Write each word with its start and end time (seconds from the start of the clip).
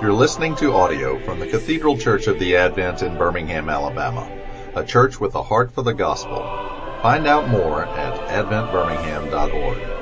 You're 0.00 0.14
listening 0.14 0.56
to 0.56 0.72
audio 0.72 1.18
from 1.26 1.40
the 1.40 1.46
Cathedral 1.46 1.98
Church 1.98 2.26
of 2.26 2.38
the 2.38 2.56
Advent 2.56 3.02
in 3.02 3.18
Birmingham, 3.18 3.68
Alabama, 3.68 4.34
a 4.74 4.82
church 4.82 5.20
with 5.20 5.34
a 5.34 5.42
heart 5.42 5.74
for 5.74 5.82
the 5.82 5.92
gospel. 5.92 6.38
Find 7.02 7.26
out 7.26 7.50
more 7.50 7.84
at 7.84 8.14
adventbirmingham.org. 8.30 10.00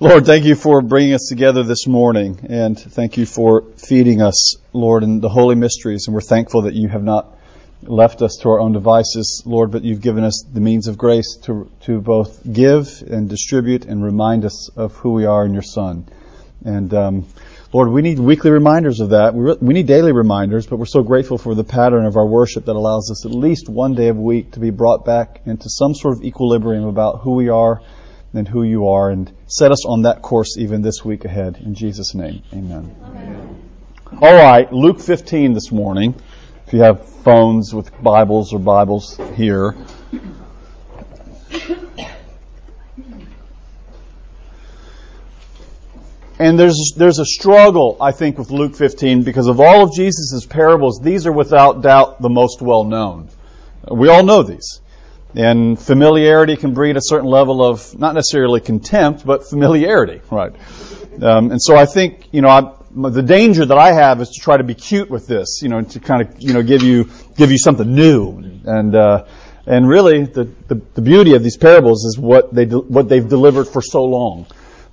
Lord, 0.00 0.24
thank 0.24 0.46
you 0.46 0.54
for 0.54 0.80
bringing 0.80 1.12
us 1.12 1.26
together 1.28 1.62
this 1.62 1.86
morning, 1.86 2.46
and 2.48 2.78
thank 2.78 3.18
you 3.18 3.26
for 3.26 3.64
feeding 3.76 4.22
us, 4.22 4.56
Lord, 4.72 5.02
in 5.02 5.20
the 5.20 5.28
holy 5.28 5.56
mysteries. 5.56 6.06
And 6.06 6.14
we're 6.14 6.22
thankful 6.22 6.62
that 6.62 6.72
you 6.72 6.88
have 6.88 7.04
not 7.04 7.33
left 7.88 8.22
us 8.22 8.38
to 8.42 8.48
our 8.50 8.60
own 8.60 8.72
devices, 8.72 9.42
Lord, 9.46 9.70
but 9.70 9.84
you've 9.84 10.00
given 10.00 10.24
us 10.24 10.44
the 10.52 10.60
means 10.60 10.86
of 10.86 10.98
grace 10.98 11.36
to, 11.42 11.70
to 11.82 12.00
both 12.00 12.40
give 12.50 13.02
and 13.06 13.28
distribute 13.28 13.84
and 13.84 14.02
remind 14.02 14.44
us 14.44 14.70
of 14.76 14.94
who 14.96 15.12
we 15.12 15.26
are 15.26 15.44
in 15.44 15.52
your 15.52 15.62
Son. 15.62 16.06
And 16.64 16.92
um, 16.94 17.26
Lord, 17.72 17.90
we 17.90 18.02
need 18.02 18.18
weekly 18.18 18.50
reminders 18.50 19.00
of 19.00 19.10
that. 19.10 19.34
We, 19.34 19.44
re- 19.44 19.56
we 19.60 19.74
need 19.74 19.86
daily 19.86 20.12
reminders, 20.12 20.66
but 20.66 20.76
we're 20.76 20.86
so 20.86 21.02
grateful 21.02 21.38
for 21.38 21.54
the 21.54 21.64
pattern 21.64 22.06
of 22.06 22.16
our 22.16 22.26
worship 22.26 22.66
that 22.66 22.76
allows 22.76 23.10
us 23.10 23.26
at 23.26 23.32
least 23.32 23.68
one 23.68 23.94
day 23.94 24.08
a 24.08 24.14
week 24.14 24.52
to 24.52 24.60
be 24.60 24.70
brought 24.70 25.04
back 25.04 25.40
into 25.44 25.68
some 25.68 25.94
sort 25.94 26.16
of 26.16 26.24
equilibrium 26.24 26.84
about 26.84 27.22
who 27.22 27.34
we 27.34 27.48
are 27.48 27.82
and 28.32 28.48
who 28.48 28.62
you 28.64 28.88
are, 28.88 29.10
and 29.10 29.32
set 29.46 29.70
us 29.70 29.86
on 29.86 30.02
that 30.02 30.20
course 30.20 30.56
even 30.58 30.82
this 30.82 31.04
week 31.04 31.24
ahead. 31.24 31.56
In 31.56 31.74
Jesus' 31.74 32.14
name, 32.14 32.42
amen. 32.52 32.94
amen. 33.04 33.70
All 34.20 34.34
right, 34.34 34.72
Luke 34.72 35.00
15 35.00 35.54
this 35.54 35.70
morning. 35.70 36.14
If 36.66 36.72
you 36.72 36.80
have 36.80 37.06
phones 37.06 37.74
with 37.74 37.90
Bibles 38.02 38.54
or 38.54 38.58
Bibles 38.58 39.20
here. 39.34 39.76
And 46.38 46.58
there's 46.58 46.94
there's 46.96 47.18
a 47.18 47.26
struggle, 47.26 47.98
I 48.00 48.12
think, 48.12 48.38
with 48.38 48.50
Luke 48.50 48.74
15 48.76 49.24
because 49.24 49.46
of 49.46 49.60
all 49.60 49.84
of 49.84 49.94
Jesus' 49.94 50.46
parables. 50.46 51.00
These 51.00 51.26
are 51.26 51.32
without 51.32 51.82
doubt 51.82 52.22
the 52.22 52.30
most 52.30 52.62
well 52.62 52.84
known. 52.84 53.28
We 53.90 54.08
all 54.08 54.24
know 54.24 54.42
these. 54.42 54.80
And 55.34 55.78
familiarity 55.78 56.56
can 56.56 56.72
breed 56.72 56.96
a 56.96 57.02
certain 57.02 57.28
level 57.28 57.62
of 57.62 57.98
not 57.98 58.14
necessarily 58.14 58.60
contempt, 58.60 59.26
but 59.26 59.48
familiarity, 59.48 60.22
right? 60.30 60.54
Um, 61.22 61.50
and 61.50 61.62
so 61.62 61.76
I 61.76 61.86
think, 61.86 62.28
you 62.32 62.40
know, 62.40 62.48
I, 62.48 62.72
the 62.94 63.22
danger 63.22 63.66
that 63.66 63.76
I 63.76 63.92
have 63.92 64.20
is 64.20 64.30
to 64.30 64.40
try 64.40 64.56
to 64.56 64.64
be 64.64 64.74
cute 64.74 65.10
with 65.10 65.26
this, 65.26 65.60
you 65.62 65.68
know, 65.68 65.82
to 65.82 66.00
kind 66.00 66.22
of, 66.22 66.40
you 66.40 66.54
know, 66.54 66.62
give 66.62 66.82
you 66.82 67.10
give 67.36 67.50
you 67.50 67.58
something 67.58 67.94
new. 67.94 68.60
And 68.64 68.94
uh, 68.94 69.24
and 69.66 69.88
really, 69.88 70.24
the, 70.24 70.44
the, 70.68 70.80
the 70.94 71.02
beauty 71.02 71.34
of 71.34 71.42
these 71.42 71.56
parables 71.56 72.04
is 72.04 72.18
what 72.18 72.54
they 72.54 72.66
de- 72.66 72.78
what 72.78 73.08
they've 73.08 73.28
delivered 73.28 73.64
for 73.64 73.82
so 73.82 74.04
long. 74.04 74.46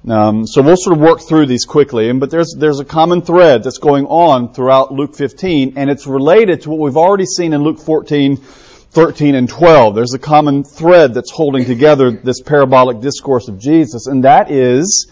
Um, 0.09 0.47
so 0.47 0.63
we'll 0.63 0.77
sort 0.77 0.97
of 0.97 1.02
work 1.02 1.22
through 1.22 1.45
these 1.45 1.66
quickly. 1.66 2.09
And 2.09 2.19
but 2.19 2.31
there's 2.31 2.55
there's 2.57 2.79
a 2.79 2.85
common 2.85 3.22
thread 3.22 3.63
that's 3.63 3.77
going 3.77 4.05
on 4.07 4.53
throughout 4.53 4.91
Luke 4.91 5.16
15, 5.16 5.73
and 5.75 5.89
it's 5.89 6.07
related 6.07 6.61
to 6.61 6.69
what 6.69 6.79
we've 6.79 6.97
already 6.97 7.25
seen 7.25 7.53
in 7.53 7.61
Luke 7.63 7.79
14 7.79 8.38
13 8.38 9.35
and 9.35 9.47
12. 9.47 9.95
There's 9.95 10.13
a 10.13 10.19
common 10.19 10.66
thread 10.66 11.13
that's 11.13 11.31
holding 11.31 11.63
together 11.63 12.11
this 12.11 12.41
parabolic 12.41 12.99
discourse 12.99 13.47
of 13.47 13.57
Jesus, 13.57 14.07
and 14.07 14.25
that 14.25 14.52
is 14.52 15.09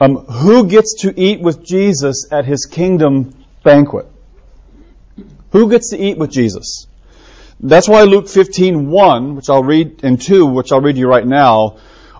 um, 0.00 0.16
who 0.16 0.66
gets 0.66 1.02
to 1.02 1.18
eat 1.18 1.40
with 1.40 1.64
Jesus 1.64 2.26
at 2.30 2.44
his 2.44 2.66
kingdom 2.66 3.34
banquet? 3.62 4.06
Who 5.52 5.70
gets 5.70 5.90
to 5.90 5.98
eat 5.98 6.18
with 6.18 6.30
Jesus? 6.30 6.86
That's 7.60 7.88
why 7.88 8.02
Luke 8.02 8.26
15:1, 8.26 9.36
which 9.36 9.48
I'll 9.48 9.62
read, 9.62 10.00
and 10.02 10.20
2, 10.20 10.46
which 10.46 10.72
I'll 10.72 10.80
read 10.80 10.96
you 10.96 11.06
right 11.06 11.26
now, 11.26 11.76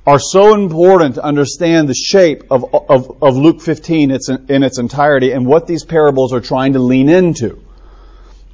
are 0.07 0.19
so 0.19 0.55
important 0.55 1.17
to 1.17 1.25
understand 1.25 1.89
the 1.89 1.95
shape 1.95 2.45
of, 2.51 2.65
of, 2.75 3.23
of 3.23 3.37
Luke 3.37 3.61
15 3.61 4.11
in 4.11 4.63
its 4.63 4.79
entirety 4.79 5.33
and 5.33 5.47
what 5.47 5.67
these 5.67 5.84
parables 5.84 6.33
are 6.33 6.41
trying 6.41 6.75
to 6.75 6.79
lean 6.79 7.09
into. 7.09 7.61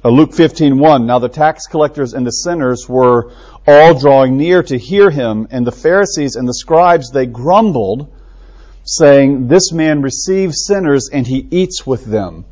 Uh, 0.03 0.09
Luke 0.09 0.31
15:1 0.31 1.05
Now 1.05 1.19
the 1.19 1.29
tax 1.29 1.67
collectors 1.67 2.13
and 2.13 2.25
the 2.25 2.31
sinners 2.31 2.89
were 2.89 3.31
all 3.67 3.93
drawing 3.93 4.37
near 4.37 4.63
to 4.63 4.77
hear 4.77 5.11
him 5.11 5.47
and 5.51 5.67
the 5.67 5.71
Pharisees 5.71 6.35
and 6.35 6.47
the 6.47 6.53
scribes 6.53 7.11
they 7.11 7.27
grumbled 7.27 8.07
saying 8.83 9.47
this 9.47 9.71
man 9.71 10.01
receives 10.01 10.65
sinners 10.65 11.09
and 11.11 11.25
he 11.27 11.47
eats 11.51 11.85
with 11.85 12.05
them. 12.05 12.45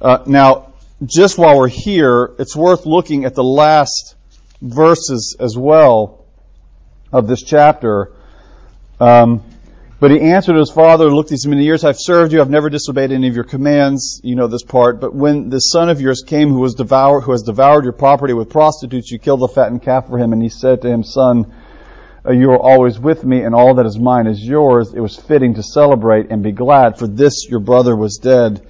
Uh, 0.00 0.22
now 0.26 0.72
just 1.04 1.38
while 1.38 1.58
we're 1.58 1.68
here 1.68 2.34
it's 2.38 2.56
worth 2.56 2.86
looking 2.86 3.24
at 3.24 3.34
the 3.34 3.44
last 3.44 4.16
verses 4.60 5.36
as 5.38 5.56
well 5.56 6.24
of 7.12 7.26
this 7.26 7.42
chapter. 7.42 8.12
Um, 9.00 9.42
but 10.00 10.12
he 10.12 10.20
answered 10.20 10.54
his 10.54 10.70
father, 10.70 11.10
Look, 11.10 11.28
these 11.28 11.46
many 11.46 11.64
years 11.64 11.82
I've 11.82 11.98
served 11.98 12.32
you, 12.32 12.40
I've 12.40 12.50
never 12.50 12.70
disobeyed 12.70 13.10
any 13.10 13.28
of 13.28 13.34
your 13.34 13.44
commands. 13.44 14.20
You 14.22 14.36
know 14.36 14.46
this 14.46 14.62
part. 14.62 15.00
But 15.00 15.12
when 15.12 15.48
the 15.48 15.58
son 15.58 15.88
of 15.88 16.00
yours 16.00 16.22
came 16.24 16.50
who 16.50 16.60
was 16.60 16.74
devour, 16.74 17.20
who 17.20 17.32
has 17.32 17.42
devoured 17.42 17.84
your 17.84 17.92
property 17.92 18.32
with 18.32 18.48
prostitutes, 18.48 19.10
you 19.10 19.18
killed 19.18 19.40
the 19.40 19.48
fattened 19.48 19.82
calf 19.82 20.06
for 20.06 20.18
him. 20.18 20.32
And 20.32 20.40
he 20.40 20.50
said 20.50 20.82
to 20.82 20.88
him, 20.88 21.02
Son, 21.02 21.52
Uh, 22.26 22.32
you 22.32 22.50
are 22.50 22.58
always 22.58 22.98
with 22.98 23.24
me, 23.24 23.42
and 23.42 23.54
all 23.54 23.74
that 23.74 23.86
is 23.86 23.98
mine 23.98 24.26
is 24.26 24.44
yours. 24.44 24.92
It 24.94 25.00
was 25.00 25.16
fitting 25.16 25.54
to 25.54 25.62
celebrate 25.62 26.30
and 26.30 26.42
be 26.42 26.52
glad, 26.52 26.98
for 26.98 27.06
this 27.06 27.46
your 27.48 27.60
brother 27.60 27.96
was 27.96 28.16
dead 28.16 28.66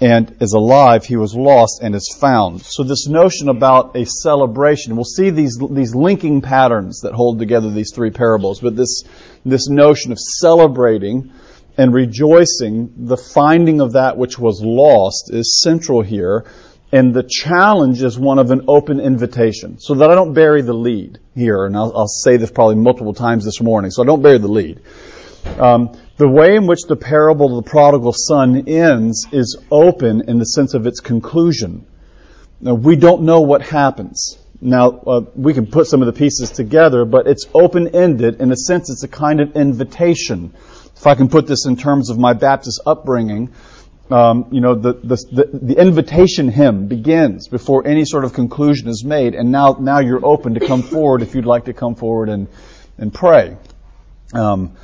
and 0.00 0.34
is 0.40 0.54
alive, 0.54 1.04
he 1.04 1.16
was 1.16 1.34
lost 1.34 1.80
and 1.82 1.94
is 1.94 2.16
found. 2.18 2.62
So 2.62 2.82
this 2.84 3.06
notion 3.06 3.50
about 3.50 3.96
a 3.96 4.06
celebration, 4.06 4.96
we'll 4.96 5.04
see 5.04 5.28
these, 5.28 5.58
these 5.70 5.94
linking 5.94 6.40
patterns 6.40 7.00
that 7.02 7.12
hold 7.12 7.38
together 7.38 7.70
these 7.70 7.92
three 7.94 8.10
parables, 8.10 8.60
but 8.60 8.76
this, 8.76 9.02
this 9.44 9.68
notion 9.68 10.10
of 10.10 10.18
celebrating 10.18 11.32
and 11.76 11.92
rejoicing 11.92 12.92
the 12.96 13.16
finding 13.16 13.80
of 13.80 13.92
that 13.92 14.16
which 14.16 14.38
was 14.38 14.62
lost 14.62 15.30
is 15.32 15.60
central 15.60 16.00
here. 16.02 16.46
And 16.92 17.14
the 17.14 17.22
challenge 17.22 18.02
is 18.02 18.18
one 18.18 18.38
of 18.38 18.50
an 18.50 18.64
open 18.66 18.98
invitation. 18.98 19.78
So 19.78 19.94
that 19.94 20.10
I 20.10 20.14
don't 20.14 20.34
bury 20.34 20.62
the 20.62 20.72
lead 20.72 21.18
here, 21.34 21.64
and 21.64 21.76
I'll, 21.76 21.92
I'll 21.96 22.08
say 22.08 22.36
this 22.36 22.50
probably 22.50 22.76
multiple 22.76 23.14
times 23.14 23.44
this 23.44 23.60
morning, 23.60 23.90
so 23.92 24.02
I 24.02 24.06
don't 24.06 24.22
bury 24.22 24.38
the 24.38 24.48
lead. 24.48 24.80
Um, 25.58 25.96
the 26.16 26.28
way 26.28 26.56
in 26.56 26.66
which 26.66 26.82
the 26.82 26.96
parable 26.96 27.56
of 27.56 27.64
the 27.64 27.70
prodigal 27.70 28.12
son 28.12 28.68
ends 28.68 29.26
is 29.32 29.56
open 29.70 30.28
in 30.28 30.38
the 30.38 30.44
sense 30.44 30.74
of 30.74 30.86
its 30.86 31.00
conclusion. 31.00 31.86
Now, 32.60 32.74
we 32.74 32.96
don't 32.96 33.22
know 33.22 33.40
what 33.40 33.62
happens. 33.62 34.36
Now, 34.60 34.90
uh, 34.90 35.20
we 35.34 35.54
can 35.54 35.66
put 35.66 35.86
some 35.86 36.02
of 36.02 36.06
the 36.06 36.12
pieces 36.12 36.50
together, 36.50 37.06
but 37.06 37.26
it's 37.26 37.46
open-ended. 37.54 38.40
In 38.40 38.52
a 38.52 38.56
sense, 38.56 38.90
it's 38.90 39.02
a 39.02 39.08
kind 39.08 39.40
of 39.40 39.56
invitation. 39.56 40.52
If 40.94 41.06
I 41.06 41.14
can 41.14 41.30
put 41.30 41.46
this 41.46 41.64
in 41.64 41.76
terms 41.76 42.10
of 42.10 42.18
my 42.18 42.34
Baptist 42.34 42.82
upbringing, 42.84 43.54
um, 44.10 44.48
you 44.50 44.60
know, 44.60 44.74
the, 44.74 44.94
the, 44.94 45.48
the, 45.52 45.80
invitation 45.80 46.48
hymn 46.48 46.88
begins 46.88 47.48
before 47.48 47.86
any 47.86 48.04
sort 48.04 48.24
of 48.24 48.32
conclusion 48.32 48.88
is 48.88 49.04
made, 49.04 49.34
and 49.34 49.52
now, 49.52 49.76
now 49.78 50.00
you're 50.00 50.24
open 50.24 50.54
to 50.54 50.66
come 50.66 50.82
forward 50.82 51.22
if 51.22 51.34
you'd 51.34 51.46
like 51.46 51.66
to 51.66 51.72
come 51.72 51.94
forward 51.94 52.28
and, 52.28 52.48
and 52.98 53.14
pray. 53.14 53.56
Um, 54.34 54.76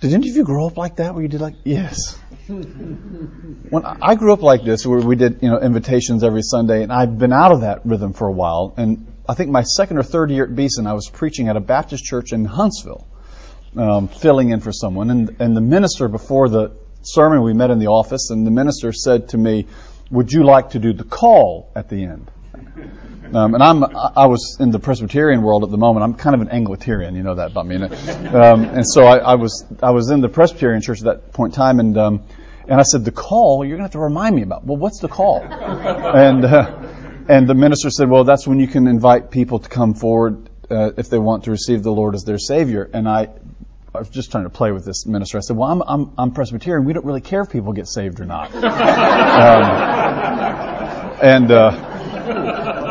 did 0.00 0.12
any 0.12 0.28
of 0.28 0.36
you 0.36 0.44
grow 0.44 0.66
up 0.66 0.76
like 0.76 0.96
that 0.96 1.14
where 1.14 1.22
you 1.22 1.28
did 1.28 1.40
like, 1.40 1.54
yes? 1.62 2.18
when 2.48 3.84
I 3.84 4.14
grew 4.16 4.32
up 4.32 4.42
like 4.42 4.64
this, 4.64 4.84
where 4.86 4.98
we 5.00 5.14
did, 5.14 5.40
you 5.42 5.50
know, 5.50 5.60
invitations 5.60 6.24
every 6.24 6.42
Sunday, 6.42 6.82
and 6.82 6.92
I've 6.92 7.16
been 7.16 7.32
out 7.32 7.52
of 7.52 7.60
that 7.60 7.84
rhythm 7.84 8.12
for 8.12 8.26
a 8.26 8.32
while. 8.32 8.74
And 8.76 9.06
I 9.28 9.34
think 9.34 9.50
my 9.50 9.62
second 9.62 9.98
or 9.98 10.02
third 10.02 10.30
year 10.30 10.44
at 10.44 10.56
Beeson, 10.56 10.86
I 10.86 10.94
was 10.94 11.08
preaching 11.08 11.48
at 11.48 11.56
a 11.56 11.60
Baptist 11.60 12.02
church 12.02 12.32
in 12.32 12.44
Huntsville, 12.44 13.06
um, 13.76 14.08
filling 14.08 14.50
in 14.50 14.60
for 14.60 14.72
someone. 14.72 15.10
And, 15.10 15.36
and 15.38 15.56
the 15.56 15.60
minister, 15.60 16.08
before 16.08 16.48
the 16.48 16.72
sermon, 17.02 17.42
we 17.42 17.52
met 17.52 17.70
in 17.70 17.78
the 17.78 17.88
office, 17.88 18.30
and 18.30 18.46
the 18.46 18.50
minister 18.50 18.92
said 18.92 19.30
to 19.30 19.38
me, 19.38 19.66
Would 20.10 20.32
you 20.32 20.44
like 20.44 20.70
to 20.70 20.78
do 20.78 20.92
the 20.92 21.04
call 21.04 21.70
at 21.74 21.88
the 21.88 22.04
end? 22.04 22.30
Um, 23.32 23.54
and 23.54 23.62
I'm 23.62 23.84
I 23.84 24.26
was 24.26 24.56
in 24.58 24.72
the 24.72 24.80
Presbyterian 24.80 25.42
world 25.42 25.62
at 25.62 25.70
the 25.70 25.76
moment. 25.76 26.02
I'm 26.02 26.14
kind 26.14 26.34
of 26.34 26.40
an 26.40 26.48
Anglicarian, 26.48 27.14
you 27.14 27.22
know 27.22 27.36
that 27.36 27.52
about 27.52 27.64
me. 27.64 27.76
Um, 27.76 28.64
and 28.64 28.84
so 28.84 29.04
I, 29.04 29.18
I, 29.18 29.34
was 29.36 29.64
I 29.80 29.92
was 29.92 30.10
in 30.10 30.20
the 30.20 30.28
Presbyterian 30.28 30.82
church 30.82 30.98
at 30.98 31.04
that 31.04 31.32
point 31.32 31.52
in 31.52 31.56
time, 31.56 31.78
and 31.78 31.96
um, 31.96 32.24
and 32.66 32.80
I 32.80 32.82
said 32.82 33.04
the 33.04 33.12
call 33.12 33.64
you're 33.64 33.76
going 33.76 33.82
to 33.82 33.84
have 33.84 33.92
to 33.92 34.00
remind 34.00 34.34
me 34.34 34.42
about. 34.42 34.64
Well, 34.64 34.78
what's 34.78 34.98
the 34.98 35.06
call? 35.06 35.42
and 35.44 36.44
uh, 36.44 36.90
and 37.28 37.48
the 37.48 37.54
minister 37.54 37.90
said, 37.90 38.10
well, 38.10 38.24
that's 38.24 38.46
when 38.46 38.58
you 38.58 38.66
can 38.66 38.88
invite 38.88 39.30
people 39.30 39.60
to 39.60 39.68
come 39.68 39.94
forward 39.94 40.50
uh, 40.68 40.90
if 40.96 41.08
they 41.08 41.18
want 41.18 41.44
to 41.44 41.52
receive 41.52 41.84
the 41.84 41.92
Lord 41.92 42.16
as 42.16 42.24
their 42.24 42.38
Savior. 42.38 42.90
And 42.92 43.08
I 43.08 43.28
I 43.94 43.98
was 43.98 44.08
just 44.08 44.30
trying 44.30 44.44
to 44.44 44.50
play 44.50 44.70
with 44.72 44.84
this 44.84 45.04
minister. 45.06 45.38
I 45.38 45.40
said, 45.40 45.56
"Well, 45.56 45.68
I'm 45.68 45.82
I'm, 45.82 46.12
I'm 46.16 46.30
Presbyterian. 46.30 46.84
We 46.84 46.92
don't 46.92 47.04
really 47.04 47.20
care 47.20 47.42
if 47.42 47.50
people 47.50 47.72
get 47.72 47.88
saved 47.88 48.20
or 48.20 48.24
not." 48.24 48.54
um, 48.54 48.62
and 51.22 51.50
uh, 51.50 51.70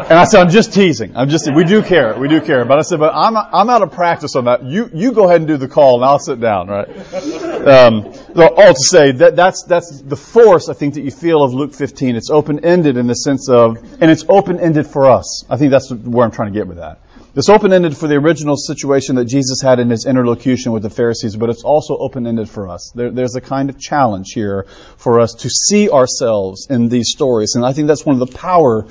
And 0.10 0.18
I 0.18 0.24
said, 0.24 0.42
I'm 0.42 0.50
just 0.50 0.74
teasing. 0.74 1.16
I'm 1.16 1.30
just, 1.30 1.54
we 1.54 1.63
do 1.63 1.84
care. 1.84 2.18
We 2.18 2.28
do 2.28 2.42
care. 2.42 2.66
But 2.66 2.80
I 2.80 2.81
said, 2.81 3.00
but 3.00 3.13
I'm, 3.13 3.38
I'm 3.38 3.69
out 3.69 3.84
of 3.84 3.92
practice 3.92 4.36
on 4.36 4.46
that. 4.46 4.63
You, 4.63 4.90
you 4.92 5.12
go 5.12 5.25
ahead 5.25 5.42
and 5.42 5.48
do 5.48 5.56
the 5.56 5.68
call 5.68 5.98
and 5.98 6.06
I'll 6.06 6.18
sit 6.18 6.40
down, 6.40 6.68
right? 6.68 6.90
Um, 6.90 8.12
so 8.36 8.48
all 8.56 8.74
to 8.74 8.80
say 8.80 9.12
that 9.12 9.36
that's, 9.36 9.66
that's 9.66 10.01
the 10.01 10.16
force, 10.16 10.68
I 10.68 10.74
think, 10.74 10.96
that 10.96 11.01
you 11.01 11.12
feel 11.12 11.44
of 11.44 11.54
Luke 11.54 11.75
15. 11.75 12.16
It's 12.16 12.31
open-ended 12.31 12.98
in 12.98 13.06
the 13.06 13.13
sense 13.13 13.50
of, 13.50 13.78
and 14.01 14.10
it's 14.10 14.25
open-ended 14.28 14.88
for 14.88 15.12
us. 15.12 15.46
I 15.48 15.57
think 15.57 15.69
that's 15.69 15.92
where 15.92 16.25
I'm 16.25 16.31
trying 16.31 16.51
to 16.51 16.60
get 16.60 16.68
with 16.68 16.78
that. 16.78 17.01
It's 17.39 17.47
open-ended 17.47 17.95
for 17.95 18.09
the 18.09 18.15
original 18.15 18.57
situation 18.57 19.15
that 19.15 19.24
Jesus 19.24 19.62
had 19.62 19.80
in 19.80 19.89
his 19.89 20.06
interlocution 20.06 20.74
with 20.74 20.83
the 20.83 20.89
Pharisees, 20.89 21.38
but 21.38 21.50
it's 21.50 21.63
also 21.63 21.95
open-ended 21.97 22.50
for 22.50 22.68
us. 22.68 22.91
There, 22.94 23.12
there's 23.12 23.36
a 23.36 23.39
kind 23.39 23.69
of 23.69 23.80
challenge 23.80 24.33
here 24.33 24.65
for 24.97 25.21
us 25.21 25.36
to 25.36 25.50
see 25.50 25.89
ourselves 25.89 26.68
in 26.69 26.89
these 26.89 27.12
stories. 27.12 27.56
And 27.56 27.65
I 27.65 27.71
think 27.71 27.88
that's 27.88 28.06
one 28.06 28.21
of 28.21 28.30
the 28.30 28.38
power 28.38 28.88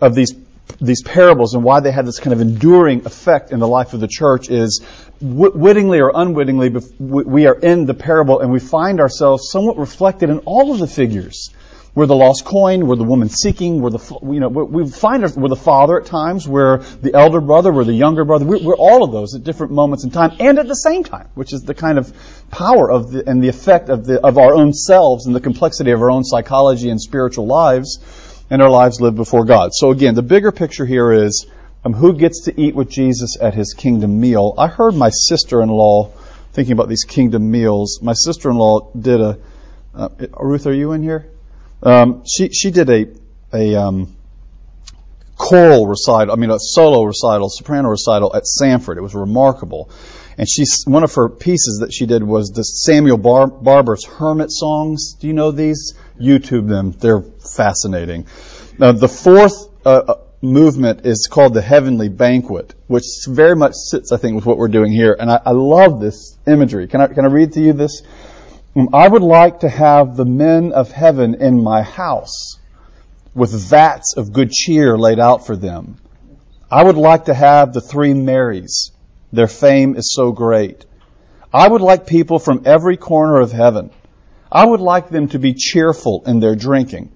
of 0.00 0.14
these 0.14 0.32
these 0.80 1.02
parables 1.02 1.52
and 1.52 1.62
why 1.62 1.80
they 1.80 1.90
have 1.90 2.06
this 2.06 2.20
kind 2.20 2.32
of 2.32 2.40
enduring 2.40 3.04
effect 3.04 3.50
in 3.50 3.58
the 3.58 3.68
life 3.68 3.92
of 3.92 4.00
the 4.00 4.08
church 4.08 4.48
is 4.48 4.82
wittingly 5.20 6.00
or 6.00 6.12
unwittingly 6.14 6.70
we 7.00 7.46
are 7.48 7.56
in 7.56 7.86
the 7.86 7.92
parable 7.92 8.38
and 8.38 8.52
we 8.52 8.60
find 8.60 9.00
ourselves 9.00 9.50
somewhat 9.50 9.76
reflected 9.76 10.30
in 10.30 10.38
all 10.46 10.72
of 10.72 10.78
the 10.78 10.86
figures 10.86 11.50
we're 11.94 12.06
the 12.06 12.14
lost 12.14 12.44
coin. 12.44 12.86
We're 12.86 12.96
the 12.96 13.04
woman 13.04 13.28
seeking. 13.28 13.82
We're 13.82 13.90
the, 13.90 14.18
you 14.22 14.38
know, 14.38 14.48
we 14.48 14.88
find 14.88 15.22
we're 15.34 15.48
the 15.48 15.56
father 15.56 16.00
at 16.00 16.06
times. 16.06 16.46
We're 16.46 16.78
the 16.78 17.14
elder 17.14 17.40
brother. 17.40 17.72
We're 17.72 17.84
the 17.84 17.92
younger 17.92 18.24
brother. 18.24 18.44
We're, 18.44 18.62
we're, 18.62 18.76
all 18.76 19.02
of 19.02 19.10
those 19.10 19.34
at 19.34 19.42
different 19.42 19.72
moments 19.72 20.04
in 20.04 20.10
time 20.10 20.36
and 20.38 20.58
at 20.58 20.68
the 20.68 20.74
same 20.74 21.02
time, 21.02 21.28
which 21.34 21.52
is 21.52 21.62
the 21.62 21.74
kind 21.74 21.98
of 21.98 22.12
power 22.50 22.90
of 22.90 23.10
the, 23.10 23.28
and 23.28 23.42
the 23.42 23.48
effect 23.48 23.88
of 23.88 24.06
the, 24.06 24.24
of 24.24 24.38
our 24.38 24.54
own 24.54 24.72
selves 24.72 25.26
and 25.26 25.34
the 25.34 25.40
complexity 25.40 25.90
of 25.90 26.00
our 26.00 26.10
own 26.10 26.22
psychology 26.22 26.90
and 26.90 27.00
spiritual 27.00 27.46
lives 27.46 27.98
and 28.50 28.62
our 28.62 28.70
lives 28.70 29.00
lived 29.00 29.16
before 29.16 29.44
God. 29.44 29.70
So 29.74 29.90
again, 29.90 30.14
the 30.14 30.22
bigger 30.22 30.52
picture 30.52 30.86
here 30.86 31.12
is, 31.12 31.46
um, 31.84 31.92
who 31.92 32.12
gets 32.12 32.44
to 32.44 32.60
eat 32.60 32.74
with 32.74 32.90
Jesus 32.90 33.36
at 33.40 33.54
his 33.54 33.74
kingdom 33.74 34.20
meal? 34.20 34.54
I 34.58 34.68
heard 34.68 34.94
my 34.94 35.10
sister-in-law 35.10 36.12
thinking 36.52 36.72
about 36.72 36.88
these 36.88 37.04
kingdom 37.04 37.50
meals. 37.50 38.00
My 38.02 38.12
sister-in-law 38.12 38.92
did 38.92 39.20
a, 39.20 39.38
uh, 39.94 40.08
Ruth, 40.38 40.66
are 40.66 40.74
you 40.74 40.92
in 40.92 41.02
here? 41.02 41.26
Um, 41.82 42.24
she 42.26 42.50
she 42.50 42.70
did 42.70 42.90
a 42.90 43.06
a 43.52 43.74
um, 43.74 44.16
choral 45.36 45.86
recital, 45.86 46.32
I 46.32 46.36
mean 46.36 46.50
a 46.50 46.58
solo 46.58 47.02
recital, 47.02 47.48
soprano 47.48 47.88
recital 47.88 48.34
at 48.34 48.44
Samford. 48.44 48.96
It 48.96 49.02
was 49.02 49.14
remarkable. 49.14 49.90
And 50.38 50.48
she 50.48 50.64
one 50.84 51.04
of 51.04 51.14
her 51.14 51.28
pieces 51.28 51.80
that 51.80 51.92
she 51.92 52.06
did 52.06 52.22
was 52.22 52.50
the 52.50 52.62
Samuel 52.62 53.18
Bar- 53.18 53.48
Barber's 53.48 54.04
Hermit 54.04 54.50
songs. 54.50 55.14
Do 55.18 55.26
you 55.26 55.32
know 55.32 55.50
these? 55.50 55.94
YouTube 56.18 56.68
them. 56.68 56.92
They're 56.92 57.22
fascinating. 57.22 58.26
Now 58.78 58.92
the 58.92 59.08
fourth 59.08 59.68
uh, 59.84 59.88
uh 59.88 60.14
movement 60.42 61.04
is 61.04 61.28
called 61.30 61.52
the 61.52 61.60
Heavenly 61.60 62.08
Banquet, 62.08 62.74
which 62.86 63.04
very 63.26 63.54
much 63.54 63.74
sits, 63.74 64.12
I 64.12 64.16
think, 64.16 64.34
with 64.34 64.46
what 64.46 64.56
we're 64.56 64.68
doing 64.68 64.92
here. 64.92 65.14
And 65.18 65.30
I, 65.30 65.40
I 65.44 65.50
love 65.50 66.00
this 66.00 66.38
imagery. 66.46 66.88
Can 66.88 67.00
I 67.00 67.08
can 67.08 67.24
I 67.24 67.28
read 67.28 67.52
to 67.54 67.60
you 67.60 67.72
this? 67.72 68.02
Um, 68.76 68.90
I 68.92 69.08
would 69.08 69.22
like 69.22 69.60
to 69.60 69.68
have 69.68 70.16
the 70.16 70.24
men 70.24 70.72
of 70.72 70.92
heaven 70.92 71.34
in 71.34 71.60
my 71.60 71.82
house 71.82 72.56
with 73.34 73.52
vats 73.52 74.14
of 74.16 74.32
good 74.32 74.52
cheer 74.52 74.96
laid 74.96 75.18
out 75.18 75.44
for 75.44 75.56
them. 75.56 75.96
I 76.70 76.84
would 76.84 76.96
like 76.96 77.24
to 77.24 77.34
have 77.34 77.72
the 77.72 77.80
three 77.80 78.14
Marys. 78.14 78.92
Their 79.32 79.48
fame 79.48 79.96
is 79.96 80.12
so 80.14 80.30
great. 80.30 80.86
I 81.52 81.66
would 81.66 81.80
like 81.80 82.06
people 82.06 82.38
from 82.38 82.62
every 82.64 82.96
corner 82.96 83.40
of 83.40 83.50
heaven. 83.50 83.90
I 84.52 84.66
would 84.66 84.80
like 84.80 85.08
them 85.08 85.26
to 85.28 85.40
be 85.40 85.54
cheerful 85.54 86.22
in 86.24 86.38
their 86.38 86.54
drinking. 86.54 87.10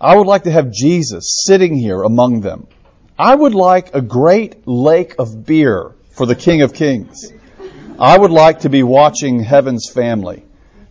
I 0.00 0.16
would 0.16 0.26
like 0.26 0.44
to 0.44 0.50
have 0.50 0.72
Jesus 0.72 1.42
sitting 1.44 1.76
here 1.76 2.02
among 2.02 2.40
them. 2.40 2.68
I 3.18 3.34
would 3.34 3.54
like 3.54 3.94
a 3.94 4.00
great 4.00 4.66
lake 4.66 5.16
of 5.18 5.44
beer 5.44 5.94
for 6.12 6.24
the 6.24 6.34
King 6.34 6.62
of 6.62 6.72
Kings. 6.72 7.30
I 7.98 8.16
would 8.16 8.30
like 8.30 8.60
to 8.60 8.70
be 8.70 8.82
watching 8.82 9.40
heaven's 9.40 9.90
family 9.90 10.45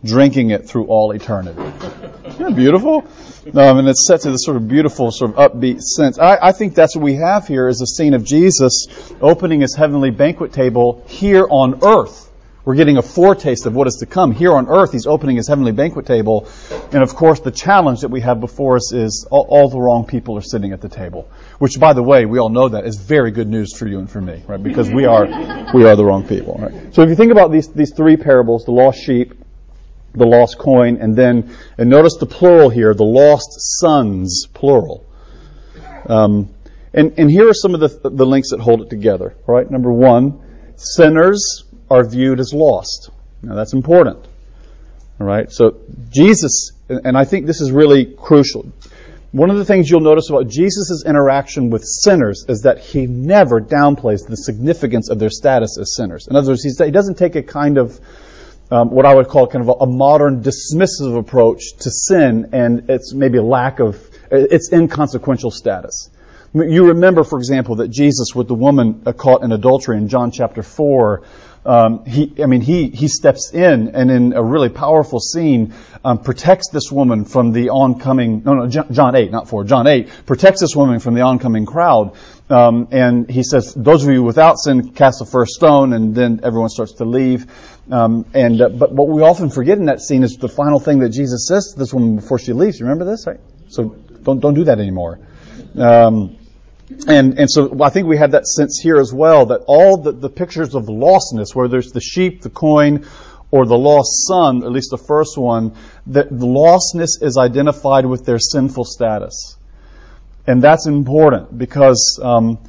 drinking 0.05 0.51
it 0.51 0.67
through 0.67 0.85
all 0.85 1.11
eternity. 1.11 1.61
Isn't 1.61 2.39
that 2.39 2.55
beautiful? 2.55 3.05
And 3.45 3.87
it's 3.87 4.07
set 4.07 4.21
to 4.21 4.31
this 4.31 4.43
sort 4.43 4.57
of 4.57 4.67
beautiful, 4.67 5.11
sort 5.11 5.35
of 5.35 5.51
upbeat 5.51 5.81
sense. 5.81 6.17
I, 6.17 6.37
I 6.41 6.51
think 6.51 6.73
that's 6.73 6.95
what 6.95 7.03
we 7.03 7.15
have 7.15 7.47
here 7.47 7.67
is 7.67 7.81
a 7.81 7.87
scene 7.87 8.13
of 8.13 8.23
Jesus 8.23 8.87
opening 9.21 9.61
his 9.61 9.75
heavenly 9.75 10.09
banquet 10.09 10.51
table 10.53 11.03
here 11.07 11.45
on 11.49 11.79
earth. 11.83 12.31
We're 12.65 12.75
getting 12.75 12.97
a 12.97 13.03
foretaste 13.03 13.67
of 13.67 13.75
what 13.75 13.85
is 13.87 13.97
to 13.97 14.07
come. 14.07 14.31
Here 14.31 14.51
on 14.51 14.67
earth, 14.67 14.91
he's 14.91 15.05
opening 15.05 15.35
his 15.35 15.47
heavenly 15.47 15.71
banquet 15.71 16.07
table. 16.07 16.49
And 16.91 17.03
of 17.03 17.13
course, 17.13 17.39
the 17.39 17.51
challenge 17.51 18.01
that 18.01 18.09
we 18.09 18.21
have 18.21 18.39
before 18.39 18.75
us 18.75 18.91
is 18.91 19.27
all, 19.29 19.45
all, 19.47 19.69
the 19.69 19.79
wrong 19.79 20.07
people 20.07 20.35
are 20.35 20.41
sitting 20.41 20.73
at 20.73 20.81
the 20.81 20.89
table. 20.89 21.29
Which, 21.59 21.79
by 21.79 21.93
the 21.93 22.01
way, 22.01 22.25
we 22.25 22.39
all 22.39 22.49
know 22.49 22.69
that 22.69 22.85
is 22.85 22.97
very 22.97 23.29
good 23.29 23.47
news 23.47 23.77
for 23.77 23.85
you 23.87 23.99
and 23.99 24.09
for 24.09 24.19
me, 24.19 24.43
right? 24.47 24.61
Because 24.61 24.89
we 24.89 25.05
are, 25.05 25.27
we 25.75 25.85
are 25.85 25.95
the 25.95 26.03
wrong 26.03 26.27
people, 26.27 26.57
right? 26.59 26.95
So 26.95 27.03
if 27.03 27.09
you 27.09 27.15
think 27.15 27.31
about 27.31 27.51
these, 27.51 27.67
these 27.67 27.93
three 27.93 28.17
parables, 28.17 28.65
the 28.65 28.71
lost 28.71 28.99
sheep, 28.99 29.35
the 30.15 30.25
lost 30.25 30.57
coin, 30.57 30.97
and 30.97 31.15
then, 31.15 31.55
and 31.77 31.89
notice 31.89 32.17
the 32.19 32.25
plural 32.25 32.69
here, 32.69 32.93
the 32.93 33.03
lost 33.03 33.49
sons, 33.79 34.47
plural. 34.53 35.05
Um, 36.07 36.53
and, 36.93 37.13
and 37.17 37.29
here 37.29 37.49
are 37.49 37.53
some 37.53 37.73
of 37.73 37.81
the, 37.81 38.09
the 38.09 38.25
links 38.25 38.51
that 38.51 38.59
hold 38.59 38.81
it 38.81 38.89
together. 38.89 39.35
Right? 39.47 39.69
Number 39.69 39.91
one, 39.91 40.41
sinners 40.77 41.65
are 41.89 42.07
viewed 42.07 42.39
as 42.39 42.53
lost. 42.53 43.09
Now 43.41 43.55
that's 43.55 43.73
important. 43.73 44.25
All 45.19 45.27
right. 45.27 45.51
So 45.51 45.77
Jesus, 46.09 46.71
and 46.89 47.17
I 47.17 47.25
think 47.25 47.45
this 47.45 47.61
is 47.61 47.71
really 47.71 48.05
crucial. 48.05 48.71
One 49.31 49.49
of 49.49 49.57
the 49.57 49.65
things 49.65 49.89
you'll 49.89 49.99
notice 49.99 50.29
about 50.29 50.47
Jesus' 50.47 51.03
interaction 51.05 51.69
with 51.69 51.83
sinners 51.83 52.45
is 52.47 52.61
that 52.61 52.79
he 52.79 53.05
never 53.05 53.59
downplays 53.59 54.25
the 54.25 54.37
significance 54.37 55.09
of 55.09 55.19
their 55.19 55.29
status 55.29 55.77
as 55.77 55.93
sinners. 55.95 56.27
In 56.29 56.37
other 56.37 56.51
words, 56.51 56.63
he 56.63 56.91
doesn't 56.91 57.17
take 57.17 57.35
a 57.35 57.43
kind 57.43 57.77
of 57.77 57.99
um, 58.71 58.89
what 58.89 59.05
I 59.05 59.13
would 59.13 59.27
call 59.27 59.47
kind 59.47 59.61
of 59.61 59.69
a, 59.69 59.83
a, 59.83 59.87
modern 59.87 60.41
dismissive 60.41 61.17
approach 61.17 61.61
to 61.79 61.91
sin 61.91 62.49
and 62.51 62.89
its 62.89 63.13
maybe 63.13 63.37
a 63.37 63.43
lack 63.43 63.79
of 63.79 63.97
its 64.31 64.71
inconsequential 64.71 65.51
status. 65.51 66.09
You 66.53 66.87
remember, 66.87 67.23
for 67.23 67.37
example, 67.37 67.75
that 67.77 67.89
Jesus 67.89 68.33
with 68.33 68.47
the 68.47 68.55
woman 68.55 69.03
uh, 69.05 69.11
caught 69.11 69.43
in 69.43 69.51
adultery 69.51 69.97
in 69.97 70.07
John 70.07 70.31
chapter 70.31 70.63
four. 70.63 71.23
Um, 71.65 72.05
he, 72.05 72.33
I 72.41 72.45
mean, 72.45 72.61
he 72.61 72.89
he 72.89 73.07
steps 73.07 73.51
in 73.53 73.89
and 73.89 74.09
in 74.09 74.33
a 74.33 74.41
really 74.41 74.69
powerful 74.69 75.19
scene 75.19 75.73
um, 76.03 76.19
protects 76.19 76.69
this 76.69 76.91
woman 76.91 77.25
from 77.25 77.51
the 77.51 77.69
oncoming. 77.69 78.43
No, 78.45 78.53
no, 78.53 78.67
John 78.67 79.15
eight, 79.15 79.31
not 79.31 79.49
four. 79.49 79.63
John 79.63 79.85
eight 79.85 80.09
protects 80.25 80.61
this 80.61 80.75
woman 80.75 80.99
from 80.99 81.15
the 81.15 81.21
oncoming 81.21 81.65
crowd. 81.65 82.15
Um, 82.49 82.87
and 82.91 83.29
he 83.29 83.43
says, 83.43 83.73
"Those 83.73 84.05
of 84.05 84.13
you 84.13 84.21
without 84.21 84.59
sin, 84.59 84.91
cast 84.91 85.19
the 85.19 85.25
first 85.25 85.53
stone." 85.53 85.93
And 85.93 86.13
then 86.13 86.41
everyone 86.43 86.69
starts 86.69 86.93
to 86.93 87.05
leave. 87.05 87.47
Um, 87.91 88.25
and 88.33 88.61
uh, 88.61 88.69
but 88.69 88.91
what 88.91 89.07
we 89.07 89.21
often 89.21 89.49
forget 89.49 89.77
in 89.77 89.85
that 89.85 90.01
scene 90.01 90.23
is 90.23 90.37
the 90.37 90.47
final 90.47 90.79
thing 90.79 90.99
that 90.99 91.09
Jesus 91.09 91.47
says 91.47 91.71
to 91.73 91.79
this 91.79 91.93
woman 91.93 92.17
before 92.17 92.37
she 92.37 92.53
leaves. 92.53 92.81
Remember 92.81 93.05
this, 93.05 93.25
right? 93.25 93.39
So 93.69 93.95
don't 94.23 94.39
don't 94.39 94.53
do 94.53 94.65
that 94.65 94.79
anymore. 94.79 95.19
Um, 95.75 96.37
and 97.07 97.39
and 97.39 97.49
so 97.49 97.81
I 97.81 97.89
think 97.89 98.07
we 98.07 98.17
have 98.17 98.31
that 98.31 98.45
sense 98.45 98.79
here 98.79 98.97
as 98.97 99.11
well 99.11 99.47
that 99.47 99.61
all 99.67 99.97
the, 99.97 100.11
the 100.11 100.29
pictures 100.29 100.75
of 100.75 100.85
lostness, 100.85 101.55
whether 101.55 101.79
it's 101.79 101.91
the 101.91 102.01
sheep, 102.01 102.41
the 102.41 102.51
coin, 102.51 103.07
or 103.51 103.65
the 103.65 103.77
lost 103.77 104.27
son, 104.27 104.63
at 104.63 104.71
least 104.71 104.91
the 104.91 104.97
first 104.97 105.37
one, 105.37 105.75
that 106.07 106.29
the 106.29 106.45
lostness 106.45 107.21
is 107.21 107.37
identified 107.37 108.05
with 108.05 108.25
their 108.25 108.39
sinful 108.39 108.85
status, 108.85 109.54
and 110.47 110.61
that's 110.61 110.87
important 110.87 111.57
because 111.57 112.19
um, 112.21 112.59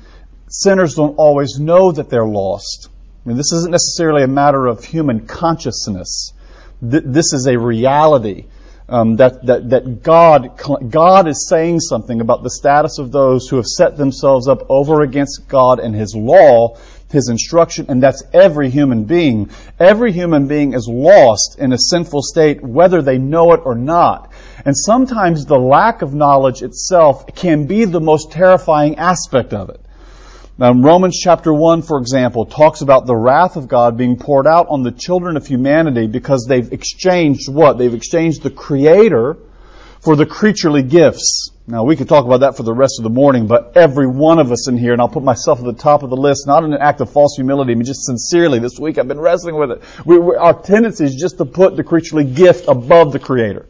sinners 0.49 0.95
don't 0.95 1.17
always 1.17 1.59
know 1.59 1.93
that 1.93 2.09
they're 2.09 2.27
lost. 2.27 2.89
I 3.25 3.29
mean, 3.29 3.37
this 3.37 3.53
isn't 3.53 3.73
necessarily 3.73 4.23
a 4.23 4.29
matter 4.29 4.67
of 4.67 4.85
human 4.85 5.27
consciousness. 5.27 6.33
Th- 6.81 7.03
this 7.05 7.33
is 7.33 7.47
a 7.47 7.59
reality 7.59 8.47
um, 8.89 9.17
that, 9.17 9.45
that, 9.47 9.71
that 9.71 10.03
God, 10.03 10.61
God 10.91 11.27
is 11.27 11.49
saying 11.49 11.81
something 11.81 12.21
about 12.21 12.43
the 12.43 12.51
status 12.51 12.99
of 12.99 13.11
those 13.11 13.49
who 13.49 13.57
have 13.57 13.67
set 13.67 13.97
themselves 13.97 14.47
up 14.47 14.71
over 14.71 15.03
against 15.03 15.49
God 15.49 15.81
and 15.81 15.95
His 15.95 16.15
law, 16.15 16.79
His 17.11 17.29
instruction, 17.29 17.87
and 17.89 18.03
that's 18.03 18.23
every 18.33 18.71
human 18.71 19.05
being. 19.05 19.51
Every 19.79 20.13
human 20.13 20.47
being 20.47 20.75
is 20.75 20.89
lost 20.89 21.59
in 21.59 21.73
a 21.73 21.79
sinful 21.79 22.23
state, 22.23 22.63
whether 22.63 23.03
they 23.03 23.19
know 23.19 23.53
it 23.53 23.61
or 23.65 23.75
not. 23.75 24.33
And 24.67 24.77
sometimes 24.77 25.47
the 25.47 25.61
lack 25.61 26.03
of 26.03 26.13
knowledge 26.13 26.61
itself 26.63 27.33
can 27.37 27.67
be 27.69 27.85
the 27.85 28.01
most 28.01 28.33
terrifying 28.33 28.99
aspect 28.99 29.55
of 29.55 29.71
it. 29.71 29.81
Now, 30.59 30.73
Romans 30.73 31.21
chapter 31.23 31.55
1, 31.55 31.83
for 31.83 31.99
example, 31.99 32.47
talks 32.47 32.81
about 32.81 33.07
the 33.07 33.15
wrath 33.15 33.55
of 33.55 33.69
God 33.69 33.97
being 33.97 34.17
poured 34.17 34.49
out 34.49 34.67
on 34.69 34.83
the 34.83 34.91
children 34.91 35.37
of 35.37 35.47
humanity 35.47 36.09
because 36.09 36.47
they've 36.49 36.73
exchanged 36.73 37.49
what? 37.49 37.79
They've 37.79 37.95
exchanged 37.95 38.43
the 38.43 38.51
Creator 38.51 39.37
for 40.01 40.17
the 40.17 40.27
creaturely 40.27 40.83
gifts. 40.83 41.53
Now, 41.69 41.85
we 41.85 41.95
could 41.95 42.09
talk 42.09 42.25
about 42.25 42.41
that 42.41 42.57
for 42.57 42.65
the 42.65 42.75
rest 42.75 42.95
of 42.99 43.05
the 43.05 43.11
morning, 43.11 43.47
but 43.47 43.77
every 43.77 44.09
one 44.09 44.41
of 44.41 44.51
us 44.51 44.69
in 44.69 44.77
here, 44.77 44.93
and 44.93 45.01
I'll 45.01 45.09
put 45.09 45.23
myself 45.23 45.61
at 45.61 45.65
the 45.65 45.75
top 45.75 46.03
of 46.03 46.11
the 46.11 46.17
list, 46.17 46.49
not 46.49 46.65
in 46.65 46.73
an 46.73 46.81
act 46.81 47.01
of 47.01 47.09
false 47.13 47.37
humility, 47.37 47.73
mean, 47.77 47.85
just 47.85 48.05
sincerely, 48.05 48.59
this 48.59 48.81
week 48.81 48.99
I've 48.99 49.07
been 49.07 49.21
wrestling 49.21 49.55
with 49.55 49.71
it. 49.71 49.83
We, 50.05 50.17
our 50.17 50.61
tendency 50.61 51.05
is 51.05 51.15
just 51.15 51.39
to 51.39 51.45
put 51.45 51.77
the 51.77 51.85
creaturely 51.85 52.25
gift 52.25 52.67
above 52.67 53.13
the 53.13 53.21
Creator. 53.21 53.67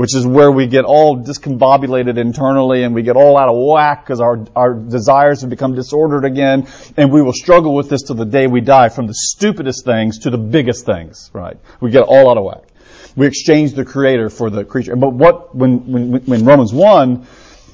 Which 0.00 0.16
is 0.16 0.26
where 0.26 0.50
we 0.50 0.66
get 0.66 0.86
all 0.86 1.18
discombobulated 1.18 2.16
internally 2.16 2.84
and 2.84 2.94
we 2.94 3.02
get 3.02 3.16
all 3.16 3.36
out 3.36 3.50
of 3.50 3.54
whack 3.54 4.02
because 4.02 4.18
our, 4.18 4.46
our 4.56 4.72
desires 4.72 5.42
have 5.42 5.50
become 5.50 5.74
disordered 5.74 6.24
again 6.24 6.66
and 6.96 7.12
we 7.12 7.20
will 7.20 7.34
struggle 7.34 7.74
with 7.74 7.90
this 7.90 8.04
till 8.04 8.16
the 8.16 8.24
day 8.24 8.46
we 8.46 8.62
die 8.62 8.88
from 8.88 9.06
the 9.06 9.12
stupidest 9.12 9.84
things 9.84 10.20
to 10.20 10.30
the 10.30 10.38
biggest 10.38 10.86
things, 10.86 11.30
right? 11.34 11.58
We 11.82 11.90
get 11.90 12.04
all 12.04 12.30
out 12.30 12.38
of 12.38 12.44
whack. 12.44 12.62
We 13.14 13.26
exchange 13.26 13.74
the 13.74 13.84
creator 13.84 14.30
for 14.30 14.48
the 14.48 14.64
creature. 14.64 14.96
But 14.96 15.10
what, 15.10 15.54
when, 15.54 15.92
when, 15.92 16.12
when 16.22 16.46
Romans 16.46 16.72
1, 16.72 17.26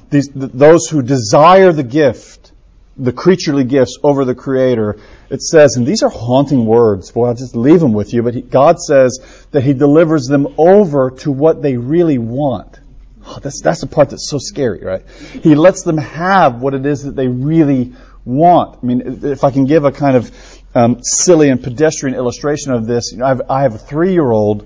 these, 0.09 0.29
those 0.35 0.89
who 0.89 1.01
desire 1.01 1.71
the 1.71 1.83
gift, 1.83 2.51
the 2.97 3.13
creaturely 3.13 3.63
gifts 3.63 3.99
over 4.03 4.25
the 4.25 4.35
creator, 4.35 4.99
it 5.29 5.41
says, 5.41 5.75
and 5.75 5.85
these 5.85 6.03
are 6.03 6.09
haunting 6.09 6.65
words, 6.65 7.11
boy, 7.11 7.27
I'll 7.27 7.35
just 7.35 7.55
leave 7.55 7.79
them 7.79 7.93
with 7.93 8.13
you, 8.13 8.23
but 8.23 8.33
he, 8.33 8.41
God 8.41 8.79
says 8.79 9.19
that 9.51 9.61
He 9.61 9.73
delivers 9.73 10.25
them 10.25 10.47
over 10.57 11.11
to 11.11 11.31
what 11.31 11.61
they 11.61 11.75
really 11.75 12.17
want. 12.17 12.79
Oh, 13.25 13.39
that's, 13.41 13.61
that's 13.61 13.81
the 13.81 13.87
part 13.87 14.11
that's 14.11 14.29
so 14.29 14.37
scary, 14.37 14.79
right? 14.83 15.03
He 15.43 15.55
lets 15.55 15.83
them 15.83 15.97
have 15.97 16.61
what 16.61 16.73
it 16.73 16.85
is 16.85 17.03
that 17.03 17.15
they 17.15 17.27
really 17.27 17.93
want. 18.23 18.79
I 18.81 18.85
mean, 18.85 19.25
if 19.25 19.43
I 19.43 19.51
can 19.51 19.65
give 19.65 19.83
a 19.83 19.91
kind 19.91 20.15
of 20.15 20.31
um, 20.73 20.99
silly 21.03 21.49
and 21.49 21.61
pedestrian 21.61 22.15
illustration 22.15 22.71
of 22.71 22.85
this, 22.85 23.11
you 23.11 23.17
know, 23.17 23.25
I've, 23.25 23.41
I 23.49 23.63
have 23.63 23.75
a 23.75 23.79
three-year-old 23.79 24.65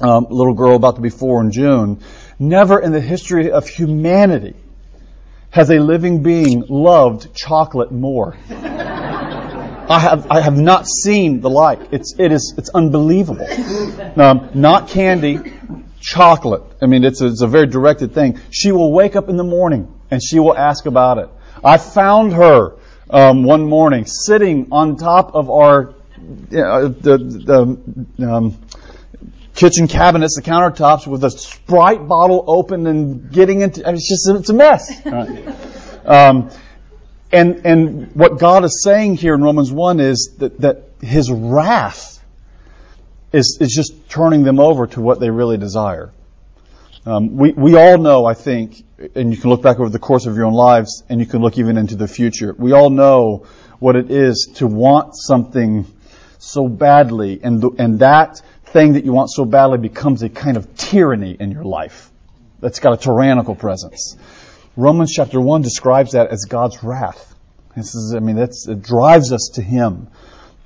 um, 0.00 0.26
little 0.30 0.54
girl 0.54 0.76
about 0.76 0.94
to 0.96 1.02
be 1.02 1.10
four 1.10 1.40
in 1.42 1.50
June. 1.50 2.00
Never 2.38 2.78
in 2.80 2.92
the 2.92 3.00
history 3.00 3.50
of 3.50 3.68
humanity 3.68 4.54
has 5.50 5.70
a 5.70 5.78
living 5.78 6.22
being 6.22 6.64
loved 6.68 7.34
chocolate 7.34 7.90
more. 7.90 8.36
I 9.90 9.98
have, 9.98 10.30
I 10.30 10.40
have 10.40 10.56
not 10.56 10.86
seen 10.86 11.40
the 11.40 11.50
like. 11.50 11.92
It's, 11.92 12.14
it 12.18 12.32
is, 12.32 12.54
it's 12.56 12.70
unbelievable. 12.70 13.46
Um, 14.16 14.50
not 14.54 14.88
candy, 14.88 15.38
chocolate. 16.00 16.62
I 16.82 16.86
mean, 16.86 17.04
it's 17.04 17.20
a, 17.20 17.26
it's 17.26 17.42
a 17.42 17.46
very 17.46 17.66
directed 17.66 18.12
thing. 18.12 18.38
She 18.50 18.72
will 18.72 18.92
wake 18.92 19.16
up 19.16 19.28
in 19.28 19.36
the 19.36 19.44
morning 19.44 19.92
and 20.10 20.22
she 20.22 20.38
will 20.38 20.56
ask 20.56 20.86
about 20.86 21.18
it. 21.18 21.28
I 21.64 21.78
found 21.78 22.32
her 22.34 22.76
um, 23.10 23.44
one 23.44 23.64
morning 23.66 24.06
sitting 24.06 24.68
on 24.72 24.96
top 24.96 25.34
of 25.34 25.50
our 25.50 25.94
you 26.50 26.58
know, 26.58 26.88
the, 26.88 27.18
the 28.18 28.30
um, 28.30 28.58
kitchen 29.54 29.88
cabinets, 29.88 30.36
the 30.36 30.42
countertops, 30.42 31.06
with 31.06 31.24
a 31.24 31.30
Sprite 31.30 32.06
bottle 32.06 32.44
open 32.46 32.86
and 32.86 33.30
getting 33.30 33.60
into. 33.60 33.82
I 33.86 33.88
mean, 33.88 33.96
it's 33.96 34.08
just 34.08 34.28
it's 34.28 34.50
a 34.50 34.54
mess. 34.54 34.90
Right. 35.04 35.48
Um, 36.04 36.50
and, 37.32 37.64
and 37.66 38.14
what 38.14 38.38
God 38.38 38.64
is 38.64 38.82
saying 38.84 39.16
here 39.16 39.34
in 39.34 39.42
Romans 39.42 39.72
1 39.72 40.00
is 40.00 40.34
that, 40.38 40.60
that 40.60 40.90
His 41.00 41.30
wrath 41.30 42.22
is, 43.32 43.58
is 43.60 43.72
just 43.74 44.08
turning 44.10 44.42
them 44.42 44.60
over 44.60 44.86
to 44.88 45.00
what 45.00 45.18
they 45.18 45.30
really 45.30 45.56
desire. 45.56 46.12
Um, 47.06 47.36
we, 47.36 47.52
we 47.52 47.74
all 47.74 47.98
know, 47.98 48.26
I 48.26 48.34
think, 48.34 48.84
and 49.16 49.34
you 49.34 49.40
can 49.40 49.50
look 49.50 49.62
back 49.62 49.80
over 49.80 49.88
the 49.88 49.98
course 49.98 50.26
of 50.26 50.36
your 50.36 50.44
own 50.44 50.52
lives, 50.52 51.02
and 51.08 51.18
you 51.18 51.26
can 51.26 51.40
look 51.40 51.58
even 51.58 51.76
into 51.76 51.96
the 51.96 52.06
future. 52.06 52.54
We 52.56 52.72
all 52.72 52.90
know 52.90 53.46
what 53.80 53.96
it 53.96 54.10
is 54.10 54.52
to 54.56 54.66
want 54.66 55.16
something 55.16 55.86
so 56.38 56.68
badly, 56.68 57.40
and, 57.42 57.60
the, 57.60 57.70
and 57.78 57.98
that 58.00 58.42
thing 58.66 58.92
that 58.92 59.04
you 59.04 59.12
want 59.12 59.30
so 59.30 59.44
badly 59.44 59.78
becomes 59.78 60.22
a 60.22 60.28
kind 60.28 60.56
of 60.56 60.76
tyranny 60.76 61.36
in 61.38 61.50
your 61.50 61.64
life. 61.64 62.10
That's 62.60 62.78
got 62.78 62.92
a 62.92 62.96
tyrannical 62.96 63.56
presence. 63.56 64.16
Romans 64.76 65.12
chapter 65.14 65.40
1 65.40 65.62
describes 65.62 66.12
that 66.12 66.28
as 66.28 66.44
God's 66.48 66.82
wrath. 66.82 67.34
This 67.76 67.94
is, 67.94 68.14
I 68.14 68.20
mean, 68.20 68.36
that's, 68.36 68.66
it 68.68 68.82
drives 68.82 69.32
us 69.32 69.52
to 69.54 69.62
Him. 69.62 70.08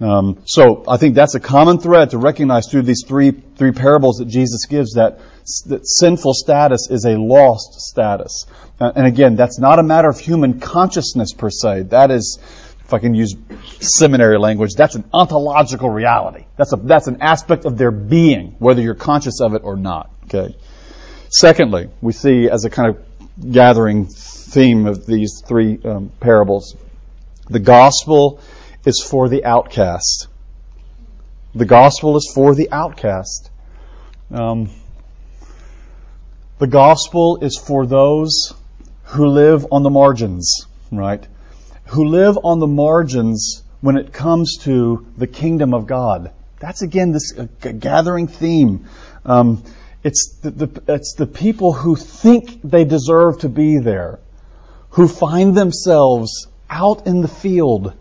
Um, 0.00 0.42
so 0.44 0.84
I 0.86 0.98
think 0.98 1.14
that's 1.14 1.34
a 1.34 1.40
common 1.40 1.78
thread 1.78 2.10
to 2.10 2.18
recognize 2.18 2.68
through 2.70 2.82
these 2.82 3.04
three 3.06 3.30
three 3.30 3.72
parables 3.72 4.18
that 4.18 4.26
Jesus 4.26 4.66
gives 4.66 4.94
that 4.94 5.20
that 5.66 5.86
sinful 5.86 6.34
status 6.34 6.88
is 6.90 7.06
a 7.06 7.16
lost 7.16 7.80
status. 7.80 8.44
Uh, 8.78 8.92
and 8.94 9.06
again, 9.06 9.36
that's 9.36 9.58
not 9.58 9.78
a 9.78 9.82
matter 9.82 10.08
of 10.08 10.18
human 10.18 10.60
consciousness 10.60 11.32
per 11.32 11.48
se. 11.48 11.84
That 11.84 12.10
is, 12.10 12.38
if 12.84 12.92
I 12.92 12.98
can 12.98 13.14
use 13.14 13.36
seminary 13.80 14.38
language, 14.38 14.74
that's 14.74 14.96
an 14.96 15.04
ontological 15.14 15.88
reality. 15.88 16.44
That's 16.58 16.74
a 16.74 16.76
that's 16.76 17.06
an 17.06 17.22
aspect 17.22 17.64
of 17.64 17.78
their 17.78 17.90
being, 17.90 18.56
whether 18.58 18.82
you're 18.82 18.94
conscious 18.94 19.40
of 19.40 19.54
it 19.54 19.62
or 19.64 19.76
not. 19.76 20.10
Okay. 20.24 20.54
Secondly, 21.30 21.88
we 22.02 22.12
see 22.12 22.50
as 22.50 22.66
a 22.66 22.70
kind 22.70 22.90
of 22.90 23.05
gathering 23.50 24.06
theme 24.06 24.86
of 24.86 25.06
these 25.06 25.42
three 25.46 25.78
um, 25.84 26.10
parables. 26.20 26.76
The 27.48 27.60
gospel 27.60 28.40
is 28.84 29.02
for 29.02 29.28
the 29.28 29.44
outcast. 29.44 30.28
The 31.54 31.64
gospel 31.64 32.16
is 32.16 32.30
for 32.34 32.54
the 32.54 32.70
outcast. 32.72 33.50
Um, 34.30 34.70
the 36.58 36.66
gospel 36.66 37.38
is 37.42 37.58
for 37.58 37.86
those 37.86 38.54
who 39.04 39.26
live 39.26 39.66
on 39.70 39.82
the 39.82 39.90
margins, 39.90 40.66
right? 40.90 41.26
Who 41.88 42.06
live 42.06 42.38
on 42.42 42.58
the 42.58 42.66
margins 42.66 43.62
when 43.80 43.96
it 43.96 44.12
comes 44.12 44.58
to 44.62 45.06
the 45.16 45.26
kingdom 45.26 45.74
of 45.74 45.86
God. 45.86 46.32
That's 46.58 46.82
again 46.82 47.12
this 47.12 47.38
uh, 47.38 47.46
gathering 47.72 48.26
theme. 48.26 48.86
Um, 49.24 49.62
it's 50.06 50.38
the, 50.40 50.50
the, 50.50 50.82
it's 50.94 51.14
the 51.14 51.26
people 51.26 51.72
who 51.72 51.96
think 51.96 52.62
they 52.62 52.84
deserve 52.84 53.40
to 53.40 53.48
be 53.48 53.78
there, 53.78 54.20
who 54.90 55.08
find 55.08 55.56
themselves 55.56 56.46
out 56.70 57.08
in 57.08 57.22
the 57.22 57.28
field, 57.28 57.92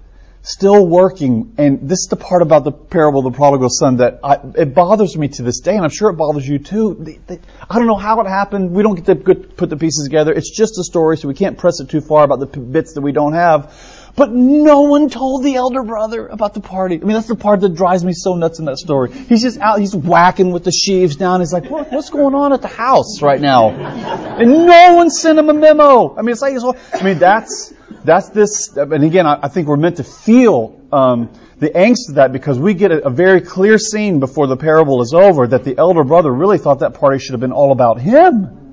still 0.43 0.85
working. 0.85 1.55
And 1.57 1.89
this 1.89 2.01
is 2.01 2.07
the 2.12 2.15
part 2.15 2.43
about 2.43 2.63
the 2.63 2.71
parable 2.71 3.25
of 3.25 3.33
the 3.33 3.35
prodigal 3.35 3.69
son 3.71 3.97
that 3.97 4.19
I, 4.24 4.38
it 4.55 4.75
bothers 4.75 5.17
me 5.17 5.29
to 5.29 5.41
this 5.41 5.62
day, 5.62 5.75
and 5.75 5.83
I'm 5.83 5.89
sure 5.89 6.12
it 6.12 6.13
bothers 6.13 6.47
you 6.47 6.59
too. 6.59 7.19
I 7.67 7.79
don't 7.79 7.88
know 7.88 7.95
how 7.95 8.21
it 8.21 8.27
happened. 8.27 8.69
We 8.69 8.83
don't 8.83 9.03
get 9.03 9.07
to 9.07 9.15
put 9.33 9.71
the 9.71 9.77
pieces 9.77 10.05
together. 10.05 10.31
It's 10.31 10.55
just 10.55 10.77
a 10.77 10.83
story, 10.83 11.17
so 11.17 11.27
we 11.27 11.33
can't 11.33 11.57
press 11.57 11.79
it 11.79 11.89
too 11.89 12.01
far 12.01 12.24
about 12.24 12.39
the 12.39 12.59
bits 12.59 12.93
that 12.93 13.01
we 13.01 13.13
don't 13.13 13.33
have. 13.33 13.74
But 14.15 14.31
no 14.31 14.84
one 14.84 15.10
told 15.10 15.43
the 15.43 15.55
elder 15.55 15.84
brother 15.84 16.25
about 16.27 16.53
the 16.53 16.62
party. 16.62 16.95
I 16.95 17.00
mean, 17.00 17.13
that's 17.15 17.27
the 17.27 17.36
part 17.36 17.60
that 17.62 17.75
drives 17.75 18.03
me 18.03 18.13
so 18.13 18.36
nuts 18.36 18.60
in 18.60 18.65
that 18.65 18.77
story. 18.77 19.12
He's 19.12 19.41
just 19.41 19.60
out, 19.60 19.79
he's 19.79 19.95
whacking 19.95 20.51
with 20.51 20.63
the 20.63 20.72
sheaves 20.72 21.17
down. 21.17 21.41
He's 21.41 21.51
like, 21.51 21.69
what, 21.69 21.91
what's 21.91 22.10
going 22.10 22.34
on 22.34 22.53
at 22.53 22.62
the 22.62 22.69
house 22.69 23.22
right 23.22 23.41
now? 23.41 23.72
And 23.72 24.65
no 24.65 24.93
one 24.93 25.10
sent 25.10 25.38
him 25.38 25.50
a 25.50 25.53
memo. 25.53 26.15
I 26.15 26.22
mean, 26.22 26.31
it's 26.31 26.41
like, 26.41 26.55
I 26.93 27.03
mean, 27.03 27.19
that's, 27.19 27.74
that's 28.05 28.29
this, 28.29 28.75
and 28.77 29.03
again, 29.03 29.27
I, 29.27 29.39
I 29.43 29.48
think 29.50 29.67
we're 29.67 29.75
meant 29.75 29.98
to 29.98 30.05
feel, 30.05 30.79
um, 30.93 31.29
the 31.57 31.69
angst 31.69 32.10
of 32.10 32.15
that 32.15 32.34
because 32.34 32.60
we 32.60 32.74
get 32.74 32.91
a, 32.91 33.07
a 33.07 33.10
very 33.10 33.39
clear 33.39 33.77
scene 33.77 34.19
before 34.19 34.48
the 34.48 34.57
parable 34.57 35.01
is 35.01 35.13
over 35.13 35.48
that 35.48 35.63
the 35.63 35.77
elder 35.77 36.03
brother 36.03 36.31
really 36.31 36.57
thought 36.57 36.79
that 36.79 36.95
party 36.95 37.17
should 37.17 37.31
have 37.31 37.39
been 37.39 37.53
all 37.53 37.72
about 37.72 38.00
him 38.00 38.64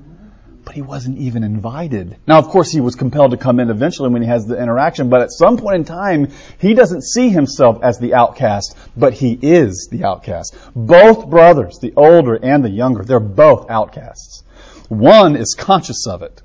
but 0.65 0.75
he 0.75 0.81
wasn't 0.81 1.17
even 1.17 1.43
invited. 1.43 2.17
Now, 2.27 2.39
of 2.39 2.47
course, 2.47 2.71
he 2.71 2.81
was 2.81 2.95
compelled 2.95 3.31
to 3.31 3.37
come 3.37 3.59
in 3.59 3.69
eventually 3.69 4.09
when 4.09 4.21
he 4.21 4.27
has 4.27 4.45
the 4.45 4.61
interaction, 4.61 5.09
but 5.09 5.21
at 5.21 5.31
some 5.31 5.57
point 5.57 5.75
in 5.75 5.83
time, 5.85 6.29
he 6.59 6.73
doesn't 6.73 7.03
see 7.03 7.29
himself 7.29 7.83
as 7.83 7.99
the 7.99 8.13
outcast, 8.13 8.75
but 8.95 9.13
he 9.13 9.37
is 9.41 9.89
the 9.91 10.05
outcast. 10.05 10.55
Both 10.75 11.29
brothers, 11.29 11.79
the 11.79 11.93
older 11.95 12.35
and 12.35 12.63
the 12.63 12.69
younger, 12.69 13.03
they're 13.03 13.19
both 13.19 13.69
outcasts. 13.69 14.43
One 14.89 15.35
is 15.35 15.55
conscious 15.57 16.07
of 16.07 16.21
it. 16.21 16.41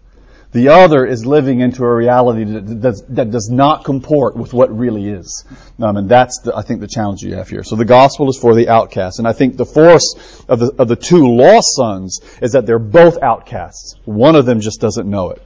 The 0.50 0.68
other 0.68 1.04
is 1.04 1.26
living 1.26 1.60
into 1.60 1.84
a 1.84 1.94
reality 1.94 2.44
that 2.44 2.80
does, 2.80 3.04
that 3.10 3.30
does 3.30 3.50
not 3.50 3.84
comport 3.84 4.34
with 4.34 4.54
what 4.54 4.74
really 4.76 5.06
is. 5.06 5.44
Um, 5.78 5.98
and 5.98 6.08
that's, 6.08 6.40
the, 6.40 6.56
I 6.56 6.62
think, 6.62 6.80
the 6.80 6.88
challenge 6.88 7.22
you 7.22 7.34
have 7.34 7.50
here. 7.50 7.62
So 7.62 7.76
the 7.76 7.84
gospel 7.84 8.30
is 8.30 8.38
for 8.38 8.54
the 8.54 8.70
outcasts. 8.70 9.18
And 9.18 9.28
I 9.28 9.34
think 9.34 9.58
the 9.58 9.66
force 9.66 10.14
of 10.48 10.58
the, 10.58 10.72
of 10.78 10.88
the 10.88 10.96
two 10.96 11.36
lost 11.36 11.76
sons 11.76 12.20
is 12.40 12.52
that 12.52 12.64
they're 12.64 12.78
both 12.78 13.22
outcasts. 13.22 13.96
One 14.06 14.36
of 14.36 14.46
them 14.46 14.60
just 14.60 14.80
doesn't 14.80 15.08
know 15.08 15.30
it. 15.30 15.42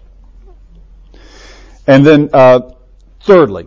And 1.85 2.07
then, 2.07 2.31
uh, 2.33 2.75
thirdly, 3.23 3.67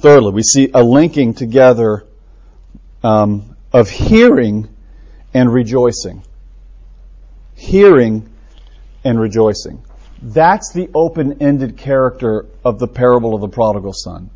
thirdly, 0.00 0.32
we 0.32 0.42
see 0.42 0.70
a 0.74 0.84
linking 0.84 1.32
together 1.32 2.04
um, 3.02 3.56
of 3.72 3.88
hearing 3.88 4.68
and 5.32 5.50
rejoicing. 5.50 6.24
Hearing 7.54 8.28
and 9.02 9.18
rejoicing. 9.18 9.82
That's 10.22 10.72
the 10.72 10.88
open 10.94 11.42
ended 11.42 11.76
character 11.76 12.46
of 12.64 12.78
the 12.78 12.88
parable 12.88 13.34
of 13.34 13.40
the 13.40 13.48
prodigal 13.48 13.92
son. 13.92 14.30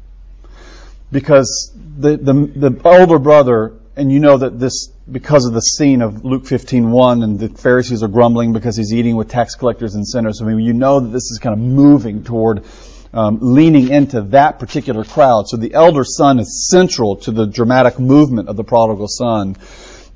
Because 1.11 1.73
the, 1.75 2.17
the, 2.17 2.33
the, 2.33 2.81
older 2.85 3.19
brother, 3.19 3.73
and 3.97 4.13
you 4.13 4.21
know 4.21 4.37
that 4.37 4.61
this, 4.61 4.89
because 5.11 5.47
of 5.47 5.55
the 5.55 5.61
scene 5.61 6.03
of 6.03 6.25
Luke 6.25 6.45
15.1 6.45 7.25
and 7.25 7.39
the 7.39 7.49
Pharisees 7.49 8.03
are 8.03 8.09
grumbling 8.09 8.53
because 8.53 8.77
he's 8.77 8.93
eating 8.93 9.17
with 9.17 9.29
tax 9.29 9.57
collectors 9.57 9.95
and 9.95 10.07
sinners. 10.07 10.41
I 10.41 10.45
mean, 10.45 10.61
you 10.61 10.73
know 10.73 11.01
that 11.01 11.09
this 11.09 11.31
is 11.31 11.41
kind 11.43 11.55
of 11.55 11.59
moving 11.59 12.23
toward 12.23 12.65
um, 13.13 13.39
leaning 13.41 13.89
into 13.89 14.23
that 14.23 14.59
particular 14.59 15.05
crowd. 15.05 15.49
So 15.49 15.57
the 15.57 15.75
elder 15.75 16.05
son 16.05 16.39
is 16.39 16.69
central 16.71 17.17
to 17.17 17.33
the 17.33 17.47
dramatic 17.47 17.99
movement 17.99 18.49
of 18.49 18.57
the 18.57 18.65
prodigal 18.65 19.09
son. 19.09 19.57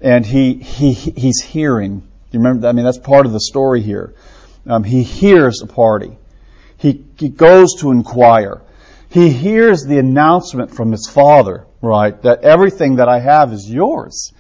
And 0.01 0.25
he, 0.25 0.55
he, 0.55 0.93
he's 0.93 1.41
hearing. 1.41 2.03
You 2.31 2.39
remember, 2.39 2.69
I 2.69 2.73
mean, 2.73 2.85
that's 2.85 2.99
part 2.99 3.27
of 3.27 3.33
the 3.33 3.41
story 3.41 3.81
here. 3.81 4.15
Um, 4.67 4.85
he 4.85 5.03
hears 5.03 5.63
a 5.63 5.67
party. 5.67 6.17
He, 6.79 7.05
he 7.19 7.29
goes 7.29 7.75
to 7.81 7.91
inquire. 7.91 8.63
He 9.11 9.31
hears 9.31 9.85
the 9.85 9.99
announcement 9.99 10.75
from 10.75 10.91
his 10.91 11.09
father, 11.09 11.67
right, 11.81 12.21
that 12.23 12.43
everything 12.43 12.97
that 12.97 13.09
I 13.09 13.21
have 13.21 13.53
is 13.53 13.71
yours. 13.71 14.33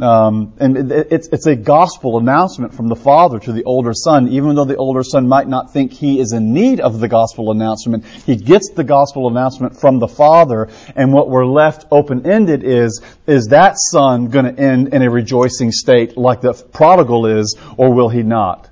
Um, 0.00 0.54
and 0.58 0.90
it's, 0.90 1.28
it's 1.28 1.46
a 1.46 1.54
gospel 1.54 2.16
announcement 2.16 2.72
from 2.72 2.88
the 2.88 2.96
father 2.96 3.38
to 3.40 3.52
the 3.52 3.64
older 3.64 3.92
son, 3.92 4.28
even 4.28 4.54
though 4.54 4.64
the 4.64 4.76
older 4.76 5.02
son 5.02 5.28
might 5.28 5.46
not 5.46 5.72
think 5.72 5.92
he 5.92 6.18
is 6.18 6.32
in 6.32 6.54
need 6.54 6.80
of 6.80 6.98
the 6.98 7.08
gospel 7.08 7.50
announcement. 7.50 8.06
He 8.06 8.36
gets 8.36 8.70
the 8.70 8.84
gospel 8.84 9.28
announcement 9.28 9.78
from 9.78 9.98
the 9.98 10.08
father, 10.08 10.70
and 10.96 11.12
what 11.12 11.28
we're 11.28 11.44
left 11.44 11.86
open-ended 11.90 12.64
is, 12.64 13.02
is 13.26 13.48
that 13.48 13.74
son 13.76 14.28
going 14.28 14.46
to 14.46 14.58
end 14.58 14.94
in 14.94 15.02
a 15.02 15.10
rejoicing 15.10 15.70
state 15.70 16.16
like 16.16 16.40
the 16.40 16.54
prodigal 16.54 17.26
is, 17.26 17.58
or 17.76 17.92
will 17.92 18.08
he 18.08 18.22
not? 18.22 18.70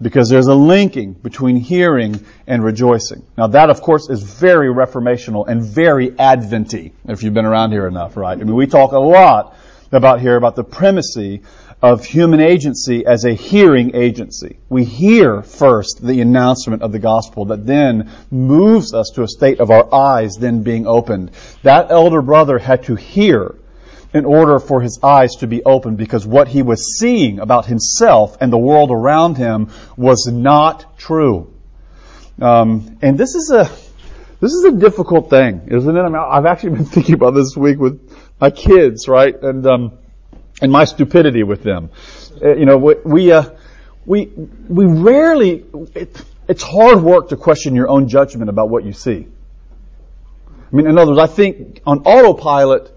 Because 0.00 0.28
there's 0.28 0.48
a 0.48 0.54
linking 0.54 1.12
between 1.12 1.56
hearing 1.56 2.24
and 2.46 2.62
rejoicing. 2.64 3.24
Now 3.38 3.46
that, 3.48 3.70
of 3.70 3.80
course, 3.80 4.10
is 4.10 4.22
very 4.22 4.68
reformational 4.68 5.46
and 5.48 5.62
very 5.62 6.18
adventy, 6.18 6.92
if 7.06 7.22
you've 7.22 7.34
been 7.34 7.46
around 7.46 7.72
here 7.72 7.86
enough, 7.86 8.16
right? 8.16 8.38
I 8.38 8.42
mean, 8.42 8.54
we 8.54 8.66
talk 8.66 8.92
a 8.92 8.98
lot 8.98 9.56
about 9.92 10.20
here 10.20 10.36
about 10.36 10.56
the 10.56 10.64
primacy 10.64 11.42
of 11.84 12.04
human 12.04 12.40
agency 12.40 13.04
as 13.04 13.24
a 13.24 13.34
hearing 13.34 13.94
agency. 13.94 14.58
We 14.70 14.84
hear 14.84 15.42
first 15.42 16.00
the 16.02 16.22
announcement 16.22 16.82
of 16.82 16.92
the 16.92 16.98
gospel 16.98 17.44
that 17.46 17.66
then 17.66 18.10
moves 18.30 18.94
us 18.94 19.10
to 19.14 19.22
a 19.22 19.28
state 19.28 19.60
of 19.60 19.70
our 19.70 19.94
eyes 19.94 20.36
then 20.36 20.62
being 20.62 20.86
opened. 20.86 21.32
That 21.62 21.90
elder 21.90 22.22
brother 22.22 22.58
had 22.58 22.84
to 22.84 22.94
hear 22.94 23.56
in 24.14 24.24
order 24.24 24.60
for 24.60 24.80
his 24.80 25.00
eyes 25.02 25.32
to 25.40 25.48
be 25.48 25.62
opened 25.64 25.98
because 25.98 26.24
what 26.24 26.46
he 26.46 26.62
was 26.62 26.98
seeing 26.98 27.40
about 27.40 27.66
himself 27.66 28.36
and 28.40 28.52
the 28.52 28.58
world 28.58 28.92
around 28.92 29.36
him 29.36 29.70
was 29.96 30.28
not 30.30 30.96
true. 30.96 31.52
Um, 32.40 32.98
and 33.02 33.18
this 33.18 33.34
is 33.34 33.50
a 33.50 33.64
this 34.40 34.52
is 34.52 34.64
a 34.64 34.72
difficult 34.72 35.30
thing, 35.30 35.68
isn't 35.68 35.96
it? 35.96 36.00
I 36.00 36.08
mean, 36.08 36.16
I've 36.16 36.46
actually 36.46 36.70
been 36.76 36.84
thinking 36.84 37.16
about 37.16 37.32
this 37.32 37.56
week 37.56 37.78
with 37.78 38.16
my 38.40 38.50
kids, 38.50 39.08
right? 39.08 39.34
And 39.34 39.66
um, 39.66 39.98
and 40.62 40.70
my 40.70 40.84
stupidity 40.84 41.42
with 41.42 41.62
them. 41.62 41.90
Uh, 42.42 42.54
you 42.54 42.66
know, 42.66 42.78
we 42.78 42.94
we, 43.04 43.32
uh, 43.32 43.50
we 44.06 44.26
we 44.26 44.86
rarely. 44.86 45.64
It, 45.94 46.22
it's 46.46 46.62
hard 46.62 47.02
work 47.02 47.30
to 47.30 47.36
question 47.36 47.74
your 47.74 47.88
own 47.88 48.08
judgment 48.08 48.50
about 48.50 48.68
what 48.68 48.84
you 48.84 48.92
see. 48.92 49.26
I 50.46 50.76
mean, 50.76 50.86
in 50.86 50.98
other 50.98 51.12
words, 51.12 51.30
I 51.30 51.34
think 51.34 51.80
on 51.86 52.00
autopilot, 52.00 52.94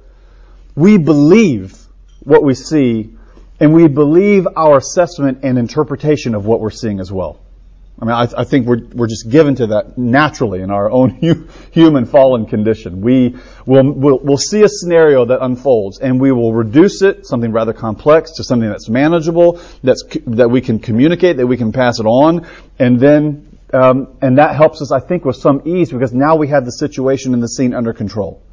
we 0.78 1.00
believe 1.00 1.76
what 2.20 2.44
we 2.44 2.54
see, 2.54 3.16
and 3.60 3.74
we 3.74 3.88
believe 3.88 4.48
our 4.56 4.78
assessment 4.78 5.40
and 5.42 5.58
interpretation 5.58 6.36
of 6.36 6.46
what 6.46 6.60
we're 6.60 6.70
seeing 6.70 7.00
as 7.00 7.12
well. 7.12 7.40
I 8.00 8.06
mean, 8.06 8.14
I, 8.14 8.28
I, 8.38 8.44
think 8.44 8.68
we're, 8.68 8.86
we're 8.94 9.08
just 9.08 9.28
given 9.28 9.56
to 9.56 9.68
that 9.68 9.98
naturally 9.98 10.62
in 10.62 10.70
our 10.70 10.92
own 10.92 11.10
hu- 11.22 11.48
human 11.72 12.06
fallen 12.06 12.46
condition. 12.46 13.02
We 13.02 13.38
will 13.66 13.92
we'll, 13.92 14.20
we'll 14.20 14.38
see 14.38 14.62
a 14.62 14.70
scenario 14.70 15.26
that 15.26 15.44
unfolds 15.44 15.98
and 15.98 16.22
we 16.22 16.32
will 16.32 16.54
reduce 16.54 17.02
it, 17.02 17.26
something 17.26 17.52
rather 17.52 17.74
complex, 17.74 18.34
to 18.34 18.44
something 18.44 18.70
that's 18.70 18.88
manageable, 18.88 19.60
that's, 19.82 20.04
that 20.28 20.52
we 20.52 20.62
can 20.62 20.78
communicate, 20.78 21.38
that 21.38 21.48
we 21.48 21.58
can 21.58 21.72
pass 21.72 22.00
it 22.00 22.06
on, 22.06 22.46
and 22.78 23.00
then, 23.00 23.58
um, 23.74 24.16
and 24.22 24.38
that 24.38 24.56
helps 24.56 24.80
us, 24.84 24.92
I 24.92 25.00
think, 25.00 25.26
with 25.26 25.38
some 25.38 25.64
ease 25.66 25.92
because 25.92 26.14
now 26.14 26.36
we 26.36 26.50
have 26.50 26.66
the 26.66 26.72
situation 26.72 27.34
and 27.34 27.42
the 27.42 27.50
scene 27.50 27.74
under 27.74 27.94
control 27.94 28.44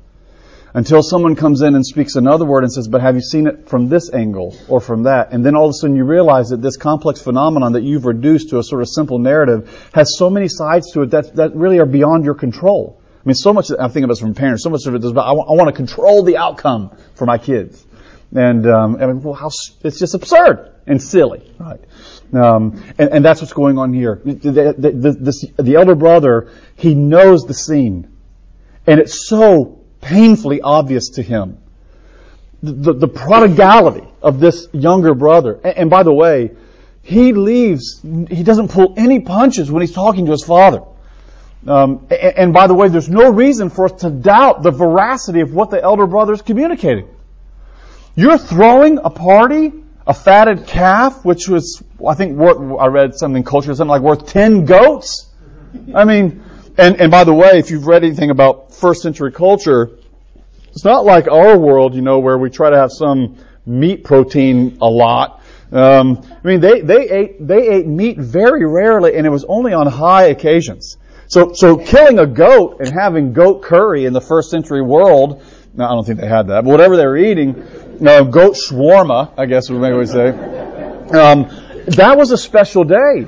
until 0.75 1.03
someone 1.03 1.37
comes 1.37 1.63
in 1.63 1.77
and 1.77 1.87
speaks 1.87 2.17
another 2.17 2.45
word 2.45 2.65
and 2.65 2.73
says, 2.73 2.89
but 2.89 3.01
have 3.01 3.15
you 3.15 3.21
seen 3.21 3.47
it 3.47 3.69
from 3.69 3.89
this 3.89 4.13
angle 4.13 4.57
or 4.69 4.81
from 4.81 5.05
that? 5.05 5.31
And 5.31 5.47
then 5.47 5.55
all 5.55 5.67
of 5.67 5.71
a 5.71 5.75
sudden 5.75 5.95
you 5.95 6.05
realize 6.05 6.49
that 6.49 6.61
this 6.61 6.77
complex 6.77 7.23
phenomenon 7.23 7.75
that 7.75 7.85
you've 7.85 8.05
reduced 8.05 8.51
to 8.51 8.59
a 8.59 8.63
sort 8.63 8.83
of 8.83 8.89
simple 8.89 9.21
narrative 9.21 9.89
has 9.95 10.17
so 10.19 10.29
many 10.29 10.49
sides 10.49 10.91
to 10.93 11.03
it 11.03 11.11
that, 11.11 11.37
that 11.37 11.55
really 11.55 11.79
are 11.79 11.87
beyond 11.87 12.25
your 12.25 12.35
control. 12.35 13.01
I 13.25 13.29
mean, 13.29 13.37
so 13.37 13.53
much, 13.53 13.71
I'm 13.71 13.89
thinking 13.89 14.05
about 14.05 14.15
this 14.15 14.21
from 14.21 14.35
parents, 14.35 14.65
so 14.65 14.71
much 14.71 14.85
of 14.87 14.95
it 14.97 15.05
is 15.05 15.13
about, 15.13 15.29
I 15.29 15.33
want, 15.33 15.69
to 15.69 15.73
control 15.73 16.25
the 16.25 16.37
outcome 16.37 16.95
for 17.15 17.25
my 17.25 17.39
kids. 17.39 17.87
And, 18.35 18.67
um, 18.67 18.97
and 19.01 19.23
well, 19.23 19.35
how, 19.35 19.51
it's 19.83 19.99
just 19.99 20.15
absurd 20.15 20.73
and 20.89 21.01
silly, 21.01 21.55
right? 21.59 21.81
Um, 22.35 22.83
and, 22.99 23.11
and, 23.11 23.25
that's 23.25 23.41
what's 23.41 23.53
going 23.53 23.79
on 23.79 23.93
here. 23.93 24.21
The, 24.25 24.75
the, 24.77 24.91
the, 24.91 25.13
this, 25.13 25.47
the 25.57 25.77
elder 25.77 25.95
brother, 25.95 26.51
he 26.75 26.97
knows 26.97 27.45
the 27.45 27.55
scene. 27.55 28.11
And 28.89 28.99
it's 28.99 29.29
so 29.29 29.84
painfully 30.05 30.61
obvious 30.61 31.11
to 31.11 31.23
him. 31.23 31.59
The, 32.63 32.73
the, 32.73 32.93
the 32.93 33.09
prodigality 33.09 34.07
of 34.23 34.41
this 34.41 34.69
younger 34.73 35.15
brother. 35.15 35.61
And, 35.65 35.79
and 35.79 35.91
by 35.91 36.03
the 36.03 36.13
way, 36.13 36.53
he 37.03 37.33
leaves, 37.33 38.01
he 38.03 38.43
doesn't 38.43 38.69
pull 38.69 38.95
any 38.97 39.21
punches 39.21 39.71
when 39.71 39.83
he's 39.83 39.93
talking 39.93 40.27
to 40.27 40.33
his 40.33 40.45
father. 40.45 40.83
Um, 41.67 42.07
and, 42.11 42.37
and, 42.37 42.53
by 42.53 42.67
the 42.67 42.75
way, 42.75 42.89
there's 42.89 43.09
no 43.09 43.31
reason 43.31 43.71
for 43.71 43.87
us 43.87 43.93
to 44.03 44.11
doubt 44.11 44.63
the 44.63 44.71
veracity 44.71 45.41
of 45.41 45.55
what 45.55 45.71
the 45.71 45.83
elder 45.83 46.07
brother 46.07 46.35
is 46.35 46.43
communicating. 46.43 47.09
You're 48.15 48.39
throwing 48.39 48.99
a 48.99 49.09
party, 49.09 49.73
a 50.07 50.13
fatted 50.13 50.67
calf, 50.67 51.25
which 51.25 51.49
was, 51.49 51.83
I 52.07 52.15
think, 52.15 52.37
worth, 52.37 52.59
I 52.79 52.87
read 52.87 53.15
something 53.15 53.45
culture, 53.45 53.75
something 53.75 53.89
like 53.89 54.03
worth 54.03 54.27
10 54.27 54.67
goats. 54.67 55.31
I 55.95 56.05
mean, 56.05 56.44
and, 56.77 57.01
and 57.01 57.11
by 57.11 57.25
the 57.25 57.35
way, 57.35 57.59
if 57.59 57.71
you've 57.71 57.87
read 57.87 58.05
anything 58.05 58.31
about 58.31 58.75
first 58.75 59.03
century 59.03 59.31
culture, 59.31 59.91
it's 60.71 60.85
not 60.85 61.05
like 61.05 61.29
our 61.29 61.57
world, 61.57 61.95
you 61.95 62.03
know, 62.03 62.19
where 62.19 62.37
we 62.37 62.51
try 62.51 62.71
to 62.71 62.77
have 62.77 62.91
some 62.91 63.37
meat 63.65 64.03
protein 64.03 64.79
a 64.81 64.89
lot. 64.89 65.41
Um, 65.71 66.21
I 66.45 66.47
mean, 66.47 66.61
they, 66.61 66.81
they 66.81 67.09
ate, 67.11 67.47
they 67.47 67.69
ate 67.69 67.87
meat 67.87 68.19
very 68.19 68.67
rarely 68.67 69.15
and 69.15 69.27
it 69.27 69.31
was 69.31 69.45
only 69.45 69.73
on 69.73 69.87
high 69.87 70.25
occasions. 70.25 70.99
So, 71.29 71.53
so 71.53 71.77
killing 71.77 72.19
a 72.19 72.27
goat 72.27 72.81
and 72.81 72.93
having 72.93 73.33
goat 73.33 73.63
curry 73.63 74.05
in 74.05 74.13
the 74.13 74.21
first 74.21 74.51
century 74.51 74.83
world, 74.83 75.43
no, 75.75 75.85
I 75.85 75.91
don't 75.91 76.05
think 76.05 76.21
they 76.21 76.29
had 76.29 76.49
that, 76.49 76.65
but 76.65 76.71
whatever 76.71 76.97
they 76.97 77.07
were 77.07 77.17
eating, 77.17 77.55
goat 78.25 78.57
shawarma, 78.57 79.33
I 79.37 79.47
guess 79.47 79.71
we 79.71 79.79
may 79.79 80.05
say, 80.05 80.29
um, 80.29 81.49
that 81.87 82.17
was 82.17 82.31
a 82.31 82.39
special 82.39 82.85
day 82.85 83.27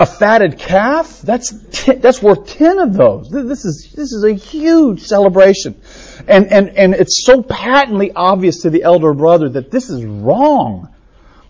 a 0.00 0.06
fatted 0.06 0.58
calf, 0.58 1.20
that's 1.22 1.52
ten, 1.72 2.00
that's 2.00 2.22
worth 2.22 2.46
ten 2.46 2.78
of 2.78 2.94
those. 2.94 3.30
This 3.30 3.64
is 3.64 3.92
this 3.96 4.12
is 4.12 4.24
a 4.24 4.32
huge 4.32 5.02
celebration, 5.02 5.80
and 6.28 6.52
and 6.52 6.70
and 6.70 6.94
it's 6.94 7.24
so 7.24 7.42
patently 7.42 8.12
obvious 8.12 8.62
to 8.62 8.70
the 8.70 8.84
elder 8.84 9.12
brother 9.12 9.48
that 9.50 9.70
this 9.70 9.90
is 9.90 10.04
wrong. 10.04 10.88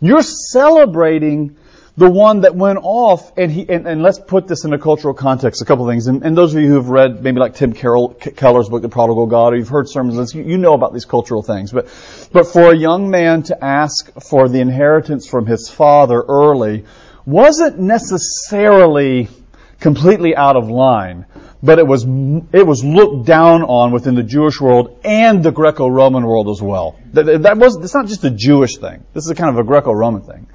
You're 0.00 0.22
celebrating 0.22 1.56
the 1.98 2.08
one 2.08 2.42
that 2.42 2.54
went 2.54 2.78
off, 2.80 3.36
and 3.36 3.50
he 3.50 3.68
and, 3.68 3.86
and 3.86 4.02
let's 4.02 4.18
put 4.18 4.46
this 4.46 4.64
in 4.64 4.72
a 4.72 4.78
cultural 4.78 5.12
context. 5.12 5.60
A 5.60 5.64
couple 5.66 5.86
of 5.86 5.92
things, 5.92 6.06
and, 6.06 6.22
and 6.22 6.34
those 6.34 6.54
of 6.54 6.62
you 6.62 6.68
who 6.68 6.76
have 6.76 6.88
read 6.88 7.22
maybe 7.22 7.40
like 7.40 7.56
Tim 7.56 7.74
Carroll, 7.74 8.14
Keller's 8.14 8.70
book, 8.70 8.80
The 8.80 8.88
Prodigal 8.88 9.26
God, 9.26 9.52
or 9.52 9.56
you've 9.56 9.68
heard 9.68 9.88
sermons, 9.88 10.34
you, 10.34 10.42
you 10.42 10.56
know 10.56 10.72
about 10.72 10.94
these 10.94 11.04
cultural 11.04 11.42
things. 11.42 11.70
But 11.70 11.86
but 12.32 12.46
for 12.46 12.72
a 12.72 12.76
young 12.76 13.10
man 13.10 13.42
to 13.44 13.62
ask 13.62 14.10
for 14.22 14.48
the 14.48 14.60
inheritance 14.60 15.28
from 15.28 15.44
his 15.44 15.68
father 15.68 16.22
early 16.22 16.86
wasn't 17.28 17.78
necessarily 17.78 19.28
completely 19.80 20.34
out 20.34 20.56
of 20.56 20.70
line, 20.70 21.26
but 21.62 21.78
it 21.78 21.86
was 21.86 22.04
it 22.04 22.66
was 22.66 22.82
looked 22.82 23.26
down 23.26 23.62
on 23.62 23.92
within 23.92 24.14
the 24.14 24.22
Jewish 24.22 24.58
world 24.60 25.00
and 25.04 25.42
the 25.42 25.52
Greco-Roman 25.52 26.24
world 26.24 26.48
as 26.48 26.62
well. 26.62 26.98
That, 27.12 27.42
that 27.42 27.58
was 27.58 27.76
it's 27.76 27.94
not 27.94 28.06
just 28.06 28.24
a 28.24 28.30
Jewish 28.30 28.78
thing. 28.78 29.04
This 29.12 29.26
is 29.26 29.32
kind 29.34 29.50
of 29.50 29.58
a 29.58 29.64
Greco-Roman 29.64 30.22
thing. 30.22 30.46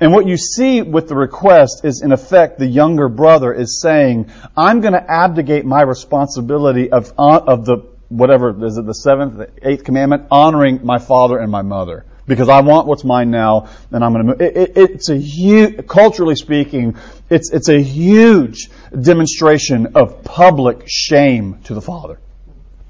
And 0.00 0.12
what 0.12 0.26
you 0.26 0.36
see 0.36 0.82
with 0.82 1.08
the 1.08 1.16
request 1.16 1.84
is, 1.84 2.02
in 2.02 2.12
effect, 2.12 2.58
the 2.58 2.66
younger 2.66 3.08
brother 3.08 3.52
is 3.52 3.80
saying, 3.80 4.30
"I'm 4.54 4.80
going 4.82 4.92
to 4.92 5.10
abdicate 5.10 5.64
my 5.64 5.80
responsibility 5.80 6.92
of 6.92 7.10
uh, 7.18 7.40
of 7.46 7.64
the 7.64 7.78
whatever 8.10 8.50
is 8.66 8.76
it 8.76 8.84
the 8.84 8.94
seventh, 8.94 9.38
the 9.38 9.50
eighth 9.62 9.84
commandment, 9.84 10.26
honoring 10.30 10.84
my 10.84 10.98
father 10.98 11.38
and 11.38 11.50
my 11.50 11.62
mother." 11.62 12.04
Because 12.28 12.48
I 12.48 12.60
want 12.60 12.86
what's 12.86 13.04
mine 13.04 13.30
now, 13.30 13.68
and 13.90 14.04
I'm 14.04 14.12
going 14.12 14.26
to 14.26 14.32
move. 14.32 14.40
It, 14.40 14.56
it, 14.56 14.76
it's 14.76 15.08
a 15.08 15.16
huge, 15.16 15.86
culturally 15.88 16.36
speaking, 16.36 16.96
it's 17.30 17.50
it's 17.50 17.68
a 17.68 17.82
huge 17.82 18.68
demonstration 19.00 19.96
of 19.96 20.22
public 20.22 20.84
shame 20.86 21.60
to 21.64 21.74
the 21.74 21.80
father, 21.80 22.20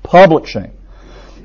public 0.03 0.47
shame, 0.47 0.73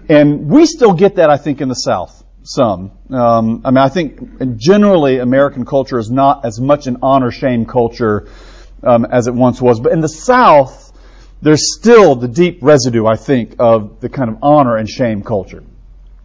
and 0.09 0.49
we 0.49 0.65
still 0.65 0.93
get 0.93 1.15
that, 1.15 1.29
I 1.29 1.37
think, 1.37 1.61
in 1.61 1.69
the 1.69 1.75
South. 1.75 2.19
Some, 2.45 2.91
um, 3.09 3.61
I 3.63 3.71
mean, 3.71 3.77
I 3.77 3.87
think 3.87 4.57
generally 4.57 5.19
American 5.19 5.63
culture 5.63 5.97
is 5.97 6.11
not 6.11 6.43
as 6.43 6.59
much 6.59 6.87
an 6.87 6.97
honor 7.01 7.31
shame 7.31 7.65
culture 7.65 8.27
um, 8.83 9.05
as 9.05 9.27
it 9.27 9.33
once 9.33 9.61
was, 9.61 9.79
but 9.79 9.93
in 9.93 10.01
the 10.01 10.09
South, 10.09 10.91
there's 11.41 11.73
still 11.73 12.15
the 12.15 12.27
deep 12.27 12.59
residue, 12.61 13.05
I 13.05 13.15
think, 13.15 13.55
of 13.59 14.01
the 14.01 14.09
kind 14.09 14.29
of 14.29 14.39
honor 14.41 14.75
and 14.75 14.89
shame 14.89 15.23
culture. 15.23 15.63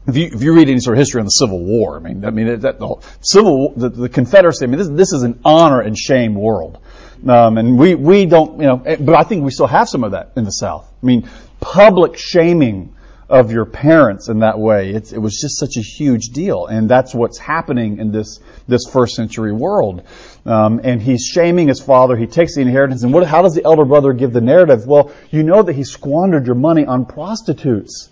If 0.09 0.17
you, 0.17 0.31
if 0.33 0.43
you 0.43 0.55
read 0.55 0.71
any 0.71 0.81
sort 0.81 0.97
of 0.97 1.01
history 1.01 1.21
on 1.21 1.27
the 1.27 1.31
Civil 1.31 1.63
War, 1.63 1.97
I 1.97 2.01
mean, 2.01 2.25
I 2.25 2.31
mean, 2.31 2.61
that, 2.61 2.79
the 2.79 2.97
Civil, 3.21 3.75
the, 3.77 3.91
the 3.91 4.09
Confederacy, 4.09 4.65
I 4.65 4.69
mean, 4.69 4.79
this, 4.79 4.89
this 4.89 5.13
is 5.13 5.23
an 5.23 5.39
honor 5.45 5.83
and 5.83 5.97
shame 5.97 6.35
world. 6.35 6.79
Um, 7.27 7.59
and 7.59 7.79
we, 7.79 7.95
we 7.95 8.25
don't, 8.25 8.59
you 8.59 8.67
know, 8.67 8.83
eh, 8.87 8.97
but 8.99 9.15
I 9.17 9.25
think 9.25 9.45
we 9.45 9.51
still 9.51 9.67
have 9.67 9.87
some 9.87 10.05
of 10.05 10.13
that 10.13 10.33
in 10.37 10.45
the 10.45 10.51
South. 10.51 10.91
I 11.03 11.07
mean, 11.07 11.29
public 11.61 12.17
shaming 12.17 12.95
of 13.29 13.53
your 13.53 13.67
parents 13.67 14.31
in 14.31 14.39
that 14.39 14.59
way, 14.59 14.93
it's, 14.93 15.13
it 15.13 15.19
was 15.19 15.39
just 15.39 15.59
such 15.59 15.77
a 15.77 15.83
huge 15.83 16.29
deal. 16.29 16.65
And 16.65 16.89
that's 16.89 17.15
what's 17.15 17.37
happening 17.37 17.99
in 17.99 18.11
this, 18.11 18.41
this 18.67 18.85
first 18.91 19.15
century 19.15 19.53
world. 19.53 20.05
Um, 20.47 20.81
and 20.85 21.03
he's 21.03 21.27
shaming 21.27 21.69
his 21.69 21.83
father. 21.83 22.17
He 22.17 22.27
takes 22.27 22.55
the 22.55 22.63
inheritance. 22.63 23.03
And 23.03 23.13
what, 23.13 23.27
how 23.27 23.43
does 23.43 23.55
the 23.55 23.65
elder 23.65 23.85
brother 23.85 24.15
give 24.15 24.33
the 24.33 24.41
narrative? 24.41 24.87
Well, 24.87 25.13
you 25.31 25.43
know 25.43 25.63
that 25.63 25.75
he 25.75 25.85
squandered 25.85 26.47
your 26.47 26.55
money 26.55 26.87
on 26.87 27.05
prostitutes. 27.05 28.09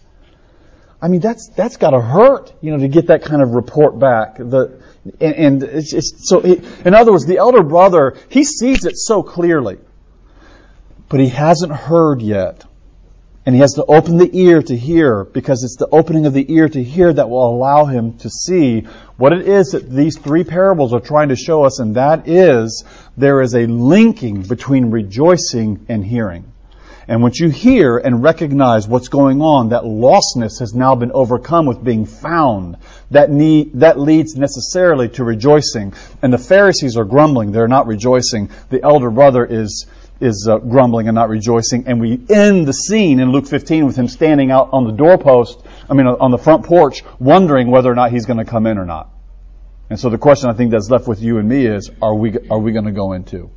I 1.07 1.09
mean, 1.09 1.21
that's 1.21 1.51
that's 1.51 1.77
got 1.77 1.91
to 1.91 2.01
hurt, 2.01 2.53
you 2.61 2.73
know, 2.73 2.79
to 2.79 2.89
get 2.89 3.07
that 3.07 3.23
kind 3.23 3.41
of 3.41 3.51
report 3.51 3.97
back. 3.97 4.39
The 4.39 4.83
and, 5.21 5.35
and 5.37 5.63
it's, 5.63 5.93
it's 5.93 6.29
so. 6.29 6.41
In 6.41 6.95
other 6.95 7.13
words, 7.13 7.27
the 7.27 7.37
elder 7.37 7.63
brother 7.63 8.17
he 8.29 8.43
sees 8.43 8.85
it 8.85 8.97
so 8.97 9.23
clearly, 9.23 9.79
but 11.09 11.21
he 11.21 11.29
hasn't 11.29 11.71
heard 11.71 12.23
yet, 12.23 12.65
and 13.47 13.55
he 13.55 13.61
has 13.61 13.75
to 13.75 13.85
open 13.85 14.17
the 14.17 14.29
ear 14.37 14.61
to 14.61 14.77
hear 14.77 15.23
because 15.23 15.63
it's 15.63 15.77
the 15.77 15.87
opening 15.93 16.27
of 16.27 16.33
the 16.33 16.53
ear 16.53 16.69
to 16.69 16.83
hear 16.83 17.13
that 17.13 17.31
will 17.31 17.55
allow 17.55 17.85
him 17.85 18.19
to 18.19 18.29
see 18.29 18.81
what 19.17 19.33
it 19.33 19.47
is 19.47 19.69
that 19.69 19.89
these 19.89 20.19
three 20.19 20.43
parables 20.43 20.93
are 20.93 20.99
trying 20.99 21.29
to 21.29 21.37
show 21.37 21.63
us, 21.63 21.79
and 21.79 21.95
that 21.95 22.27
is 22.27 22.85
there 23.17 23.41
is 23.43 23.55
a 23.55 23.67
linking 23.67 24.43
between 24.43 24.91
rejoicing 24.91 25.87
and 25.89 26.05
hearing. 26.05 26.53
And 27.09 27.23
once 27.23 27.39
you 27.39 27.51
hear 27.51 27.99
and 27.99 28.23
recognize 28.23 28.89
what's 28.89 29.09
going 29.09 29.41
on, 29.41 29.69
that 29.69 29.85
lostness 29.85 30.59
has 30.59 30.75
now 30.75 30.97
been 30.97 31.13
overcome 31.13 31.67
with 31.67 31.85
being 31.85 32.05
found. 32.05 32.79
That 33.13 33.31
need, 33.31 33.81
that 33.81 33.99
leads 33.99 34.35
necessarily 34.35 35.09
to 35.11 35.23
rejoicing. 35.23 35.95
And 36.21 36.33
the 36.33 36.39
Pharisees 36.39 36.97
are 36.97 37.05
grumbling; 37.05 37.53
they're 37.53 37.69
not 37.69 37.87
rejoicing. 37.87 38.51
The 38.71 38.83
elder 38.83 39.11
brother 39.11 39.45
is 39.45 39.87
is 40.21 40.49
uh, 40.51 40.59
grumbling 40.59 41.09
and 41.09 41.15
not 41.15 41.29
rejoicing. 41.29 41.87
And 41.87 42.01
we 42.01 42.21
end 42.31 42.67
the 42.67 42.73
scene 42.73 43.21
in 43.21 43.31
Luke 43.33 43.47
15 43.47 43.87
with 43.87 43.97
him 43.97 44.09
standing 44.09 44.51
out 44.51 44.71
on 44.73 44.85
the 44.85 44.93
doorpost, 44.93 45.61
I 45.91 45.95
mean, 45.95 46.07
on 46.07 46.31
the 46.31 46.39
front 46.39 46.65
porch, 46.65 47.05
wondering 47.19 47.71
whether 47.71 47.91
or 47.91 47.95
not 47.95 48.13
he's 48.13 48.27
going 48.27 48.39
to 48.39 48.45
come 48.45 48.67
in 48.67 48.79
or 48.79 48.87
not. 48.87 49.11
And 49.91 50.01
so 50.01 50.09
the 50.09 50.19
question 50.19 50.51
I 50.51 50.55
think 50.55 50.73
that's 50.73 50.91
left 50.91 51.07
with 51.07 51.21
you 51.21 51.39
and 51.39 51.49
me 51.49 51.67
is, 51.67 51.91
are 52.03 52.15
we, 52.15 52.37
are 52.51 52.59
we 52.59 52.73
going 52.73 52.87
to 52.87 52.93
go 52.93 53.13
into? 53.13 53.51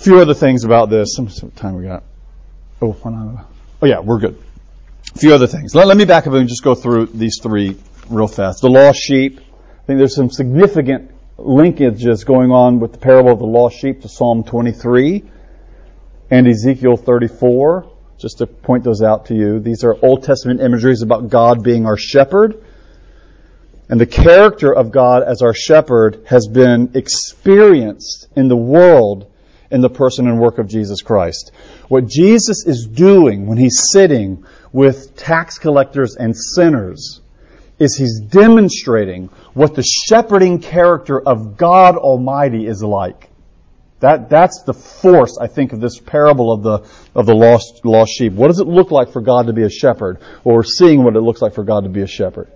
A 0.00 0.02
few 0.02 0.18
other 0.18 0.32
things 0.32 0.64
about 0.64 0.88
this. 0.88 1.18
Much 1.18 1.40
time 1.56 1.76
we 1.76 1.84
got? 1.84 2.04
Oh, 2.80 2.96
oh 3.04 3.86
yeah, 3.86 4.00
we're 4.00 4.18
good. 4.18 4.42
A 5.14 5.18
few 5.18 5.34
other 5.34 5.46
things. 5.46 5.74
Let, 5.74 5.88
let 5.88 5.98
me 5.98 6.06
back 6.06 6.26
up 6.26 6.32
and 6.32 6.48
just 6.48 6.64
go 6.64 6.74
through 6.74 7.06
these 7.08 7.38
three 7.42 7.76
real 8.08 8.26
fast. 8.26 8.62
The 8.62 8.70
lost 8.70 8.98
sheep. 8.98 9.40
I 9.40 9.86
think 9.86 9.98
there's 9.98 10.14
some 10.14 10.30
significant 10.30 11.10
linkages 11.36 12.24
going 12.24 12.50
on 12.50 12.80
with 12.80 12.92
the 12.92 12.98
parable 12.98 13.32
of 13.32 13.40
the 13.40 13.46
lost 13.46 13.78
sheep 13.78 14.00
to 14.00 14.08
Psalm 14.08 14.42
23 14.42 15.22
and 16.30 16.48
Ezekiel 16.48 16.96
34. 16.96 17.92
Just 18.18 18.38
to 18.38 18.46
point 18.46 18.84
those 18.84 19.02
out 19.02 19.26
to 19.26 19.34
you. 19.34 19.60
These 19.60 19.84
are 19.84 19.98
Old 20.02 20.24
Testament 20.24 20.62
imageries 20.62 21.02
about 21.02 21.28
God 21.28 21.62
being 21.62 21.84
our 21.84 21.98
shepherd. 21.98 22.64
And 23.90 24.00
the 24.00 24.06
character 24.06 24.74
of 24.74 24.92
God 24.92 25.24
as 25.24 25.42
our 25.42 25.52
shepherd 25.52 26.24
has 26.26 26.46
been 26.46 26.92
experienced 26.94 28.28
in 28.34 28.48
the 28.48 28.56
world 28.56 29.29
in 29.70 29.80
the 29.80 29.90
person 29.90 30.26
and 30.26 30.38
work 30.40 30.58
of 30.58 30.68
Jesus 30.68 31.02
Christ. 31.02 31.52
What 31.88 32.06
Jesus 32.06 32.66
is 32.66 32.86
doing 32.86 33.46
when 33.46 33.58
he's 33.58 33.78
sitting 33.92 34.44
with 34.72 35.16
tax 35.16 35.58
collectors 35.58 36.16
and 36.16 36.36
sinners 36.36 37.20
is 37.78 37.96
he's 37.96 38.20
demonstrating 38.20 39.30
what 39.54 39.74
the 39.74 39.82
shepherding 39.82 40.60
character 40.60 41.20
of 41.20 41.56
God 41.56 41.96
Almighty 41.96 42.66
is 42.66 42.82
like. 42.82 43.30
That, 44.00 44.30
that's 44.30 44.62
the 44.62 44.72
force, 44.72 45.36
I 45.38 45.46
think, 45.46 45.72
of 45.72 45.80
this 45.80 45.98
parable 45.98 46.52
of 46.52 46.62
the, 46.62 46.88
of 47.14 47.26
the 47.26 47.34
lost, 47.34 47.84
lost 47.84 48.12
sheep. 48.12 48.32
What 48.32 48.48
does 48.48 48.60
it 48.60 48.66
look 48.66 48.90
like 48.90 49.12
for 49.12 49.20
God 49.20 49.46
to 49.46 49.52
be 49.52 49.62
a 49.62 49.70
shepherd? 49.70 50.20
Or 50.42 50.64
seeing 50.64 51.04
what 51.04 51.16
it 51.16 51.20
looks 51.20 51.42
like 51.42 51.54
for 51.54 51.64
God 51.64 51.84
to 51.84 51.90
be 51.90 52.00
a 52.00 52.06
shepherd. 52.06 52.50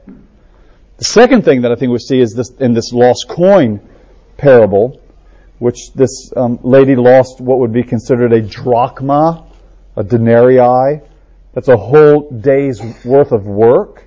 The 0.96 1.04
second 1.04 1.44
thing 1.44 1.62
that 1.62 1.72
I 1.72 1.74
think 1.74 1.92
we 1.92 1.98
see 1.98 2.18
is 2.18 2.32
this, 2.34 2.50
in 2.50 2.72
this 2.72 2.92
lost 2.92 3.26
coin 3.28 3.86
parable, 4.38 5.00
which 5.58 5.92
this 5.94 6.32
um, 6.36 6.58
lady 6.62 6.96
lost 6.96 7.40
what 7.40 7.58
would 7.60 7.72
be 7.72 7.82
considered 7.82 8.32
a 8.32 8.40
drachma, 8.40 9.46
a 9.96 10.04
denarii. 10.04 11.00
That's 11.52 11.68
a 11.68 11.76
whole 11.76 12.30
day's 12.30 12.80
worth 13.04 13.32
of 13.32 13.46
work. 13.46 14.04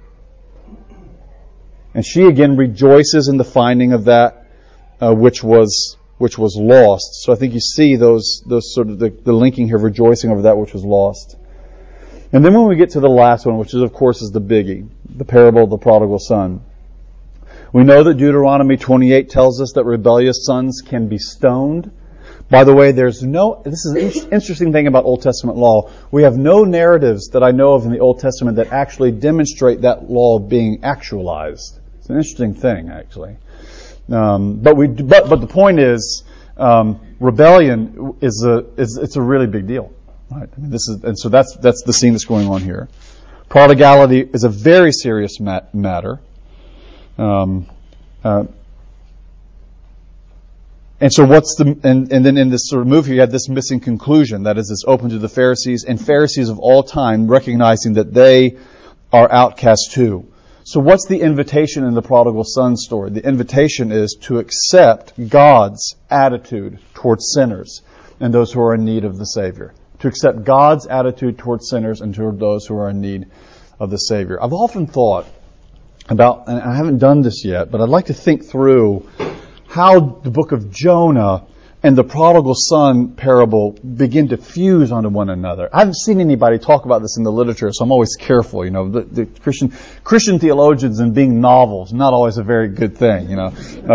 And 1.94 2.06
she 2.06 2.24
again 2.26 2.58
rejoices 2.58 3.28
in 3.28 3.38
the 3.38 3.44
finding 3.44 3.94
of 3.94 4.06
that 4.06 4.46
uh, 5.02 5.14
which 5.14 5.44
was 5.44 5.98
which 6.18 6.38
was 6.38 6.56
lost. 6.60 7.24
So 7.24 7.32
I 7.32 7.36
think 7.36 7.54
you 7.54 7.60
see 7.60 7.96
those 7.96 8.44
those 8.46 8.74
sort 8.74 8.90
of 8.90 9.00
the, 9.00 9.10
the 9.10 9.34
linking 9.34 9.68
here, 9.68 9.78
rejoicing 9.78 10.32
over 10.32 10.44
that 10.44 10.58
which 10.58 10.74
was 10.74 10.84
lost. 10.84 11.38
And 12.34 12.44
then 12.44 12.54
when 12.54 12.68
we 12.68 12.76
get 12.76 12.92
to 12.92 13.00
the 13.00 13.10
last 13.10 13.46
one, 13.46 13.58
which 13.58 13.74
is 13.74 13.82
of 13.82 13.94
course 13.94 14.22
is 14.22 14.32
the 14.32 14.42
biggie, 14.42 14.90
the 15.10 15.26
parable 15.26 15.64
of 15.64 15.70
the 15.70 15.78
prodigal 15.78 16.20
son. 16.20 16.62
We 17.78 17.84
know 17.84 18.02
that 18.02 18.16
Deuteronomy 18.16 18.76
28 18.76 19.30
tells 19.30 19.62
us 19.62 19.74
that 19.74 19.84
rebellious 19.84 20.48
sons 20.48 20.82
can 20.84 21.08
be 21.10 21.20
stoned. 21.20 21.92
By 22.50 22.64
the 22.64 22.74
way, 22.74 22.92
there's 22.92 23.22
no, 23.22 23.62
this 23.64 23.86
is 23.86 24.24
an 24.24 24.34
interesting 24.34 24.72
thing 24.72 24.88
about 24.88 25.06
Old 25.06 25.22
Testament 25.22 25.60
law. 25.60 25.92
We 26.10 26.24
have 26.24 26.40
no 26.40 26.64
narratives 26.64 27.28
that 27.34 27.44
I 27.44 27.52
know 27.52 27.74
of 27.74 27.86
in 27.86 27.92
the 27.92 28.00
Old 28.00 28.20
Testament 28.20 28.58
that 28.58 28.72
actually 28.74 29.12
demonstrate 29.12 29.82
that 29.82 30.10
law 30.10 30.40
being 30.40 30.84
actualized. 30.84 31.80
It's 32.00 32.10
an 32.10 32.16
interesting 32.16 32.56
thing, 32.56 32.90
actually. 32.90 33.38
Um, 34.10 34.56
but 34.56 34.76
we, 34.76 34.88
but, 34.88 35.30
but 35.30 35.40
the 35.40 35.46
point 35.46 35.80
is, 35.80 36.24
um, 36.58 37.00
rebellion 37.20 38.16
is 38.22 38.44
a, 38.44 38.66
is, 38.82 38.98
it's 39.00 39.18
a 39.18 39.22
really 39.22 39.46
big 39.46 39.68
deal. 39.68 39.94
Right? 40.32 40.50
I 40.52 40.60
mean, 40.60 40.72
this 40.72 40.90
is, 40.90 41.04
and 41.04 41.20
so 41.20 41.30
that's, 41.30 41.56
that's 41.58 41.84
the 41.84 41.94
scene 41.94 42.14
that's 42.14 42.26
going 42.26 42.48
on 42.48 42.62
here. 42.62 42.90
Prodigality 43.50 44.22
is 44.22 44.46
a 44.46 44.50
very 44.50 44.92
serious 44.92 45.40
mat- 45.40 45.76
matter. 45.76 46.22
Um, 47.18 47.68
uh, 48.24 48.46
and 51.00 51.14
so 51.14 51.26
what's 51.26 51.56
the, 51.56 51.78
and, 51.84 52.12
and 52.12 52.26
then 52.26 52.38
in 52.38 52.50
this 52.50 52.70
sort 52.70 52.82
of 52.82 52.88
move 52.88 53.06
here, 53.06 53.16
you 53.16 53.22
have 53.22 53.32
this 53.32 53.50
missing 53.50 53.80
conclusion. 53.80 54.44
That 54.44 54.58
is, 54.58 54.72
it's 54.72 54.84
open 54.88 55.10
to 55.10 55.20
the 55.20 55.30
Pharisees 55.30 55.84
and 55.84 56.04
Pharisees 56.04 56.50
of 56.50 56.58
all 56.58 56.82
time 56.84 57.28
recognizing 57.28 57.94
that 57.94 58.14
they 58.14 58.58
are 59.14 59.32
outcast 59.32 59.92
too. 59.92 60.32
So 60.64 60.80
what's 60.80 61.08
the 61.08 61.22
invitation 61.22 61.86
in 61.86 61.94
the 61.94 62.02
prodigal 62.02 62.44
son 62.44 62.76
story? 62.76 63.12
The 63.12 63.26
invitation 63.26 63.92
is 63.92 64.18
to 64.24 64.40
accept 64.40 65.14
God's 65.30 65.96
attitude 66.10 66.80
towards 66.94 67.32
sinners 67.32 67.84
and 68.20 68.34
those 68.34 68.52
who 68.52 68.62
are 68.62 68.74
in 68.74 68.84
need 68.84 69.06
of 69.06 69.18
the 69.18 69.26
Savior. 69.26 69.74
To 70.00 70.08
accept 70.08 70.44
God's 70.44 70.88
attitude 70.88 71.38
towards 71.38 71.70
sinners 71.70 72.02
and 72.02 72.14
toward 72.14 72.40
those 72.40 72.66
who 72.66 72.76
are 72.76 72.90
in 72.90 73.02
need 73.02 73.28
of 73.80 73.92
the 73.92 73.98
Savior. 73.98 74.44
I've 74.44 74.52
often 74.52 74.88
thought 74.88 75.28
about, 76.10 76.48
and 76.48 76.60
I 76.60 76.76
haven't 76.76 77.00
done 77.00 77.22
this 77.22 77.44
yet, 77.44 77.72
but 77.72 77.82
I'd 77.82 77.90
like 77.90 78.06
to 78.06 78.14
think 78.14 78.46
through 78.46 79.08
how 79.68 80.00
the 80.00 80.32
book 80.32 80.52
of 80.52 80.72
Jonah 80.72 81.46
and 81.84 81.96
the 81.96 82.04
prodigal 82.04 82.56
son 82.56 83.10
parable 83.14 83.72
begin 83.72 84.30
to 84.30 84.38
fuse 84.38 84.92
onto 84.92 85.10
one 85.10 85.30
another. 85.30 85.70
I 85.72 85.80
haven't 85.80 85.98
seen 85.98 86.20
anybody 86.20 86.58
talk 86.58 86.86
about 86.86 87.02
this 87.02 87.18
in 87.18 87.24
the 87.24 87.32
literature, 87.32 87.72
so 87.72 87.84
I'm 87.84 87.92
always 87.92 88.16
careful. 88.16 88.66
You 88.66 88.72
know, 88.72 88.90
the, 88.90 89.02
the 89.02 89.26
Christian 89.26 89.72
Christian 90.04 90.40
theologians 90.40 91.00
and 91.00 91.14
being 91.14 91.40
novels 91.40 91.94
not 91.94 92.14
always 92.14 92.38
a 92.38 92.44
very 92.44 92.68
good 92.70 92.98
thing. 92.98 93.30
You 93.30 93.36
know, 93.36 93.54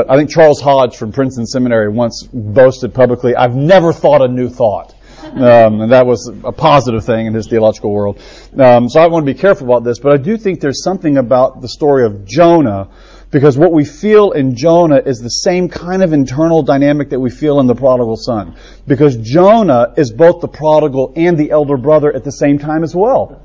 I 0.08 0.16
think 0.16 0.30
Charles 0.30 0.60
Hodge 0.60 0.96
from 0.96 1.12
Princeton 1.12 1.46
Seminary 1.46 1.88
once 1.88 2.22
boasted 2.32 2.94
publicly, 2.94 3.34
"I've 3.34 3.56
never 3.56 3.92
thought 3.92 4.22
a 4.22 4.28
new 4.28 4.48
thought." 4.48 4.94
Um, 5.22 5.80
and 5.82 5.92
that 5.92 6.06
was 6.06 6.30
a 6.44 6.52
positive 6.52 7.04
thing 7.04 7.26
in 7.26 7.34
his 7.34 7.48
theological 7.48 7.92
world. 7.92 8.20
Um, 8.58 8.88
so 8.88 9.00
I 9.00 9.06
want 9.06 9.24
to 9.26 9.32
be 9.32 9.38
careful 9.38 9.66
about 9.66 9.84
this, 9.84 9.98
but 9.98 10.12
I 10.12 10.16
do 10.16 10.36
think 10.36 10.60
there's 10.60 10.82
something 10.82 11.16
about 11.16 11.60
the 11.60 11.68
story 11.68 12.04
of 12.04 12.24
Jonah 12.24 12.88
because 13.32 13.56
what 13.56 13.72
we 13.72 13.84
feel 13.84 14.32
in 14.32 14.54
Jonah 14.56 14.98
is 14.98 15.20
the 15.20 15.30
same 15.30 15.70
kind 15.70 16.02
of 16.02 16.12
internal 16.12 16.62
dynamic 16.62 17.08
that 17.10 17.18
we 17.18 17.30
feel 17.30 17.60
in 17.60 17.66
the 17.66 17.74
prodigal 17.74 18.16
son. 18.16 18.56
Because 18.86 19.16
Jonah 19.16 19.94
is 19.96 20.12
both 20.12 20.42
the 20.42 20.48
prodigal 20.48 21.14
and 21.16 21.38
the 21.38 21.50
elder 21.50 21.78
brother 21.78 22.14
at 22.14 22.24
the 22.24 22.30
same 22.30 22.58
time 22.58 22.84
as 22.84 22.94
well. 22.94 23.40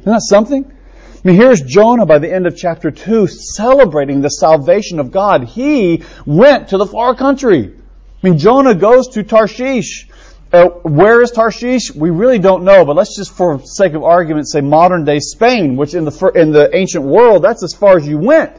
Isn't 0.00 0.12
that 0.12 0.22
something? 0.22 0.64
I 0.64 1.20
mean, 1.24 1.36
here's 1.36 1.60
Jonah 1.60 2.06
by 2.06 2.20
the 2.20 2.32
end 2.32 2.46
of 2.46 2.56
chapter 2.56 2.90
2 2.90 3.26
celebrating 3.26 4.22
the 4.22 4.30
salvation 4.30 4.98
of 4.98 5.10
God. 5.10 5.44
He 5.44 6.04
went 6.24 6.68
to 6.68 6.78
the 6.78 6.86
far 6.86 7.14
country. 7.14 7.74
I 8.22 8.26
mean, 8.26 8.38
Jonah 8.38 8.74
goes 8.74 9.08
to 9.08 9.24
Tarshish. 9.24 10.07
Uh, 10.50 10.68
where 10.82 11.20
is 11.20 11.30
Tarshish? 11.30 11.94
We 11.94 12.08
really 12.08 12.38
don't 12.38 12.64
know, 12.64 12.86
but 12.86 12.96
let's 12.96 13.14
just, 13.14 13.32
for 13.32 13.60
sake 13.64 13.92
of 13.92 14.02
argument, 14.02 14.48
say 14.48 14.62
modern 14.62 15.04
day 15.04 15.18
Spain, 15.20 15.76
which 15.76 15.94
in 15.94 16.04
the 16.04 16.32
in 16.34 16.52
the 16.52 16.74
ancient 16.74 17.04
world, 17.04 17.44
that's 17.44 17.62
as 17.62 17.74
far 17.74 17.98
as 17.98 18.08
you 18.08 18.16
went. 18.16 18.58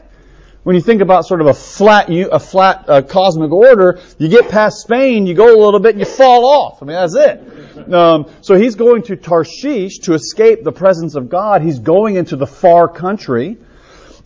When 0.62 0.76
you 0.76 0.82
think 0.82 1.00
about 1.00 1.24
sort 1.26 1.40
of 1.40 1.48
a 1.48 1.54
flat 1.54 2.08
a 2.08 2.38
flat 2.38 2.84
uh, 2.88 3.02
cosmic 3.02 3.50
order, 3.50 3.98
you 4.18 4.28
get 4.28 4.50
past 4.50 4.82
Spain, 4.82 5.26
you 5.26 5.34
go 5.34 5.46
a 5.46 5.58
little 5.58 5.80
bit, 5.80 5.96
and 5.96 5.98
you 5.98 6.04
fall 6.06 6.46
off. 6.46 6.80
I 6.80 6.86
mean, 6.86 6.94
that's 6.94 7.16
it. 7.16 7.92
Um, 7.92 8.26
so 8.40 8.54
he's 8.54 8.76
going 8.76 9.02
to 9.04 9.16
Tarshish 9.16 10.00
to 10.02 10.14
escape 10.14 10.62
the 10.62 10.72
presence 10.72 11.16
of 11.16 11.28
God. 11.28 11.62
He's 11.62 11.80
going 11.80 12.14
into 12.14 12.36
the 12.36 12.46
far 12.46 12.86
country. 12.86 13.56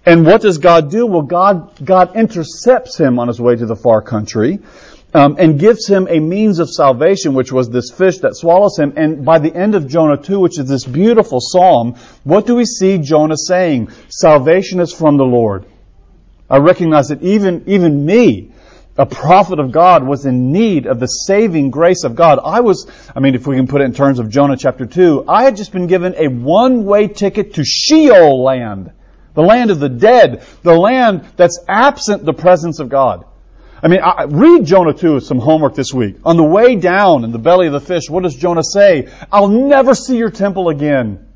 And 0.04 0.26
what 0.26 0.42
does 0.42 0.58
God 0.58 0.90
do? 0.90 1.06
Well, 1.06 1.22
God, 1.22 1.82
God 1.82 2.14
intercepts 2.14 2.98
him 2.98 3.18
on 3.18 3.28
his 3.28 3.40
way 3.40 3.56
to 3.56 3.64
the 3.64 3.76
far 3.76 4.02
country 4.02 4.58
um, 5.14 5.36
and 5.38 5.60
gives 5.60 5.86
him 5.86 6.08
a 6.10 6.18
means 6.18 6.58
of 6.58 6.68
salvation, 6.68 7.34
which 7.34 7.52
was 7.52 7.70
this 7.70 7.92
fish 7.92 8.18
that 8.18 8.36
swallows 8.36 8.76
him. 8.76 8.94
And 8.96 9.24
by 9.24 9.38
the 9.38 9.54
end 9.54 9.76
of 9.76 9.86
Jonah 9.86 10.16
2, 10.16 10.40
which 10.40 10.58
is 10.58 10.68
this 10.68 10.84
beautiful 10.84 11.38
psalm, 11.40 11.94
what 12.24 12.46
do 12.46 12.56
we 12.56 12.64
see 12.64 12.98
Jonah 12.98 13.36
saying? 13.36 13.90
Salvation 14.08 14.80
is 14.80 14.92
from 14.92 15.16
the 15.16 15.24
Lord. 15.24 15.66
I 16.50 16.58
recognize 16.58 17.08
that 17.08 17.22
even, 17.22 17.62
even 17.68 18.04
me, 18.04 18.52
a 18.98 19.06
prophet 19.06 19.60
of 19.60 19.72
God 19.72 20.04
was 20.04 20.26
in 20.26 20.52
need 20.52 20.86
of 20.86 20.98
the 20.98 21.06
saving 21.06 21.70
grace 21.70 22.04
of 22.04 22.16
God. 22.16 22.40
I 22.44 22.60
was, 22.60 22.86
I 23.14 23.20
mean, 23.20 23.36
if 23.36 23.46
we 23.46 23.56
can 23.56 23.66
put 23.68 23.80
it 23.80 23.84
in 23.84 23.94
terms 23.94 24.18
of 24.18 24.28
Jonah 24.28 24.56
chapter 24.56 24.84
2, 24.84 25.24
I 25.28 25.44
had 25.44 25.56
just 25.56 25.72
been 25.72 25.86
given 25.86 26.14
a 26.16 26.28
one-way 26.28 27.08
ticket 27.08 27.54
to 27.54 27.64
Sheol 27.64 28.42
land, 28.42 28.92
the 29.34 29.42
land 29.42 29.70
of 29.70 29.78
the 29.78 29.88
dead, 29.88 30.44
the 30.62 30.74
land 30.74 31.24
that's 31.36 31.58
absent 31.68 32.24
the 32.24 32.34
presence 32.34 32.78
of 32.78 32.88
God. 32.88 33.24
I 33.84 33.88
mean, 33.88 34.00
I, 34.00 34.22
read 34.24 34.64
Jonah 34.64 34.94
2 34.94 35.16
as 35.16 35.26
some 35.26 35.38
homework 35.38 35.74
this 35.74 35.92
week. 35.92 36.16
On 36.24 36.38
the 36.38 36.42
way 36.42 36.74
down 36.74 37.22
in 37.22 37.32
the 37.32 37.38
belly 37.38 37.66
of 37.66 37.74
the 37.74 37.82
fish, 37.82 38.08
what 38.08 38.22
does 38.22 38.34
Jonah 38.34 38.64
say? 38.64 39.10
I'll 39.30 39.48
never 39.48 39.94
see 39.94 40.16
your 40.16 40.30
temple 40.30 40.70
again. 40.70 41.28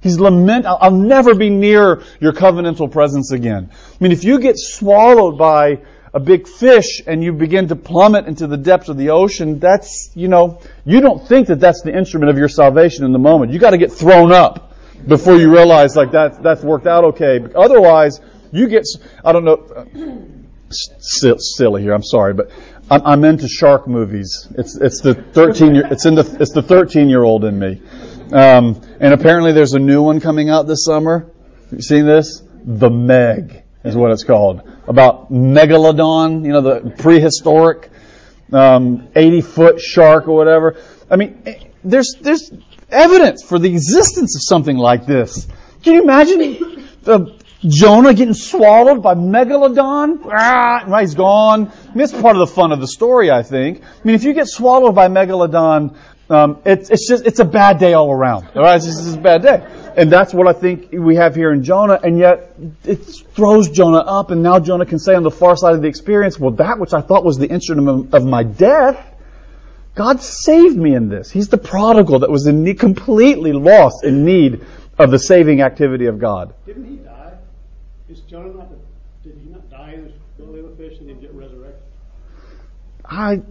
He's 0.00 0.20
lament, 0.20 0.64
I'll, 0.64 0.78
I'll 0.80 0.90
never 0.92 1.34
be 1.34 1.50
near 1.50 2.04
your 2.20 2.32
covenantal 2.32 2.92
presence 2.92 3.32
again. 3.32 3.70
I 3.72 3.96
mean, 3.98 4.12
if 4.12 4.22
you 4.22 4.38
get 4.38 4.54
swallowed 4.58 5.38
by 5.38 5.80
a 6.14 6.20
big 6.20 6.46
fish 6.46 7.02
and 7.04 7.20
you 7.22 7.32
begin 7.32 7.66
to 7.66 7.74
plummet 7.74 8.26
into 8.26 8.46
the 8.46 8.56
depths 8.56 8.88
of 8.88 8.96
the 8.96 9.10
ocean, 9.10 9.58
that's, 9.58 10.12
you 10.14 10.28
know, 10.28 10.60
you 10.84 11.00
don't 11.00 11.26
think 11.26 11.48
that 11.48 11.58
that's 11.58 11.82
the 11.82 11.92
instrument 11.92 12.30
of 12.30 12.38
your 12.38 12.48
salvation 12.48 13.06
in 13.06 13.12
the 13.12 13.18
moment. 13.18 13.52
You 13.52 13.58
got 13.58 13.70
to 13.70 13.78
get 13.78 13.90
thrown 13.90 14.30
up 14.30 14.72
before 15.04 15.36
you 15.36 15.52
realize 15.52 15.96
like 15.96 16.12
that 16.12 16.44
that's 16.44 16.62
worked 16.62 16.86
out 16.86 17.02
okay. 17.06 17.44
Otherwise, 17.56 18.20
you 18.52 18.68
get 18.68 18.84
I 19.24 19.32
don't 19.32 19.44
know 19.44 20.46
silly 20.70 21.82
here. 21.82 21.92
I'm 21.92 22.02
sorry, 22.02 22.34
but 22.34 22.50
I'm, 22.90 23.02
I'm 23.04 23.24
into 23.24 23.48
shark 23.48 23.86
movies. 23.86 24.48
It's 24.56 24.76
it's 24.76 25.00
the 25.00 25.14
13 25.14 25.74
year 25.74 25.88
it's 25.90 26.06
in 26.06 26.14
the 26.14 26.36
it's 26.40 26.52
the 26.52 26.62
13 26.62 27.08
year 27.08 27.22
old 27.22 27.44
in 27.44 27.58
me. 27.58 27.82
Um, 28.32 28.80
and 29.00 29.14
apparently 29.14 29.52
there's 29.52 29.72
a 29.72 29.78
new 29.78 30.02
one 30.02 30.20
coming 30.20 30.50
out 30.50 30.66
this 30.66 30.84
summer. 30.84 31.30
You 31.70 31.80
seen 31.80 32.06
this? 32.06 32.42
The 32.64 32.90
Meg 32.90 33.62
is 33.84 33.96
what 33.96 34.10
it's 34.10 34.24
called. 34.24 34.62
About 34.86 35.32
megalodon, 35.32 36.44
you 36.44 36.52
know, 36.52 36.60
the 36.60 36.94
prehistoric 36.98 37.90
um, 38.52 39.08
80 39.14 39.40
foot 39.42 39.80
shark 39.80 40.28
or 40.28 40.36
whatever. 40.36 40.76
I 41.10 41.16
mean, 41.16 41.42
eh, 41.46 41.64
there's 41.84 42.16
there's 42.20 42.50
evidence 42.90 43.42
for 43.42 43.58
the 43.58 43.70
existence 43.70 44.36
of 44.36 44.42
something 44.42 44.76
like 44.76 45.06
this. 45.06 45.46
Can 45.82 45.94
you 45.94 46.02
imagine 46.02 46.38
the 47.02 47.37
Jonah 47.66 48.14
getting 48.14 48.34
swallowed 48.34 49.02
by 49.02 49.14
megalodon? 49.14 50.20
Ah, 50.26 50.84
right, 50.86 51.00
he's 51.00 51.14
gone. 51.14 51.68
I 51.68 51.94
mean, 51.94 52.04
it's 52.04 52.12
part 52.12 52.36
of 52.36 52.40
the 52.40 52.54
fun 52.54 52.70
of 52.70 52.80
the 52.80 52.86
story, 52.86 53.30
I 53.30 53.42
think. 53.42 53.82
I 53.82 53.86
mean, 54.04 54.14
if 54.14 54.22
you 54.22 54.32
get 54.32 54.46
swallowed 54.46 54.94
by 54.94 55.08
megalodon, 55.08 55.96
um, 56.30 56.60
it's, 56.64 56.90
it's 56.90 57.08
just 57.08 57.26
it's 57.26 57.40
a 57.40 57.44
bad 57.44 57.78
day 57.78 57.94
all 57.94 58.12
around. 58.12 58.48
All 58.54 58.62
right, 58.62 58.76
it's 58.76 58.86
just 58.86 59.06
it's 59.06 59.16
a 59.16 59.20
bad 59.20 59.42
day, 59.42 59.66
and 59.96 60.12
that's 60.12 60.34
what 60.34 60.46
I 60.46 60.52
think 60.52 60.92
we 60.92 61.16
have 61.16 61.34
here 61.34 61.50
in 61.52 61.64
Jonah. 61.64 61.98
And 62.00 62.18
yet 62.18 62.54
it 62.84 62.96
throws 62.96 63.70
Jonah 63.70 63.98
up, 63.98 64.30
and 64.30 64.42
now 64.42 64.60
Jonah 64.60 64.86
can 64.86 64.98
say 64.98 65.14
on 65.14 65.22
the 65.22 65.30
far 65.30 65.56
side 65.56 65.74
of 65.74 65.82
the 65.82 65.88
experience, 65.88 66.38
"Well, 66.38 66.52
that 66.52 66.78
which 66.78 66.92
I 66.92 67.00
thought 67.00 67.24
was 67.24 67.38
the 67.38 67.48
instrument 67.48 68.14
of 68.14 68.24
my 68.24 68.42
death, 68.42 69.04
God 69.94 70.20
saved 70.20 70.76
me 70.76 70.94
in 70.94 71.08
this. 71.08 71.30
He's 71.30 71.48
the 71.48 71.58
prodigal 71.58 72.20
that 72.20 72.30
was 72.30 72.46
in 72.46 72.62
need, 72.62 72.78
completely 72.78 73.52
lost 73.52 74.04
in 74.04 74.24
need 74.24 74.60
of 74.98 75.10
the 75.10 75.18
saving 75.18 75.62
activity 75.62 76.06
of 76.06 76.18
God." 76.18 76.52
Didn't 76.66 76.84
he 76.84 76.96
die? 76.96 77.17
Is 78.08 78.20
Jonah 78.20 78.54
not? 78.54 78.68
Did 79.22 79.38
he 79.42 79.50
not 79.50 79.68
die 79.70 79.92
in 79.92 80.12
the 80.38 80.44
belly 80.44 80.60
of 80.60 80.70
the 80.70 80.76
fish 80.76 80.98
and 80.98 81.08
then 81.08 81.20
get 81.20 81.32
resurrected? 81.34 81.82
I, 83.04 83.42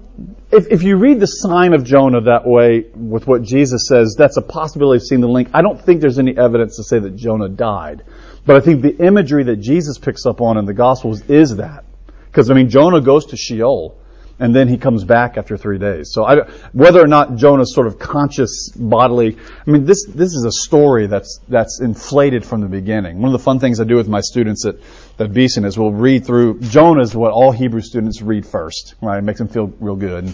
if, 0.52 0.68
if 0.68 0.84
you 0.84 0.98
read 0.98 1.20
the 1.20 1.26
sign 1.26 1.74
of 1.74 1.84
Jonah 1.84 2.22
that 2.22 2.46
way 2.46 2.86
with 2.96 3.26
what 3.28 3.42
Jesus 3.42 3.88
says, 3.88 4.16
that's 4.18 4.38
a 4.38 4.42
possibility 4.42 4.98
of 4.98 5.04
seeing 5.04 5.22
the 5.22 5.28
link. 5.28 5.50
I 5.54 5.62
don't 5.62 5.82
think 5.82 6.02
there's 6.02 6.20
any 6.20 6.38
evidence 6.38 6.78
to 6.78 6.84
say 6.84 7.00
that 7.00 7.16
Jonah 7.16 7.50
died. 7.50 8.04
But 8.46 8.56
I 8.56 8.60
think 8.60 8.82
the 8.82 8.96
imagery 9.04 9.44
that 9.46 9.58
Jesus 9.58 9.98
picks 9.98 10.26
up 10.26 10.42
on 10.42 10.58
in 10.58 10.66
the 10.66 10.74
Gospels 10.74 11.22
is 11.30 11.58
that. 11.58 11.86
Because, 12.26 12.52
I 12.52 12.54
mean, 12.54 12.70
Jonah 12.70 13.02
goes 13.02 13.28
to 13.28 13.38
Sheol 13.38 13.98
and 14.40 14.56
then 14.56 14.68
he 14.68 14.78
comes 14.78 15.04
back 15.04 15.38
after 15.38 15.58
three 15.58 15.78
days. 15.78 16.12
So 16.14 16.26
I, 16.26 16.48
whether 16.72 17.02
or 17.02 17.08
not 17.08 17.36
Jonah's 17.36 17.74
sort 17.74 17.88
of 17.88 17.98
conscious 17.98 18.70
bodily, 18.76 19.38
I 19.66 19.70
mean, 19.70 19.86
this 19.86 20.06
this 20.06 20.34
is 20.34 20.46
a 20.46 20.52
story 20.52 21.08
that's 21.08 21.40
that's 21.48 21.82
inflated 21.82 22.46
from 22.46 22.62
the 22.62 22.68
beginning. 22.68 23.20
One 23.20 23.34
of 23.34 23.34
the 23.34 23.44
fun 23.44 23.60
things 23.60 23.80
I 23.80 23.84
do 23.84 23.96
with 23.96 24.08
my 24.08 24.22
students 24.22 24.66
at 24.66 24.76
at 25.20 25.34
Beeson 25.34 25.66
is 25.66 25.78
we'll 25.78 25.92
read 25.92 26.26
through 26.26 26.60
Jonah 26.60 27.02
is 27.02 27.16
what 27.16 27.32
all 27.32 27.52
Hebrew 27.52 27.82
students 27.82 28.22
read 28.22 28.46
first, 28.46 28.96
right? 29.02 29.18
It 29.18 29.24
makes 29.24 29.40
them 29.40 29.48
feel 29.48 29.74
real 29.80 29.96
good, 29.96 30.34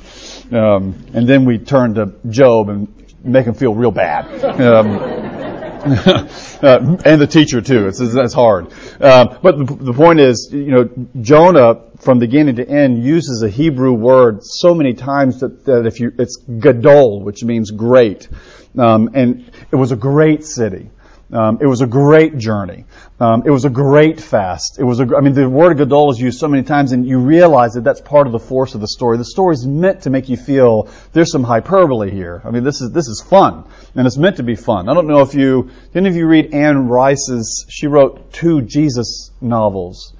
um, 0.52 1.06
and 1.14 1.28
then 1.28 1.46
we 1.46 1.58
turn 1.60 1.96
to 1.96 2.14
Job 2.30 2.70
and 2.70 2.94
make 3.24 3.46
them 3.46 3.56
feel 3.56 3.74
real 3.74 3.92
bad. 3.92 4.44
Um, 4.44 5.34
uh, 5.84 6.98
and 7.04 7.20
the 7.20 7.28
teacher 7.28 7.60
too. 7.60 7.88
It's, 7.88 8.00
that's 8.00 8.34
hard. 8.34 8.72
Uh, 9.02 9.38
but 9.42 9.58
the, 9.58 9.66
the, 9.66 9.94
point 9.94 10.22
is, 10.22 10.50
you 10.50 10.72
know, 10.72 10.90
Jonah 11.20 11.82
from 12.04 12.20
beginning 12.20 12.58
to 12.58 12.68
end 12.68 13.04
uses 13.04 13.44
a 13.44 13.50
Hebrew 13.50 13.94
word 13.94 14.40
so 14.44 14.76
many 14.76 14.94
times 14.94 15.40
that, 15.40 15.66
that 15.66 15.86
if 15.86 16.00
you, 16.00 16.12
it's 16.20 16.36
gadol, 16.36 17.24
which 17.24 17.44
means 17.44 17.72
great, 17.72 18.28
um, 18.78 19.10
and 19.14 19.50
it 19.72 19.76
was 19.76 19.92
a 19.92 19.96
great 19.96 20.44
city. 20.44 20.90
Um, 21.32 21.58
it 21.62 21.66
was 21.66 21.82
a 21.82 21.88
great 21.88 22.38
journey. 22.38 22.86
Um, 23.20 23.42
it 23.44 23.50
was 23.50 23.66
a 23.66 23.70
great 23.70 24.22
fast. 24.22 24.78
It 24.80 24.84
was 24.84 25.00
a, 25.00 25.16
I 25.18 25.22
mean, 25.22 25.34
the 25.34 25.50
word 25.50 25.78
gadol 25.78 26.12
is 26.12 26.20
used 26.20 26.40
so 26.40 26.48
many 26.48 26.62
times, 26.62 26.92
and 26.92 27.08
you 27.08 27.18
realize 27.18 27.74
that 27.74 27.84
that's 27.84 28.02
part 28.02 28.28
of 28.28 28.34
the 28.34 28.40
force 28.40 28.76
of 28.76 28.82
the 28.82 28.88
story. 28.88 29.18
The 29.18 29.26
story 29.26 29.56
is 29.56 29.66
meant 29.66 30.04
to 30.04 30.12
make 30.12 30.30
you 30.30 30.38
feel 30.38 30.90
there's 31.14 31.32
some 31.32 31.44
hyperbole 31.44 32.12
here. 32.12 32.42
I 32.46 32.52
mean, 32.52 32.64
this 32.64 32.82
is 32.82 32.92
this 32.92 33.08
is 33.08 33.24
fun, 33.28 33.64
and 33.96 34.06
it's 34.06 34.18
meant 34.18 34.38
to 34.38 34.44
be 34.44 34.56
fun. 34.56 34.90
I 34.90 34.94
don't 34.94 35.08
know 35.08 35.22
if 35.22 35.34
you, 35.34 35.72
any 35.96 36.08
of 36.08 36.16
you 36.16 36.28
read 36.28 36.54
Anne 36.54 36.88
Rice's? 36.88 37.66
She 37.68 37.88
wrote 37.88 38.32
two 38.32 38.62
Jesus 38.62 39.32
novels, 39.42 40.14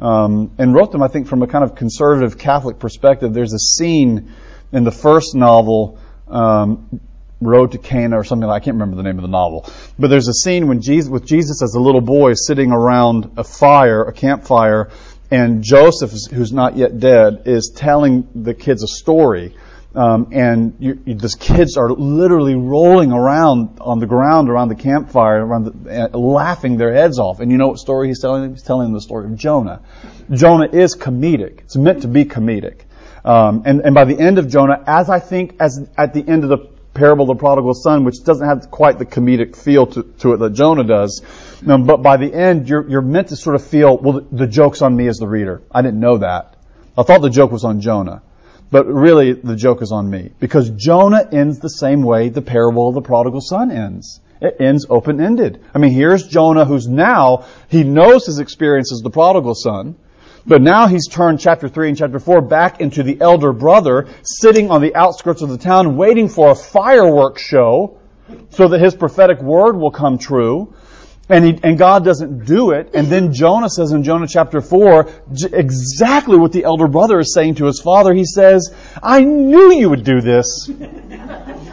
um, 0.00 0.50
and 0.58 0.74
wrote 0.74 0.92
them, 0.92 1.02
I 1.02 1.08
think, 1.08 1.28
from 1.28 1.42
a 1.42 1.46
kind 1.46 1.64
of 1.64 1.74
conservative 1.74 2.38
Catholic 2.38 2.78
perspective. 2.78 3.32
There's 3.34 3.52
a 3.52 3.58
scene 3.58 4.32
in 4.72 4.84
the 4.84 4.92
first 4.92 5.34
novel. 5.34 5.98
Um, 6.28 7.00
Road 7.42 7.72
to 7.72 7.78
Cana 7.78 8.18
or 8.18 8.24
something 8.24 8.46
like 8.46 8.60
I 8.60 8.64
can't 8.64 8.74
remember 8.74 8.96
the 8.96 9.02
name 9.02 9.16
of 9.16 9.22
the 9.22 9.28
novel. 9.28 9.66
But 9.98 10.08
there's 10.08 10.28
a 10.28 10.34
scene 10.34 10.68
when 10.68 10.82
Jesus, 10.82 11.10
with 11.10 11.24
Jesus 11.24 11.62
as 11.62 11.74
a 11.74 11.80
little 11.80 12.02
boy 12.02 12.34
sitting 12.34 12.70
around 12.70 13.32
a 13.38 13.44
fire, 13.44 14.02
a 14.02 14.12
campfire, 14.12 14.90
and 15.30 15.62
Joseph, 15.62 16.12
who's 16.30 16.52
not 16.52 16.76
yet 16.76 16.98
dead, 16.98 17.44
is 17.46 17.72
telling 17.74 18.28
the 18.34 18.52
kids 18.52 18.82
a 18.82 18.88
story. 18.88 19.54
Um, 19.92 20.28
and 20.30 20.76
you, 20.78 21.00
you, 21.04 21.14
these 21.14 21.34
kids 21.34 21.76
are 21.76 21.90
literally 21.90 22.54
rolling 22.54 23.10
around 23.10 23.78
on 23.80 23.98
the 23.98 24.06
ground 24.06 24.48
around 24.48 24.68
the 24.68 24.76
campfire, 24.76 25.44
around 25.44 25.64
the, 25.64 26.10
uh, 26.14 26.16
laughing 26.16 26.76
their 26.76 26.92
heads 26.92 27.18
off. 27.18 27.40
And 27.40 27.50
you 27.50 27.58
know 27.58 27.68
what 27.68 27.78
story 27.78 28.06
he's 28.08 28.20
telling 28.20 28.42
them? 28.42 28.52
He's 28.52 28.62
telling 28.62 28.86
them 28.86 28.92
the 28.94 29.00
story 29.00 29.26
of 29.26 29.36
Jonah. 29.36 29.82
Jonah 30.30 30.68
is 30.68 30.96
comedic. 30.96 31.60
It's 31.62 31.76
meant 31.76 32.02
to 32.02 32.08
be 32.08 32.24
comedic. 32.24 32.82
Um, 33.24 33.64
and, 33.66 33.80
and 33.80 33.94
by 33.94 34.04
the 34.04 34.18
end 34.18 34.38
of 34.38 34.48
Jonah, 34.48 34.82
as 34.86 35.10
I 35.10 35.18
think, 35.18 35.56
as 35.58 35.84
at 35.98 36.14
the 36.14 36.26
end 36.26 36.44
of 36.44 36.50
the 36.50 36.70
parable 36.94 37.28
of 37.28 37.36
the 37.36 37.40
prodigal 37.40 37.74
son, 37.74 38.04
which 38.04 38.22
doesn't 38.24 38.46
have 38.46 38.70
quite 38.70 38.98
the 38.98 39.06
comedic 39.06 39.56
feel 39.56 39.86
to, 39.86 40.02
to 40.20 40.34
it 40.34 40.36
that 40.38 40.52
Jonah 40.52 40.84
does. 40.84 41.22
Um, 41.66 41.84
but 41.84 41.98
by 41.98 42.16
the 42.16 42.32
end, 42.32 42.68
you're, 42.68 42.88
you're 42.88 43.02
meant 43.02 43.28
to 43.28 43.36
sort 43.36 43.56
of 43.56 43.66
feel, 43.66 43.96
well, 43.98 44.20
the, 44.20 44.36
the 44.36 44.46
joke's 44.46 44.82
on 44.82 44.96
me 44.96 45.08
as 45.08 45.18
the 45.18 45.28
reader. 45.28 45.62
I 45.70 45.82
didn't 45.82 46.00
know 46.00 46.18
that. 46.18 46.56
I 46.96 47.02
thought 47.02 47.22
the 47.22 47.30
joke 47.30 47.52
was 47.52 47.64
on 47.64 47.80
Jonah. 47.80 48.22
But 48.70 48.86
really, 48.86 49.32
the 49.32 49.56
joke 49.56 49.82
is 49.82 49.92
on 49.92 50.08
me. 50.08 50.30
Because 50.38 50.70
Jonah 50.70 51.28
ends 51.32 51.58
the 51.58 51.68
same 51.68 52.02
way 52.02 52.28
the 52.28 52.42
parable 52.42 52.88
of 52.88 52.94
the 52.94 53.02
prodigal 53.02 53.40
son 53.40 53.70
ends. 53.70 54.20
It 54.40 54.56
ends 54.60 54.86
open-ended. 54.88 55.62
I 55.74 55.78
mean, 55.78 55.92
here's 55.92 56.26
Jonah 56.26 56.64
who's 56.64 56.88
now, 56.88 57.44
he 57.68 57.82
knows 57.82 58.26
his 58.26 58.38
experience 58.38 58.92
as 58.92 59.00
the 59.00 59.10
prodigal 59.10 59.54
son. 59.54 59.96
But 60.46 60.62
now 60.62 60.86
he's 60.86 61.06
turned 61.08 61.40
chapter 61.40 61.68
3 61.68 61.88
and 61.88 61.98
chapter 61.98 62.18
4 62.18 62.40
back 62.42 62.80
into 62.80 63.02
the 63.02 63.20
elder 63.20 63.52
brother 63.52 64.08
sitting 64.22 64.70
on 64.70 64.80
the 64.80 64.94
outskirts 64.94 65.42
of 65.42 65.50
the 65.50 65.58
town 65.58 65.96
waiting 65.96 66.28
for 66.28 66.50
a 66.50 66.54
fireworks 66.54 67.42
show 67.42 67.98
so 68.50 68.68
that 68.68 68.80
his 68.80 68.94
prophetic 68.94 69.42
word 69.42 69.76
will 69.76 69.90
come 69.90 70.16
true. 70.16 70.72
And, 71.30 71.44
he, 71.44 71.60
and 71.62 71.78
God 71.78 72.04
doesn't 72.04 72.44
do 72.44 72.72
it. 72.72 72.90
And 72.94 73.06
then 73.06 73.32
Jonah 73.32 73.70
says 73.70 73.92
in 73.92 74.02
Jonah 74.02 74.26
chapter 74.26 74.60
4 74.60 75.08
exactly 75.52 76.36
what 76.36 76.50
the 76.50 76.64
elder 76.64 76.88
brother 76.88 77.20
is 77.20 77.32
saying 77.32 77.54
to 77.56 77.66
his 77.66 77.80
father. 77.80 78.12
He 78.12 78.24
says, 78.24 78.74
I 79.00 79.22
knew 79.22 79.72
you 79.72 79.90
would 79.90 80.04
do 80.04 80.20
this. 80.20 80.68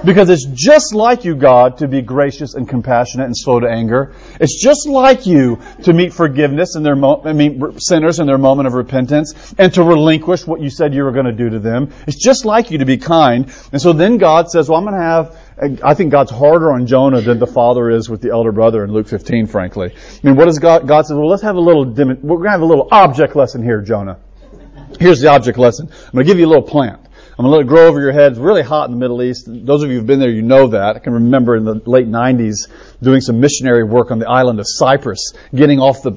Because 0.06 0.30
it's 0.30 0.46
just 0.46 0.94
like 0.94 1.26
you, 1.26 1.36
God, 1.36 1.80
to 1.80 1.88
be 1.88 2.04
gracious 2.04 2.54
and 2.54 2.70
compassionate 2.70 3.26
and 3.26 3.36
slow 3.36 3.60
to 3.60 3.68
anger. 3.68 4.14
It's 4.40 4.62
just 4.62 4.88
like 4.88 5.26
you 5.26 5.60
to 5.84 5.94
meet 5.94 6.14
forgiveness 6.14 6.76
in 6.76 6.84
their 6.84 6.96
mo- 6.96 7.24
I 7.26 7.34
mean, 7.34 7.80
sinners 7.80 8.20
in 8.20 8.28
their 8.28 8.38
moment 8.38 8.68
of 8.68 8.74
repentance 8.74 9.56
and 9.58 9.74
to 9.74 9.82
relinquish 9.82 10.46
what 10.46 10.62
you 10.62 10.70
said 10.70 10.94
you 10.94 11.04
were 11.04 11.12
going 11.12 11.26
to 11.26 11.32
do 11.32 11.50
to 11.50 11.60
them. 11.60 11.92
It's 12.06 12.24
just 12.24 12.46
like 12.46 12.70
you 12.70 12.78
to 12.78 12.86
be 12.86 12.98
kind. 12.98 13.52
And 13.72 13.82
so 13.82 13.92
then 13.92 14.18
God 14.18 14.52
says, 14.52 14.70
well, 14.70 14.78
I'm 14.78 14.86
going 14.86 14.96
to 14.96 15.02
have 15.02 15.36
I 15.60 15.96
think 15.96 16.12
God's 16.12 16.30
harder 16.30 16.72
on 16.72 16.86
Jonah 16.86 17.20
than 17.20 17.40
the 17.40 17.48
father 17.48 17.90
is 17.90 18.10
with 18.10 18.22
the 18.22 18.30
elder 18.30 18.52
brother 18.52 18.84
in 18.84 18.92
Luke 18.92 19.08
15, 19.08 19.48
frankly. 19.48 19.92
I 19.92 20.20
mean, 20.28 20.36
what 20.36 20.46
does 20.46 20.60
God, 20.60 20.88
God 20.88 21.08
says, 21.08 21.18
well, 21.18 21.28
let's 21.28 21.42
have 21.42 21.56
a 21.56 21.60
little, 21.60 21.84
we're 21.86 22.38
going 22.38 22.44
to 22.44 22.52
have 22.52 22.62
a 22.62 22.66
little 22.66 22.88
object 22.92 23.36
lesson 23.36 23.64
here, 23.64 23.82
Jonah. 23.82 24.20
Here's 25.00 25.20
the 25.20 25.30
object 25.30 25.58
lesson. 25.58 25.90
I'm 25.90 26.12
going 26.12 26.26
to 26.26 26.32
give 26.32 26.40
you 26.40 26.46
a 26.46 26.50
little 26.50 26.64
plant. 26.64 27.00
I'm 27.40 27.46
going 27.46 27.52
to 27.52 27.58
let 27.58 27.62
it 27.62 27.68
grow 27.68 27.88
over 27.88 28.00
your 28.00 28.12
head. 28.12 28.34
It's 28.34 28.40
really 28.40 28.62
hot 28.62 28.86
in 28.86 28.92
the 28.92 29.00
Middle 29.00 29.22
East. 29.22 29.46
Those 29.48 29.84
of 29.84 29.90
you 29.90 29.98
who've 29.98 30.08
been 30.08 30.20
there, 30.20 30.30
you 30.30 30.42
know 30.44 30.68
that. 30.70 30.96
I 30.96 31.00
can 31.00 31.14
remember 31.14 31.56
in 31.56 31.66
the 31.66 31.82
late 31.86 32.08
90s 32.08 32.68
doing 33.02 33.22
some 33.22 33.40
missionary 33.40 33.84
work 33.84 34.12
on 34.12 34.20
the 34.20 34.28
island 34.28 34.60
of 34.60 34.66
Cyprus, 34.68 35.34
getting 35.54 35.80
off 35.80 36.02
the 36.04 36.14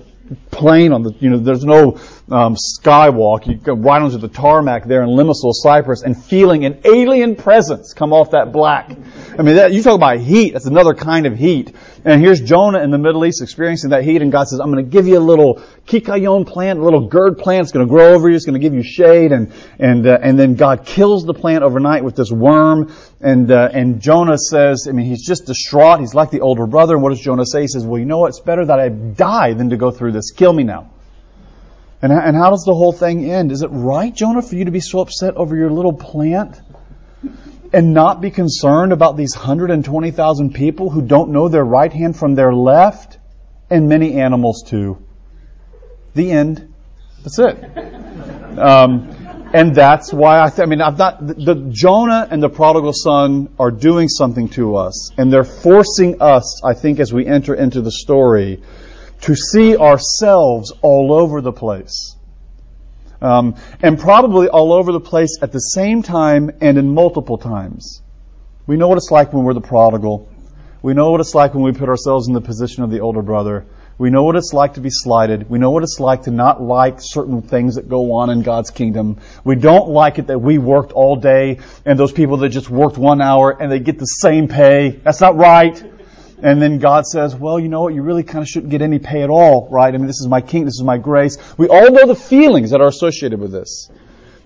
plane 0.50 0.92
on 0.92 1.02
the, 1.02 1.12
you 1.18 1.30
know, 1.30 1.38
there's 1.38 1.64
no 1.64 1.98
um, 2.30 2.56
skywalk. 2.56 3.46
You 3.46 3.56
go 3.56 3.74
right 3.74 4.00
onto 4.00 4.18
the 4.18 4.28
tarmac 4.28 4.84
there 4.84 5.02
in 5.02 5.08
Limassol, 5.08 5.52
Cyprus, 5.52 6.02
and 6.02 6.20
feeling 6.22 6.64
an 6.64 6.80
alien 6.84 7.36
presence 7.36 7.92
come 7.92 8.12
off 8.12 8.30
that 8.32 8.52
black. 8.52 8.90
I 9.38 9.42
mean, 9.42 9.56
that, 9.56 9.72
you 9.72 9.82
talk 9.82 9.94
about 9.94 10.18
heat. 10.18 10.52
That's 10.52 10.66
another 10.66 10.94
kind 10.94 11.26
of 11.26 11.36
heat. 11.36 11.74
And 12.04 12.20
here's 12.20 12.40
Jonah 12.40 12.82
in 12.82 12.90
the 12.90 12.98
Middle 12.98 13.26
East 13.26 13.42
experiencing 13.42 13.90
that 13.90 14.04
heat, 14.04 14.22
and 14.22 14.32
God 14.32 14.48
says, 14.48 14.58
"I'm 14.60 14.72
going 14.72 14.84
to 14.84 14.90
give 14.90 15.06
you 15.06 15.18
a 15.18 15.20
little 15.20 15.62
kikayon 15.86 16.46
plant, 16.46 16.78
a 16.78 16.82
little 16.82 17.08
gourd 17.08 17.36
plant. 17.36 17.62
It's 17.62 17.72
going 17.72 17.86
to 17.86 17.90
grow 17.90 18.14
over 18.14 18.30
you. 18.30 18.36
It's 18.36 18.46
going 18.46 18.58
to 18.58 18.60
give 18.60 18.72
you 18.74 18.82
shade." 18.82 19.32
And 19.32 19.52
and 19.78 20.06
uh, 20.06 20.18
and 20.22 20.38
then 20.38 20.54
God 20.54 20.86
kills 20.86 21.26
the 21.26 21.34
plant 21.34 21.62
overnight 21.62 22.02
with 22.02 22.16
this 22.16 22.30
worm. 22.30 22.94
And 23.20 23.50
uh, 23.50 23.68
and 23.72 24.00
Jonah 24.00 24.38
says, 24.38 24.86
I 24.88 24.92
mean, 24.92 25.06
he's 25.06 25.26
just 25.26 25.44
distraught. 25.44 26.00
He's 26.00 26.14
like 26.14 26.30
the 26.30 26.40
older 26.40 26.66
brother. 26.66 26.94
And 26.94 27.02
what 27.02 27.10
does 27.10 27.20
Jonah 27.20 27.44
say? 27.44 27.62
He 27.62 27.68
says, 27.68 27.84
"Well, 27.84 27.98
you 27.98 28.06
know 28.06 28.18
what? 28.18 28.28
It's 28.28 28.40
better 28.40 28.64
that 28.64 28.80
I 28.80 28.88
die 28.88 29.52
than 29.52 29.70
to 29.70 29.76
go 29.76 29.90
through 29.90 30.12
this. 30.12 30.30
Kill 30.30 30.52
me 30.52 30.62
now." 30.62 30.90
And, 32.02 32.12
and 32.12 32.34
how 32.34 32.50
does 32.50 32.64
the 32.64 32.74
whole 32.74 32.92
thing 32.92 33.30
end? 33.30 33.52
Is 33.52 33.62
it 33.62 33.68
right, 33.68 34.14
Jonah, 34.14 34.40
for 34.40 34.54
you 34.54 34.64
to 34.64 34.70
be 34.70 34.80
so 34.80 35.00
upset 35.00 35.36
over 35.36 35.54
your 35.54 35.70
little 35.70 35.92
plant 35.92 36.58
and 37.72 37.92
not 37.92 38.22
be 38.22 38.30
concerned 38.30 38.92
about 38.92 39.16
these 39.16 39.36
120,000 39.36 40.54
people 40.54 40.88
who 40.88 41.02
don't 41.02 41.30
know 41.30 41.48
their 41.48 41.64
right 41.64 41.92
hand 41.92 42.16
from 42.16 42.34
their 42.34 42.54
left 42.54 43.18
and 43.68 43.88
many 43.88 44.14
animals 44.14 44.64
too? 44.66 45.04
The 46.14 46.30
end. 46.30 46.72
That's 47.22 47.38
it. 47.38 48.58
Um, 48.58 49.14
and 49.52 49.74
that's 49.74 50.12
why 50.12 50.40
I, 50.40 50.48
th- 50.48 50.60
I 50.60 50.66
mean, 50.66 50.80
I've 50.80 50.98
not, 50.98 51.26
the, 51.26 51.34
the 51.34 51.54
Jonah 51.70 52.26
and 52.30 52.42
the 52.42 52.48
prodigal 52.48 52.92
son 52.92 53.52
are 53.58 53.70
doing 53.70 54.08
something 54.08 54.48
to 54.50 54.76
us, 54.76 55.10
and 55.16 55.32
they're 55.32 55.44
forcing 55.44 56.22
us, 56.22 56.62
I 56.64 56.74
think, 56.74 57.00
as 57.00 57.12
we 57.12 57.26
enter 57.26 57.54
into 57.54 57.82
the 57.82 57.90
story, 57.90 58.62
to 59.22 59.34
see 59.34 59.76
ourselves 59.76 60.72
all 60.82 61.12
over 61.12 61.40
the 61.40 61.52
place. 61.52 62.16
Um, 63.20 63.56
and 63.82 63.98
probably 63.98 64.48
all 64.48 64.72
over 64.72 64.92
the 64.92 65.00
place 65.00 65.38
at 65.42 65.52
the 65.52 65.58
same 65.58 66.02
time 66.02 66.50
and 66.60 66.78
in 66.78 66.94
multiple 66.94 67.36
times. 67.36 68.00
We 68.66 68.76
know 68.76 68.88
what 68.88 68.96
it's 68.96 69.10
like 69.10 69.32
when 69.32 69.44
we're 69.44 69.52
the 69.52 69.60
prodigal. 69.60 70.28
We 70.80 70.94
know 70.94 71.10
what 71.10 71.20
it's 71.20 71.34
like 71.34 71.52
when 71.52 71.62
we 71.62 71.72
put 71.72 71.88
ourselves 71.88 72.28
in 72.28 72.34
the 72.34 72.40
position 72.40 72.82
of 72.82 72.90
the 72.90 73.00
older 73.00 73.20
brother. 73.20 73.66
We 74.00 74.08
know 74.08 74.22
what 74.22 74.34
it's 74.34 74.54
like 74.54 74.74
to 74.74 74.80
be 74.80 74.88
slighted. 74.88 75.50
We 75.50 75.58
know 75.58 75.72
what 75.72 75.82
it's 75.82 76.00
like 76.00 76.22
to 76.22 76.30
not 76.30 76.62
like 76.62 77.00
certain 77.00 77.42
things 77.42 77.74
that 77.74 77.86
go 77.86 78.12
on 78.14 78.30
in 78.30 78.40
God's 78.40 78.70
kingdom. 78.70 79.18
We 79.44 79.56
don't 79.56 79.90
like 79.90 80.18
it 80.18 80.28
that 80.28 80.38
we 80.38 80.56
worked 80.56 80.92
all 80.92 81.16
day 81.16 81.58
and 81.84 81.98
those 81.98 82.10
people 82.10 82.38
that 82.38 82.48
just 82.48 82.70
worked 82.70 82.96
one 82.96 83.20
hour 83.20 83.50
and 83.50 83.70
they 83.70 83.78
get 83.78 83.98
the 83.98 84.06
same 84.06 84.48
pay. 84.48 84.88
That's 84.88 85.20
not 85.20 85.36
right. 85.36 85.78
And 86.42 86.62
then 86.62 86.78
God 86.78 87.04
says, 87.04 87.34
well, 87.34 87.60
you 87.60 87.68
know 87.68 87.82
what? 87.82 87.92
You 87.92 88.00
really 88.00 88.22
kind 88.22 88.40
of 88.40 88.48
shouldn't 88.48 88.70
get 88.70 88.80
any 88.80 88.98
pay 88.98 89.22
at 89.22 89.28
all, 89.28 89.68
right? 89.70 89.94
I 89.94 89.98
mean, 89.98 90.06
this 90.06 90.20
is 90.20 90.28
my 90.28 90.40
king. 90.40 90.64
This 90.64 90.76
is 90.76 90.82
my 90.82 90.96
grace. 90.96 91.36
We 91.58 91.68
all 91.68 91.90
know 91.90 92.06
the 92.06 92.14
feelings 92.14 92.70
that 92.70 92.80
are 92.80 92.88
associated 92.88 93.38
with 93.38 93.52
this. 93.52 93.90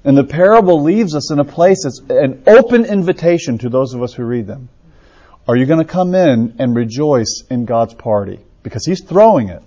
And 0.02 0.18
the 0.18 0.24
parable 0.24 0.82
leaves 0.82 1.14
us 1.14 1.30
in 1.30 1.38
a 1.38 1.44
place 1.44 1.84
that's 1.84 2.00
an 2.10 2.42
open 2.48 2.86
invitation 2.86 3.58
to 3.58 3.68
those 3.68 3.94
of 3.94 4.02
us 4.02 4.14
who 4.14 4.24
read 4.24 4.48
them. 4.48 4.68
Are 5.46 5.54
you 5.54 5.64
going 5.64 5.78
to 5.78 5.84
come 5.84 6.16
in 6.16 6.56
and 6.58 6.74
rejoice 6.74 7.44
in 7.48 7.66
God's 7.66 7.94
party? 7.94 8.43
Because 8.64 8.84
He's 8.84 9.04
throwing 9.04 9.50
it. 9.50 9.62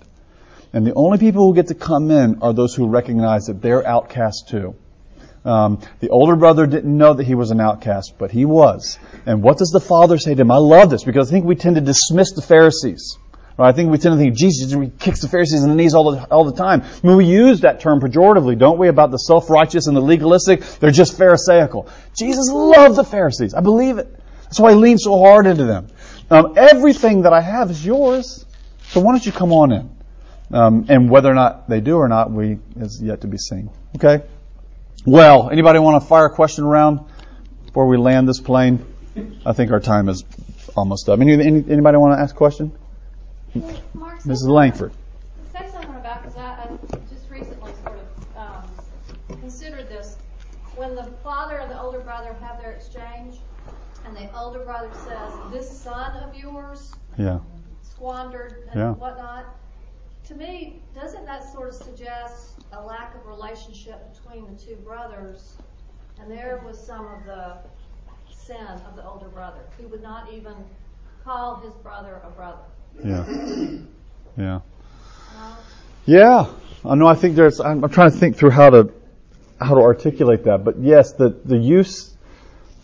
And 0.74 0.86
the 0.86 0.92
only 0.92 1.16
people 1.16 1.46
who 1.46 1.54
get 1.54 1.68
to 1.68 1.74
come 1.74 2.10
in 2.10 2.42
are 2.42 2.52
those 2.52 2.74
who 2.74 2.86
recognize 2.88 3.46
that 3.46 3.62
they're 3.62 3.86
outcast 3.86 4.48
too. 4.50 4.74
Um, 5.44 5.80
the 6.00 6.10
older 6.10 6.36
brother 6.36 6.66
didn't 6.66 6.94
know 6.94 7.14
that 7.14 7.24
he 7.24 7.34
was 7.34 7.50
an 7.50 7.60
outcast, 7.60 8.14
but 8.18 8.30
he 8.30 8.44
was. 8.44 8.98
And 9.24 9.42
what 9.42 9.56
does 9.56 9.70
the 9.70 9.80
father 9.80 10.18
say 10.18 10.34
to 10.34 10.42
him? 10.42 10.50
I 10.50 10.58
love 10.58 10.90
this 10.90 11.04
because 11.04 11.28
I 11.28 11.30
think 11.30 11.46
we 11.46 11.54
tend 11.54 11.76
to 11.76 11.80
dismiss 11.80 12.32
the 12.32 12.42
Pharisees. 12.42 13.16
Right? 13.56 13.68
I 13.68 13.72
think 13.72 13.90
we 13.90 13.98
tend 13.98 14.12
to 14.14 14.18
think 14.18 14.36
Jesus 14.36 14.74
kicks 14.98 15.20
the 15.20 15.28
Pharisees 15.28 15.62
in 15.62 15.70
the 15.70 15.74
knees 15.74 15.94
all 15.94 16.12
the, 16.12 16.24
all 16.30 16.44
the 16.44 16.56
time. 16.56 16.82
I 16.82 17.06
mean, 17.06 17.16
we 17.16 17.24
use 17.24 17.60
that 17.60 17.80
term 17.80 18.00
pejoratively, 18.00 18.58
don't 18.58 18.78
we, 18.78 18.88
about 18.88 19.10
the 19.10 19.16
self-righteous 19.16 19.86
and 19.86 19.96
the 19.96 20.02
legalistic? 20.02 20.60
They're 20.80 20.90
just 20.90 21.16
Pharisaical. 21.16 21.88
Jesus 22.16 22.50
loved 22.52 22.96
the 22.96 23.04
Pharisees. 23.04 23.54
I 23.54 23.60
believe 23.60 23.98
it. 23.98 24.14
That's 24.42 24.60
why 24.60 24.72
he 24.72 24.76
leaned 24.76 25.00
so 25.00 25.18
hard 25.18 25.46
into 25.46 25.64
them. 25.64 25.88
Um, 26.30 26.54
everything 26.56 27.22
that 27.22 27.32
I 27.32 27.40
have 27.40 27.70
is 27.70 27.84
yours. 27.84 28.44
So 28.88 29.00
why 29.00 29.12
don't 29.12 29.24
you 29.24 29.32
come 29.32 29.52
on 29.52 29.72
in? 29.72 29.90
Um, 30.50 30.86
and 30.88 31.10
whether 31.10 31.30
or 31.30 31.34
not 31.34 31.68
they 31.68 31.80
do 31.80 31.96
or 31.96 32.08
not, 32.08 32.30
we 32.30 32.58
is 32.76 33.02
yet 33.02 33.20
to 33.20 33.26
be 33.26 33.36
seen. 33.36 33.70
Okay. 33.96 34.24
Well, 35.04 35.50
anybody 35.50 35.78
want 35.78 36.02
to 36.02 36.08
fire 36.08 36.26
a 36.26 36.30
question 36.30 36.64
around 36.64 37.00
before 37.66 37.86
we 37.86 37.98
land 37.98 38.28
this 38.28 38.40
plane? 38.40 38.84
I 39.44 39.52
think 39.52 39.72
our 39.72 39.80
time 39.80 40.08
is 40.08 40.24
almost 40.74 41.08
up. 41.08 41.20
Any, 41.20 41.34
any, 41.34 41.64
anybody 41.68 41.98
want 41.98 42.16
to 42.18 42.22
ask 42.22 42.34
a 42.34 42.38
question? 42.38 42.72
Mark, 43.94 44.20
Mrs. 44.22 44.48
Langford. 44.48 44.92
Say 45.52 45.68
something 45.70 45.94
about 45.94 46.22
because 46.22 46.36
I, 46.36 46.62
I 46.62 46.98
just 47.10 47.28
recently 47.30 47.72
sort 47.82 47.98
of 47.98 48.36
um, 48.36 49.38
considered 49.40 49.88
this. 49.88 50.16
When 50.76 50.94
the 50.94 51.04
father 51.22 51.58
and 51.58 51.70
the 51.70 51.80
older 51.80 52.00
brother 52.00 52.34
have 52.40 52.60
their 52.60 52.72
exchange, 52.72 53.36
and 54.04 54.16
the 54.16 54.34
older 54.38 54.60
brother 54.60 54.90
says, 55.06 55.32
"This 55.52 55.68
son 55.68 56.16
of 56.22 56.34
yours 56.36 56.92
Yeah. 57.18 57.40
Squandered 57.98 58.68
and 58.70 58.80
Yeah. 58.80 58.92
whatnot," 58.92 59.44
to 60.28 60.34
me, 60.34 60.80
doesn't 60.94 61.24
that 61.26 61.44
sort 61.52 61.68
of 61.68 61.74
suggest 61.74 62.60
a 62.72 62.82
lack 62.82 63.14
of 63.14 63.26
relationship 63.26 64.14
between 64.14 64.46
the 64.46 64.58
two 64.60 64.76
brothers? 64.76 65.56
And 66.20 66.30
there 66.30 66.60
was 66.66 66.78
some 66.78 67.06
of 67.06 67.24
the 67.24 67.56
sin 68.30 68.66
of 68.88 68.96
the 68.96 69.06
older 69.08 69.28
brother, 69.28 69.60
He 69.78 69.86
would 69.86 70.02
not 70.02 70.32
even 70.32 70.54
call 71.24 71.56
his 71.56 71.72
brother 71.74 72.20
a 72.24 72.30
brother. 72.30 72.58
Yeah. 73.04 73.24
Yeah. 74.36 74.60
Uh, 75.36 75.56
Yeah. 76.06 76.46
I 76.84 76.94
know. 76.94 77.08
I 77.08 77.16
think 77.16 77.34
there's. 77.34 77.58
I'm, 77.58 77.82
I'm 77.82 77.90
trying 77.90 78.12
to 78.12 78.16
think 78.16 78.36
through 78.36 78.50
how 78.50 78.70
to 78.70 78.92
how 79.60 79.74
to 79.74 79.80
articulate 79.80 80.44
that. 80.44 80.62
But 80.64 80.78
yes, 80.78 81.12
the 81.14 81.30
the 81.44 81.56
use 81.58 82.14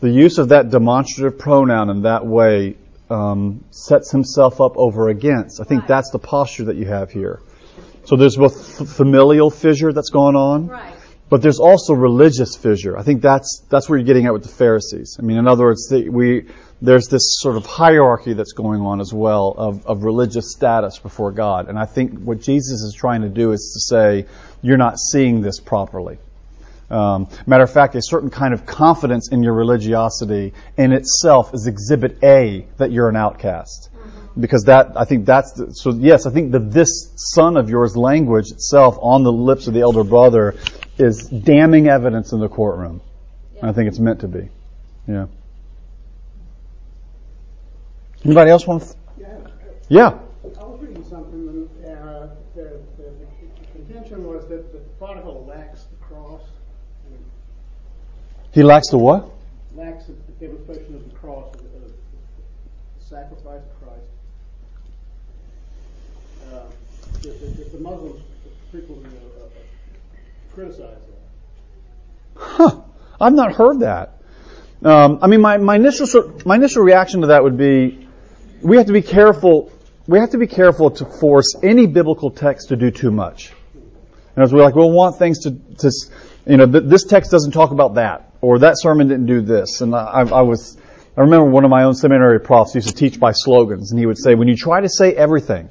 the 0.01 0.11
use 0.11 0.39
of 0.39 0.49
that 0.49 0.71
demonstrative 0.71 1.39
pronoun 1.39 1.91
in 1.91 2.03
that 2.03 2.27
way 2.27 2.77
um, 3.15 3.65
sets 3.71 4.11
himself 4.11 4.61
up 4.61 4.77
over 4.77 5.09
against. 5.09 5.61
I 5.61 5.65
think 5.65 5.83
Right. 5.83 5.89
that's 5.95 6.11
the 6.11 6.19
posture 6.19 6.65
that 6.65 6.77
you 6.77 6.87
have 6.87 7.11
here. 7.11 7.41
So 8.05 8.17
there's 8.17 8.37
both 8.37 8.57
f- 8.81 8.89
familial 8.89 9.51
fissure 9.51 9.93
that's 9.93 10.11
going 10.11 10.37
on, 10.37 10.67
Right. 10.69 10.93
but 11.31 11.41
there's 11.43 11.61
also 11.61 11.95
religious 11.95 12.57
fissure. 12.57 12.99
I 12.99 13.03
think 13.03 13.23
that's 13.23 13.51
that's 13.71 13.89
where 13.89 13.99
you're 13.99 14.07
getting 14.13 14.27
at 14.27 14.33
with 14.33 14.43
the 14.43 14.57
Pharisees. 14.63 15.17
I 15.19 15.23
mean, 15.23 15.39
in 15.39 15.47
other 15.49 15.65
words, 15.65 15.89
the, 15.89 16.09
we 16.09 16.47
there's 16.83 17.07
this 17.09 17.25
sort 17.41 17.57
of 17.57 17.65
hierarchy 17.65 18.35
that's 18.35 18.53
going 18.53 18.81
on 18.83 19.01
as 19.01 19.13
well 19.15 19.55
of, 19.57 19.87
of 19.87 20.05
religious 20.05 20.53
status 20.53 20.99
before 20.99 21.33
God. 21.33 21.69
And 21.71 21.79
I 21.79 21.87
think 21.87 22.21
what 22.29 22.39
Jesus 22.43 22.83
is 22.83 22.95
trying 22.95 23.23
to 23.23 23.31
do 23.43 23.53
is 23.53 23.63
to 23.75 23.81
say, 23.95 24.27
you're 24.61 24.77
not 24.87 24.99
seeing 24.99 25.41
this 25.41 25.61
properly. 25.61 26.19
Um, 26.91 27.29
matter 27.47 27.65
of 27.65 27.73
fact, 27.73 27.95
a 27.95 28.03
certain 28.03 28.31
kind 28.31 28.55
of 28.55 28.67
confidence 28.67 29.31
in 29.33 29.43
your 29.43 29.55
religiosity 29.55 30.53
in 30.77 30.93
itself 30.93 31.55
is 31.55 31.67
exhibit 31.67 32.23
A 32.23 32.67
that 32.77 32.93
you're 32.93 33.09
an 33.09 33.17
outcast. 33.17 33.91
Because 34.39 34.65
that, 34.65 34.93
I 34.97 35.05
think 35.05 35.27
that's, 35.27 35.53
the, 35.53 35.71
so 35.73 35.91
yes, 35.91 36.27
I 36.27 36.31
think 36.31 36.53
that 36.53 36.73
this 36.73 37.13
son 37.17 37.57
of 37.57 37.71
yours 37.71 37.97
language 37.97 38.51
itself 38.51 38.99
on 39.01 39.23
the 39.23 39.33
lips 39.33 39.69
of 39.69 39.75
the 39.75 39.81
elder 39.81 40.05
brother 40.05 40.57
is 40.99 41.29
damning 41.29 41.89
evidence 41.89 42.33
in 42.33 42.41
the 42.41 42.49
courtroom. 42.49 43.01
And 43.61 43.71
I 43.71 43.73
think 43.73 43.89
it's 43.89 43.99
meant 43.99 44.21
to 44.21 44.29
be. 44.29 44.49
Yeah. 45.07 45.27
Anybody 48.25 48.51
else 48.51 48.67
want 48.67 48.83
to? 48.83 48.95
Yeah, 49.19 49.39
Yeah. 49.89 50.19
I 50.59 50.65
was 50.65 50.81
reading 50.81 51.05
something, 51.05 51.69
and 51.85 51.99
uh, 51.99 52.29
the, 52.55 52.81
the, 52.97 53.03
the 53.03 53.67
contention 53.73 54.27
was 54.27 54.49
that 54.49 54.73
the 54.73 54.79
prodigal 54.99 55.45
lacks 55.47 55.85
the 55.85 55.97
cross, 55.97 56.41
and 57.07 57.25
He 58.55 58.63
lacks 58.63 58.89
the 58.91 58.99
what? 58.99 59.31
lacks 59.75 60.05
the 60.05 60.15
demonstration 60.47 60.95
of 60.95 61.05
the 61.11 61.17
cross, 61.19 61.53
of 61.55 61.61
the, 61.61 61.67
of 61.79 61.93
the 62.99 63.05
sacrifice 63.05 63.61
of 63.61 63.81
Christ. 63.83 64.09
Uh, 66.53 66.63
the, 67.23 67.29
the, 67.29 67.65
the 67.77 67.79
Muslims, 67.81 68.23
people 68.71 69.03
uh, 69.05 69.45
uh, 69.45 69.49
criticize 70.55 70.79
that. 70.79 72.41
Huh. 72.41 72.81
I've 73.21 73.33
not 73.33 73.55
heard 73.55 73.81
that. 73.81 74.21
Um, 74.85 75.19
I 75.23 75.27
mean, 75.27 75.41
my, 75.41 75.57
my 75.57 75.77
initial 75.77 76.41
my 76.45 76.57
initial 76.57 76.83
reaction 76.83 77.23
to 77.23 77.29
that 77.29 77.43
would 77.43 77.57
be, 77.57 78.07
we 78.63 78.77
have 78.77 78.87
to 78.87 78.93
be 78.93 79.03
careful. 79.03 79.73
We 80.07 80.19
have 80.19 80.31
to 80.31 80.39
be 80.39 80.47
careful 80.47 80.91
to 80.91 81.07
force 81.07 81.57
any 81.63 81.87
biblical 81.87 82.31
text 82.31 82.69
to 82.69 82.77
do 82.77 82.91
too 82.91 83.11
much. 83.11 83.53
And 84.37 84.45
as 84.45 84.53
we're 84.53 84.63
like, 84.63 84.75
we'll 84.75 84.91
want 84.91 85.19
things 85.19 85.41
to, 85.41 85.53
to, 85.79 85.91
you 86.47 86.59
know, 86.59 86.67
th- 86.71 86.85
this 86.85 87.05
text 87.05 87.31
doesn't 87.31 87.53
talk 87.53 87.71
about 87.71 87.95
that, 87.95 88.34
or 88.45 88.59
that 88.61 88.75
sermon 88.79 89.09
didn't 89.09 89.27
do 89.27 89.41
this. 89.41 89.81
And 89.81 89.95
I, 89.95 90.21
I 90.21 90.43
was, 90.43 90.77
I 91.17 91.23
remember 91.23 91.47
one 91.47 91.65
of 91.65 91.71
my 91.71 91.85
own 91.85 91.95
seminary 91.95 92.41
profs 92.41 92.75
used 92.75 92.89
to 92.89 92.95
teach 92.95 93.19
by 93.19 93.33
slogans, 93.33 93.91
and 93.91 93.99
he 93.99 94.07
would 94.07 94.19
say, 94.19 94.35
when 94.35 94.49
you 94.49 94.57
try 94.57 94.81
to 94.81 94.89
say 94.89 95.15
everything, 95.15 95.69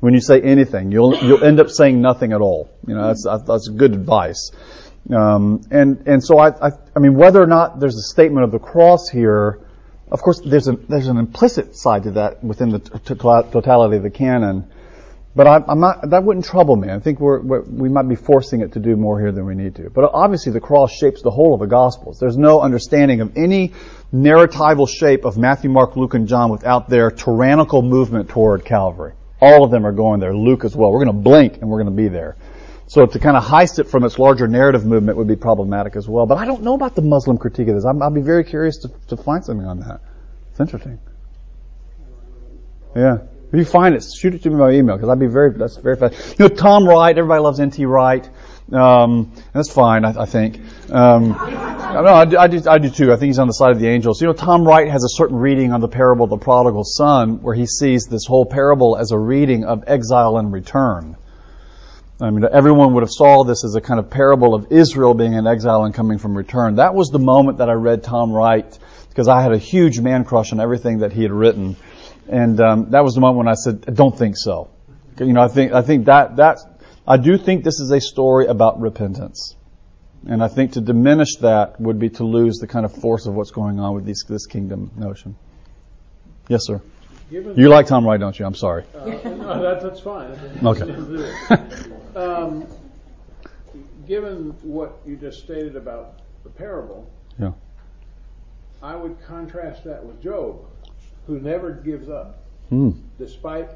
when 0.00 0.14
you 0.14 0.20
say 0.20 0.40
anything, 0.40 0.92
you'll 0.92 1.16
you'll 1.16 1.42
end 1.42 1.60
up 1.60 1.70
saying 1.70 2.00
nothing 2.00 2.32
at 2.32 2.40
all. 2.42 2.70
You 2.86 2.94
know, 2.94 3.06
that's 3.06 3.26
that's 3.46 3.68
good 3.68 3.94
advice. 3.94 4.50
Um, 5.10 5.62
and 5.70 6.06
and 6.06 6.22
so 6.22 6.38
I, 6.38 6.48
I 6.68 6.72
I 6.94 6.98
mean 6.98 7.14
whether 7.14 7.42
or 7.42 7.46
not 7.46 7.80
there's 7.80 7.96
a 7.96 8.02
statement 8.02 8.44
of 8.44 8.52
the 8.52 8.58
cross 8.58 9.08
here, 9.08 9.60
of 10.10 10.20
course 10.20 10.40
there's 10.44 10.68
a 10.68 10.72
there's 10.72 11.08
an 11.08 11.16
implicit 11.16 11.74
side 11.76 12.02
to 12.02 12.10
that 12.12 12.44
within 12.44 12.70
the 12.70 12.80
t- 12.80 13.14
totality 13.14 13.96
of 13.96 14.02
the 14.02 14.10
canon. 14.10 14.70
But 15.36 15.48
I, 15.48 15.56
am 15.68 15.80
not. 15.80 16.10
That 16.10 16.22
wouldn't 16.22 16.44
trouble 16.44 16.76
me. 16.76 16.90
I 16.90 17.00
think 17.00 17.18
we're, 17.18 17.40
we're, 17.40 17.62
we 17.62 17.88
might 17.88 18.08
be 18.08 18.14
forcing 18.14 18.60
it 18.60 18.72
to 18.74 18.78
do 18.78 18.94
more 18.94 19.18
here 19.18 19.32
than 19.32 19.44
we 19.46 19.56
need 19.56 19.74
to. 19.76 19.90
But 19.90 20.10
obviously, 20.14 20.52
the 20.52 20.60
cross 20.60 20.92
shapes 20.92 21.22
the 21.22 21.30
whole 21.30 21.54
of 21.54 21.60
the 21.60 21.66
Gospels. 21.66 22.20
There's 22.20 22.36
no 22.36 22.60
understanding 22.60 23.20
of 23.20 23.36
any 23.36 23.72
narratival 24.14 24.88
shape 24.88 25.24
of 25.24 25.36
Matthew, 25.36 25.70
Mark, 25.70 25.96
Luke, 25.96 26.14
and 26.14 26.28
John 26.28 26.50
without 26.50 26.88
their 26.88 27.10
tyrannical 27.10 27.82
movement 27.82 28.28
toward 28.28 28.64
Calvary. 28.64 29.14
All 29.40 29.64
of 29.64 29.72
them 29.72 29.84
are 29.84 29.92
going 29.92 30.20
there. 30.20 30.34
Luke 30.34 30.64
as 30.64 30.76
well. 30.76 30.92
We're 30.92 31.04
going 31.04 31.16
to 31.16 31.22
blink 31.22 31.60
and 31.60 31.68
we're 31.68 31.82
going 31.82 31.94
to 31.94 32.02
be 32.02 32.08
there. 32.08 32.36
So 32.86 33.04
to 33.04 33.18
kind 33.18 33.36
of 33.36 33.42
heist 33.42 33.80
it 33.80 33.88
from 33.88 34.04
its 34.04 34.20
larger 34.20 34.46
narrative 34.46 34.86
movement 34.86 35.18
would 35.18 35.26
be 35.26 35.36
problematic 35.36 35.96
as 35.96 36.08
well. 36.08 36.26
But 36.26 36.38
I 36.38 36.44
don't 36.44 36.62
know 36.62 36.74
about 36.74 36.94
the 36.94 37.02
Muslim 37.02 37.38
critique 37.38 37.66
of 37.68 37.74
this. 37.74 37.84
i 37.84 37.90
will 37.90 38.10
be 38.10 38.20
very 38.20 38.44
curious 38.44 38.78
to, 38.78 38.88
to 39.08 39.16
find 39.16 39.44
something 39.44 39.66
on 39.66 39.80
that. 39.80 40.00
It's 40.52 40.60
interesting. 40.60 41.00
Yeah. 42.94 43.18
If 43.54 43.58
you 43.58 43.64
find 43.64 43.94
it, 43.94 44.02
shoot 44.02 44.34
it 44.34 44.42
to 44.42 44.50
me 44.50 44.56
by 44.56 44.72
email 44.72 44.96
because 44.96 45.08
I'd 45.08 45.20
be 45.20 45.28
very, 45.28 45.52
that's 45.52 45.76
very 45.76 45.94
fast. 45.94 46.40
You 46.40 46.48
know, 46.48 46.54
Tom 46.56 46.88
Wright, 46.88 47.16
everybody 47.16 47.40
loves 47.40 47.60
N.T. 47.60 47.86
Wright. 47.86 48.28
Um, 48.72 49.32
that's 49.52 49.70
fine, 49.70 50.04
I, 50.04 50.22
I 50.22 50.26
think. 50.26 50.58
Um, 50.90 51.28
no, 51.28 51.36
I 51.36 52.20
I, 52.20 52.48
do, 52.48 52.68
I 52.68 52.78
do 52.78 52.90
too. 52.90 53.12
I 53.12 53.16
think 53.16 53.28
he's 53.28 53.38
on 53.38 53.46
the 53.46 53.52
side 53.52 53.70
of 53.70 53.78
the 53.78 53.86
angels. 53.86 54.20
You 54.20 54.26
know, 54.26 54.32
Tom 54.32 54.66
Wright 54.66 54.90
has 54.90 55.04
a 55.04 55.08
certain 55.08 55.36
reading 55.36 55.72
on 55.72 55.80
the 55.80 55.86
parable 55.86 56.24
of 56.24 56.30
the 56.30 56.36
prodigal 56.36 56.82
son 56.82 57.42
where 57.42 57.54
he 57.54 57.66
sees 57.66 58.06
this 58.06 58.26
whole 58.26 58.44
parable 58.44 58.96
as 58.96 59.12
a 59.12 59.18
reading 59.18 59.62
of 59.64 59.84
exile 59.86 60.36
and 60.36 60.52
return. 60.52 61.16
I 62.20 62.30
mean, 62.30 62.44
everyone 62.50 62.94
would 62.94 63.04
have 63.04 63.12
saw 63.12 63.44
this 63.44 63.64
as 63.64 63.76
a 63.76 63.80
kind 63.80 64.00
of 64.00 64.10
parable 64.10 64.56
of 64.56 64.72
Israel 64.72 65.14
being 65.14 65.34
in 65.34 65.46
exile 65.46 65.84
and 65.84 65.94
coming 65.94 66.18
from 66.18 66.36
return. 66.36 66.76
That 66.76 66.96
was 66.96 67.10
the 67.10 67.20
moment 67.20 67.58
that 67.58 67.70
I 67.70 67.74
read 67.74 68.02
Tom 68.02 68.32
Wright 68.32 68.76
because 69.10 69.28
I 69.28 69.42
had 69.42 69.52
a 69.52 69.58
huge 69.58 70.00
man 70.00 70.24
crush 70.24 70.52
on 70.52 70.58
everything 70.58 70.98
that 70.98 71.12
he 71.12 71.22
had 71.22 71.30
written. 71.30 71.76
And 72.28 72.60
um, 72.60 72.90
that 72.90 73.04
was 73.04 73.14
the 73.14 73.20
moment 73.20 73.38
when 73.38 73.48
I 73.48 73.54
said, 73.54 73.84
I 73.86 73.90
don't 73.90 74.16
think 74.16 74.36
so. 74.36 74.70
You 75.18 75.32
know, 75.32 75.42
I 75.42 75.48
think 75.48 75.72
I 75.72 75.82
think 75.82 76.06
that 76.06 76.36
that 76.36 76.58
I 77.06 77.18
do 77.18 77.38
think 77.38 77.62
this 77.62 77.78
is 77.78 77.90
a 77.90 78.00
story 78.00 78.46
about 78.46 78.80
repentance, 78.80 79.54
and 80.26 80.42
I 80.42 80.48
think 80.48 80.72
to 80.72 80.80
diminish 80.80 81.36
that 81.36 81.80
would 81.80 81.98
be 81.98 82.08
to 82.10 82.24
lose 82.24 82.58
the 82.58 82.66
kind 82.66 82.84
of 82.84 82.92
force 82.92 83.26
of 83.26 83.34
what's 83.34 83.52
going 83.52 83.78
on 83.78 83.94
with 83.94 84.04
these, 84.06 84.24
this 84.28 84.46
kingdom 84.46 84.90
notion. 84.96 85.36
Yes, 86.48 86.66
sir. 86.66 86.80
Given 87.30 87.56
you 87.56 87.68
like 87.68 87.86
Tom 87.86 88.06
Wright, 88.06 88.18
don't 88.18 88.38
you? 88.38 88.44
I'm 88.44 88.54
sorry. 88.54 88.84
Uh, 88.94 89.04
no, 89.06 89.62
that, 89.62 89.82
that's 89.82 90.00
fine. 90.00 90.32
Okay. 90.64 92.16
um, 92.16 92.66
given 94.08 94.50
what 94.62 94.98
you 95.06 95.16
just 95.16 95.40
stated 95.40 95.76
about 95.76 96.20
the 96.42 96.50
parable, 96.50 97.10
yeah. 97.38 97.52
I 98.82 98.96
would 98.96 99.16
contrast 99.26 99.84
that 99.84 100.04
with 100.04 100.22
Job 100.22 100.66
who 101.26 101.40
never 101.40 101.72
gives 101.72 102.08
up, 102.08 102.44
hmm. 102.68 102.90
despite 103.18 103.70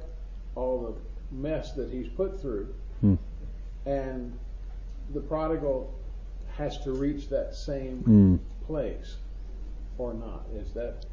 all 0.54 0.80
the 0.80 1.36
mess 1.36 1.72
that 1.72 1.90
he's 1.90 2.08
put 2.08 2.40
through. 2.40 2.74
Hmm. 3.00 3.14
And 3.86 4.38
the 5.14 5.20
prodigal 5.20 5.94
has 6.56 6.78
to 6.84 6.92
reach 6.92 7.28
that 7.30 7.54
same 7.54 7.98
hmm. 7.98 8.36
place 8.66 9.16
or 9.96 10.14
not. 10.14 10.44
Is 10.54 10.72
that 10.72 11.04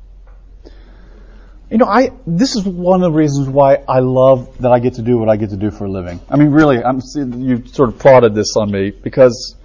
you 1.69 1.79
know, 1.79 1.85
I 1.85 2.11
this 2.27 2.55
is 2.55 2.63
one 2.63 3.01
of 3.01 3.11
the 3.11 3.17
reasons 3.17 3.49
why 3.49 3.83
I 3.87 3.99
love 3.99 4.59
that 4.59 4.71
I 4.71 4.79
get 4.79 4.95
to 4.95 5.01
do 5.01 5.17
what 5.17 5.29
I 5.29 5.35
get 5.35 5.49
to 5.49 5.57
do 5.57 5.71
for 5.71 5.85
a 5.85 5.89
living. 5.89 6.19
I 6.29 6.35
mean, 6.35 6.51
really, 6.51 6.83
I'm 6.83 7.01
you 7.15 7.65
sort 7.67 7.89
of 7.89 7.97
prodded 7.97 8.35
this 8.35 8.55
on 8.55 8.71
me 8.71 8.91
because 8.91 9.55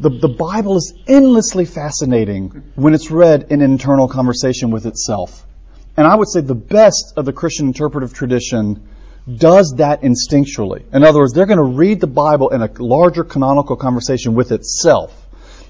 the 0.00 0.08
the 0.08 0.28
Bible 0.28 0.76
is 0.76 0.92
endlessly 1.06 1.66
fascinating 1.66 2.72
when 2.74 2.94
it's 2.94 3.12
read 3.12 3.46
in 3.50 3.62
internal 3.62 4.08
conversation 4.08 4.72
with 4.72 4.86
itself. 4.86 5.46
And 5.96 6.06
I 6.06 6.14
would 6.16 6.28
say 6.28 6.40
the 6.40 6.54
best 6.54 7.14
of 7.16 7.24
the 7.24 7.32
Christian 7.32 7.66
interpretive 7.66 8.14
tradition 8.14 8.88
does 9.36 9.74
that 9.76 10.02
instinctually. 10.02 10.82
In 10.92 11.04
other 11.04 11.20
words, 11.20 11.32
they're 11.32 11.46
going 11.46 11.58
to 11.58 11.76
read 11.76 12.00
the 12.00 12.06
Bible 12.06 12.50
in 12.50 12.62
a 12.62 12.70
larger 12.78 13.24
canonical 13.24 13.76
conversation 13.76 14.34
with 14.34 14.52
itself. 14.52 15.16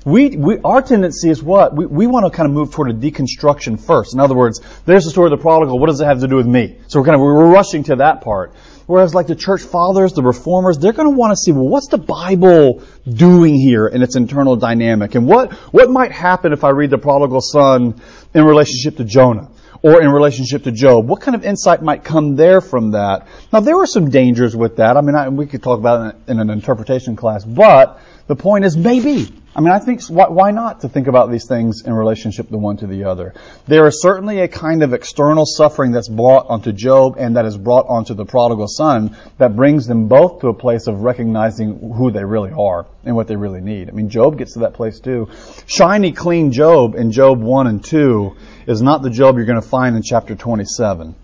We, 0.05 0.31
we, 0.31 0.59
our 0.61 0.81
tendency 0.81 1.29
is 1.29 1.43
what? 1.43 1.77
We, 1.77 1.85
we 1.85 2.07
want 2.07 2.25
to 2.25 2.35
kind 2.35 2.49
of 2.49 2.55
move 2.55 2.73
toward 2.73 2.91
a 2.91 2.95
deconstruction 2.95 3.79
first. 3.79 4.15
In 4.15 4.21
other 4.21 4.35
words, 4.35 4.61
there's 4.87 5.05
the 5.05 5.11
story 5.11 5.31
of 5.31 5.39
the 5.39 5.43
prodigal. 5.43 5.79
What 5.79 5.89
does 5.89 6.01
it 6.01 6.07
have 6.07 6.21
to 6.21 6.29
do 6.29 6.37
with 6.37 6.47
me? 6.47 6.79
So 6.87 7.01
we're 7.01 7.05
kind 7.05 7.17
of, 7.17 7.21
we're 7.21 7.51
rushing 7.51 7.83
to 7.85 7.97
that 7.97 8.23
part. 8.23 8.55
Whereas 8.87 9.15
like 9.15 9.27
the 9.27 9.37
church 9.37 9.63
fathers, 9.63 10.15
the 10.15 10.23
reformers, 10.23 10.79
they're 10.79 10.95
going 10.95 11.11
to 11.11 11.17
want 11.17 11.33
to 11.33 11.37
see, 11.37 11.53
well, 11.53 11.69
what's 11.69 11.89
the 11.89 11.99
Bible 11.99 12.83
doing 13.07 13.55
here 13.55 13.87
in 13.87 14.03
its 14.03 14.17
internal 14.17 14.57
dynamic? 14.57 15.15
And 15.15 15.27
what, 15.27 15.53
what 15.73 15.91
might 15.91 16.13
happen 16.13 16.53
if 16.53 16.65
I 16.65 16.71
read 16.71 16.91
the 16.91 16.99
prodigal 16.99 17.41
son 17.43 18.01
in 18.33 18.45
relationship 18.45 18.97
to 18.97 19.05
Jonah? 19.05 19.51
Or 19.83 20.03
in 20.03 20.11
relationship 20.11 20.65
to 20.65 20.73
Job. 20.73 21.09
What 21.09 21.21
kind 21.21 21.35
of 21.35 21.45
insight 21.45 21.83
might 21.83 22.05
come 22.05 22.37
there 22.37 22.61
from 22.61 22.93
that? 22.93 23.27
Now, 23.53 23.61
there 23.61 23.77
were 23.77 23.87
some 23.87 24.11
dangers 24.11 24.55
with 24.55 24.77
that. 24.77 24.97
I 24.97 25.01
mean, 25.01 25.15
I, 25.15 25.29
we 25.29 25.47
could 25.47 25.63
talk 25.63 25.79
about 25.79 26.15
it 26.15 26.31
in 26.31 26.39
an 26.39 26.51
interpretation 26.51 27.17
class, 27.17 27.45
but 27.45 28.01
the 28.31 28.37
point 28.37 28.65
is 28.65 28.77
maybe. 28.77 29.27
I 29.57 29.61
mean, 29.61 29.73
I 29.73 29.81
think 29.81 30.05
why, 30.07 30.53
not 30.53 30.83
to 30.83 30.89
think 30.89 31.09
about 31.09 31.33
these 31.33 31.49
things 31.49 31.83
in 31.85 31.93
relationship 31.93 32.49
the 32.49 32.59
one 32.59 32.77
to 32.77 32.87
the 32.87 33.03
other? 33.03 33.35
There 33.67 33.89
is 33.89 34.01
certainly 34.01 34.39
a 34.39 34.47
kind 34.47 34.85
of 34.85 34.93
external 34.93 35.45
suffering 35.45 35.91
that's 35.91 36.09
brought 36.09 36.47
onto 36.49 36.71
Job 36.71 37.17
and 37.19 37.35
that 37.35 37.45
is 37.45 37.59
brought 37.59 37.87
onto 37.89 38.15
the 38.15 38.25
prodigal 38.25 38.69
son 38.69 39.17
that 39.39 39.57
brings 39.57 39.89
them 39.89 40.07
both 40.07 40.43
to 40.43 40.47
a 40.47 40.55
place 40.55 40.87
of 40.87 41.01
recognizing 41.01 41.93
who 41.97 42.13
they 42.13 42.23
really 42.23 42.53
are 42.53 42.87
and 43.03 43.17
what 43.17 43.27
they 43.27 43.35
really 43.35 43.61
need. 43.61 43.89
I 43.89 43.93
mean, 43.93 44.11
Job 44.11 44.39
gets 44.39 44.53
to 44.53 44.61
that 44.61 44.75
place 44.75 45.01
too. 45.01 45.29
Shiny, 45.67 46.13
clean 46.13 46.53
Job 46.53 46.95
in 46.95 47.11
Job 47.11 47.41
1 47.41 47.67
and 47.67 47.85
2 47.85 48.37
is 48.69 48.81
not 48.81 49.03
the 49.03 49.11
Job 49.11 49.39
you're 49.39 49.45
going 49.45 49.61
to 49.61 49.69
find 49.69 49.97
in 49.97 50.05
chapter 50.05 50.37
27. 50.37 51.17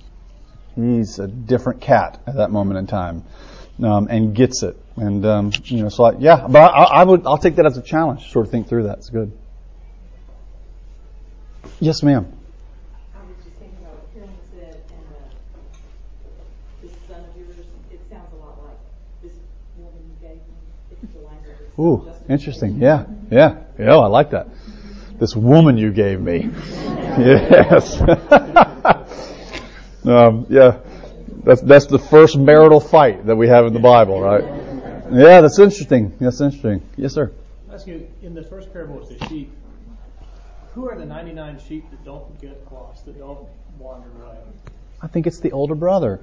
He's 0.74 1.20
a 1.20 1.28
different 1.28 1.82
cat 1.82 2.20
at 2.26 2.34
that 2.34 2.50
moment 2.50 2.80
in 2.80 2.88
time 2.88 3.22
um, 3.80 4.08
and 4.10 4.34
gets 4.34 4.64
it. 4.64 4.76
And 4.96 5.26
um, 5.26 5.52
you 5.64 5.82
know, 5.82 5.90
so 5.90 6.04
I, 6.04 6.12
yeah, 6.18 6.46
but 6.48 6.58
I, 6.58 6.84
I, 6.84 7.04
would 7.04 7.26
I'll 7.26 7.36
take 7.36 7.56
that 7.56 7.66
as 7.66 7.76
a 7.76 7.82
challenge. 7.82 8.30
Sort 8.30 8.46
of 8.46 8.50
think 8.50 8.68
through 8.68 8.84
that. 8.84 8.96
It's 8.98 9.10
good. 9.10 9.30
Yes, 11.80 12.02
ma'am. 12.02 12.32
I 13.14 13.18
was 13.18 13.26
just 13.44 13.58
thinking 13.58 13.76
about 13.82 14.08
hearing 14.14 14.30
said, 14.54 14.80
and 14.88 15.00
uh, 15.14 15.18
this 16.82 16.92
son 17.06 17.20
of 17.20 17.36
yours. 17.36 17.50
It 17.92 18.00
sounds 18.08 18.32
a 18.32 18.36
lot 18.36 18.58
like 18.64 18.78
this 19.22 19.34
woman 19.76 20.00
you 20.08 20.14
gave 20.26 20.36
me. 20.36 20.54
It's 21.02 21.12
the 21.12 21.20
language. 21.20 21.56
Ooh, 21.78 22.10
interesting. 22.32 22.80
Yeah, 22.80 23.04
yeah, 23.30 23.64
yeah. 23.78 23.96
I 23.96 24.06
like 24.06 24.30
that. 24.30 24.48
This 25.18 25.36
woman 25.36 25.76
you 25.76 25.92
gave 25.92 26.22
me. 26.22 26.48
yes. 27.18 28.00
um, 30.06 30.46
yeah. 30.48 30.78
That's, 31.44 31.60
that's 31.60 31.84
the 31.86 31.98
first 31.98 32.36
marital 32.36 32.80
fight 32.80 33.26
that 33.26 33.36
we 33.36 33.48
have 33.48 33.66
in 33.66 33.72
the 33.72 33.78
Bible, 33.78 34.20
right? 34.20 34.65
Yeah, 35.12 35.40
that's 35.40 35.58
interesting. 35.58 36.16
That's 36.18 36.40
interesting. 36.40 36.82
Yes, 36.96 37.14
sir. 37.14 37.32
Ask 37.72 37.86
you, 37.86 38.08
in 38.22 38.34
the 38.34 38.42
first 38.42 38.72
parable 38.72 38.96
with 38.96 39.18
the 39.18 39.28
sheep, 39.28 39.52
who 40.74 40.88
are 40.88 40.98
the 40.98 41.06
99 41.06 41.60
sheep 41.66 41.90
that 41.90 42.04
don't 42.04 42.40
get 42.40 42.70
lost, 42.72 43.06
that 43.06 43.18
don't 43.18 43.46
wander 43.78 44.08
away? 44.22 44.38
I 45.00 45.06
think 45.06 45.26
it's 45.26 45.40
the 45.40 45.52
older 45.52 45.74
brother. 45.74 46.20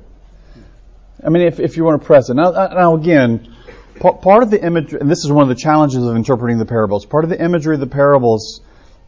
I 1.23 1.29
mean, 1.29 1.43
if, 1.43 1.59
if 1.59 1.77
you 1.77 1.83
want 1.83 2.01
to 2.01 2.05
press 2.05 2.29
it. 2.29 2.33
Now, 2.33 2.51
uh, 2.51 2.73
now 2.73 2.95
again, 2.95 3.55
part 3.99 4.43
of 4.43 4.49
the 4.49 4.63
imagery, 4.63 4.99
and 4.99 5.09
this 5.09 5.19
is 5.19 5.31
one 5.31 5.43
of 5.43 5.49
the 5.49 5.61
challenges 5.61 6.05
of 6.05 6.15
interpreting 6.15 6.57
the 6.57 6.65
parables, 6.65 7.05
part 7.05 7.23
of 7.23 7.29
the 7.29 7.41
imagery 7.41 7.75
of 7.75 7.79
the 7.79 7.87
parables 7.87 8.61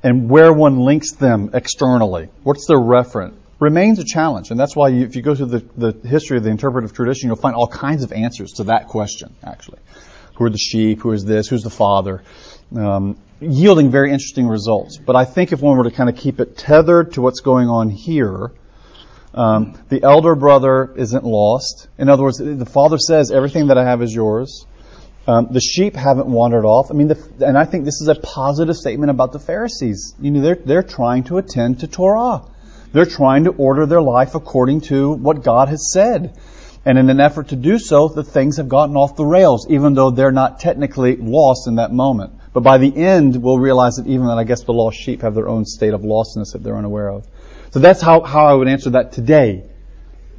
and 0.04 0.30
where 0.30 0.54
one 0.54 0.80
links 0.80 1.14
them 1.14 1.50
externally. 1.54 2.30
What's 2.44 2.68
their 2.68 2.80
reference? 2.80 3.45
Remains 3.60 4.00
a 4.00 4.04
challenge. 4.04 4.52
And 4.52 4.60
that's 4.60 4.76
why 4.76 4.90
you, 4.90 5.06
if 5.06 5.16
you 5.16 5.22
go 5.22 5.36
through 5.36 5.48
the, 5.48 5.66
the 5.78 6.08
history 6.08 6.38
of 6.38 6.44
the 6.44 6.50
interpretive 6.50 6.94
tradition, 6.94 7.28
you'll 7.28 7.38
find 7.38 7.56
all 7.56 7.68
kinds 7.68 8.04
of 8.04 8.12
answers 8.12 8.54
to 8.54 8.66
that 8.66 8.88
question, 8.88 9.34
actually. 9.44 9.80
Who 10.36 10.46
are 10.46 10.50
the 10.50 10.58
sheep? 10.58 11.02
Who 11.02 11.12
is 11.14 11.24
this? 11.24 11.48
Who's 11.48 11.64
the 11.64 11.70
father? 11.70 12.24
Um, 12.76 13.18
yielding 13.40 13.90
very 13.92 14.12
interesting 14.12 14.48
results. 14.48 14.98
But 14.98 15.16
I 15.16 15.26
think 15.26 15.54
if 15.54 15.62
one 15.62 15.78
were 15.78 15.86
to 15.86 15.92
kind 15.92 16.10
of 16.10 16.18
keep 16.18 16.40
it 16.40 16.58
tethered 16.58 17.14
to 17.14 17.22
what's 17.22 17.40
going 17.40 17.70
on 17.70 17.90
here, 17.90 18.52
um, 19.34 19.80
the 19.90 20.04
elder 20.04 20.36
brother 20.36 20.94
isn't 20.96 21.24
lost. 21.24 21.88
In 21.98 22.10
other 22.10 22.24
words, 22.24 22.38
the 22.38 22.66
father 22.66 22.98
says, 22.98 23.32
everything 23.32 23.68
that 23.68 23.78
I 23.78 23.86
have 23.86 24.02
is 24.02 24.14
yours. 24.14 24.66
Um, 25.28 25.48
the 25.52 25.60
sheep 25.60 25.96
haven't 25.96 26.28
wandered 26.28 26.66
off. 26.66 26.92
I 26.92 26.94
mean, 26.94 27.08
the, 27.08 27.46
and 27.46 27.58
I 27.58 27.66
think 27.66 27.84
this 27.84 28.00
is 28.02 28.08
a 28.08 28.16
positive 28.16 28.76
statement 28.76 29.10
about 29.10 29.32
the 29.32 29.40
Pharisees. 29.40 30.14
You 30.20 30.32
know, 30.32 30.42
they're, 30.42 30.56
they're 30.56 30.84
trying 30.84 31.24
to 31.26 31.38
attend 31.38 31.80
to 31.80 31.88
Torah. 31.88 32.44
They're 32.96 33.06
trying 33.06 33.44
to 33.44 33.50
order 33.50 33.86
their 33.86 34.02
life 34.02 34.36
according 34.36 34.80
to 34.88 35.12
what 35.12 35.44
God 35.44 35.68
has 35.68 35.92
said. 35.92 36.40
And 36.86 36.98
in 36.98 37.10
an 37.10 37.20
effort 37.20 37.50
to 37.50 37.58
do 37.58 37.78
so, 37.78 38.08
the 38.08 38.24
things 38.24 38.56
have 38.56 38.70
gotten 38.70 38.96
off 38.96 39.18
the 39.18 39.26
rails, 39.26 39.68
even 39.70 39.96
though 39.96 40.12
they're 40.12 40.32
not 40.32 40.62
technically 40.62 41.18
lost 41.18 41.68
in 41.68 41.76
that 41.76 41.92
moment. 41.92 42.36
But 42.54 42.62
by 42.62 42.78
the 42.78 42.96
end, 42.96 43.36
we'll 43.44 43.60
realize 43.60 43.98
that 43.98 44.08
even 44.08 44.28
that 44.28 44.38
I 44.38 44.46
guess 44.46 44.64
the 44.64 44.72
lost 44.72 44.98
sheep 44.98 45.24
have 45.24 45.36
their 45.36 45.50
own 45.50 45.66
state 45.66 45.94
of 45.94 46.04
lostness 46.04 46.54
that 46.54 46.64
they're 46.64 46.78
unaware 46.78 47.10
of. 47.10 47.28
So 47.72 47.80
that's 47.80 48.02
how, 48.02 48.22
how 48.22 48.46
I 48.46 48.54
would 48.54 48.70
answer 48.70 48.92
that 48.92 49.12
today. 49.12 49.66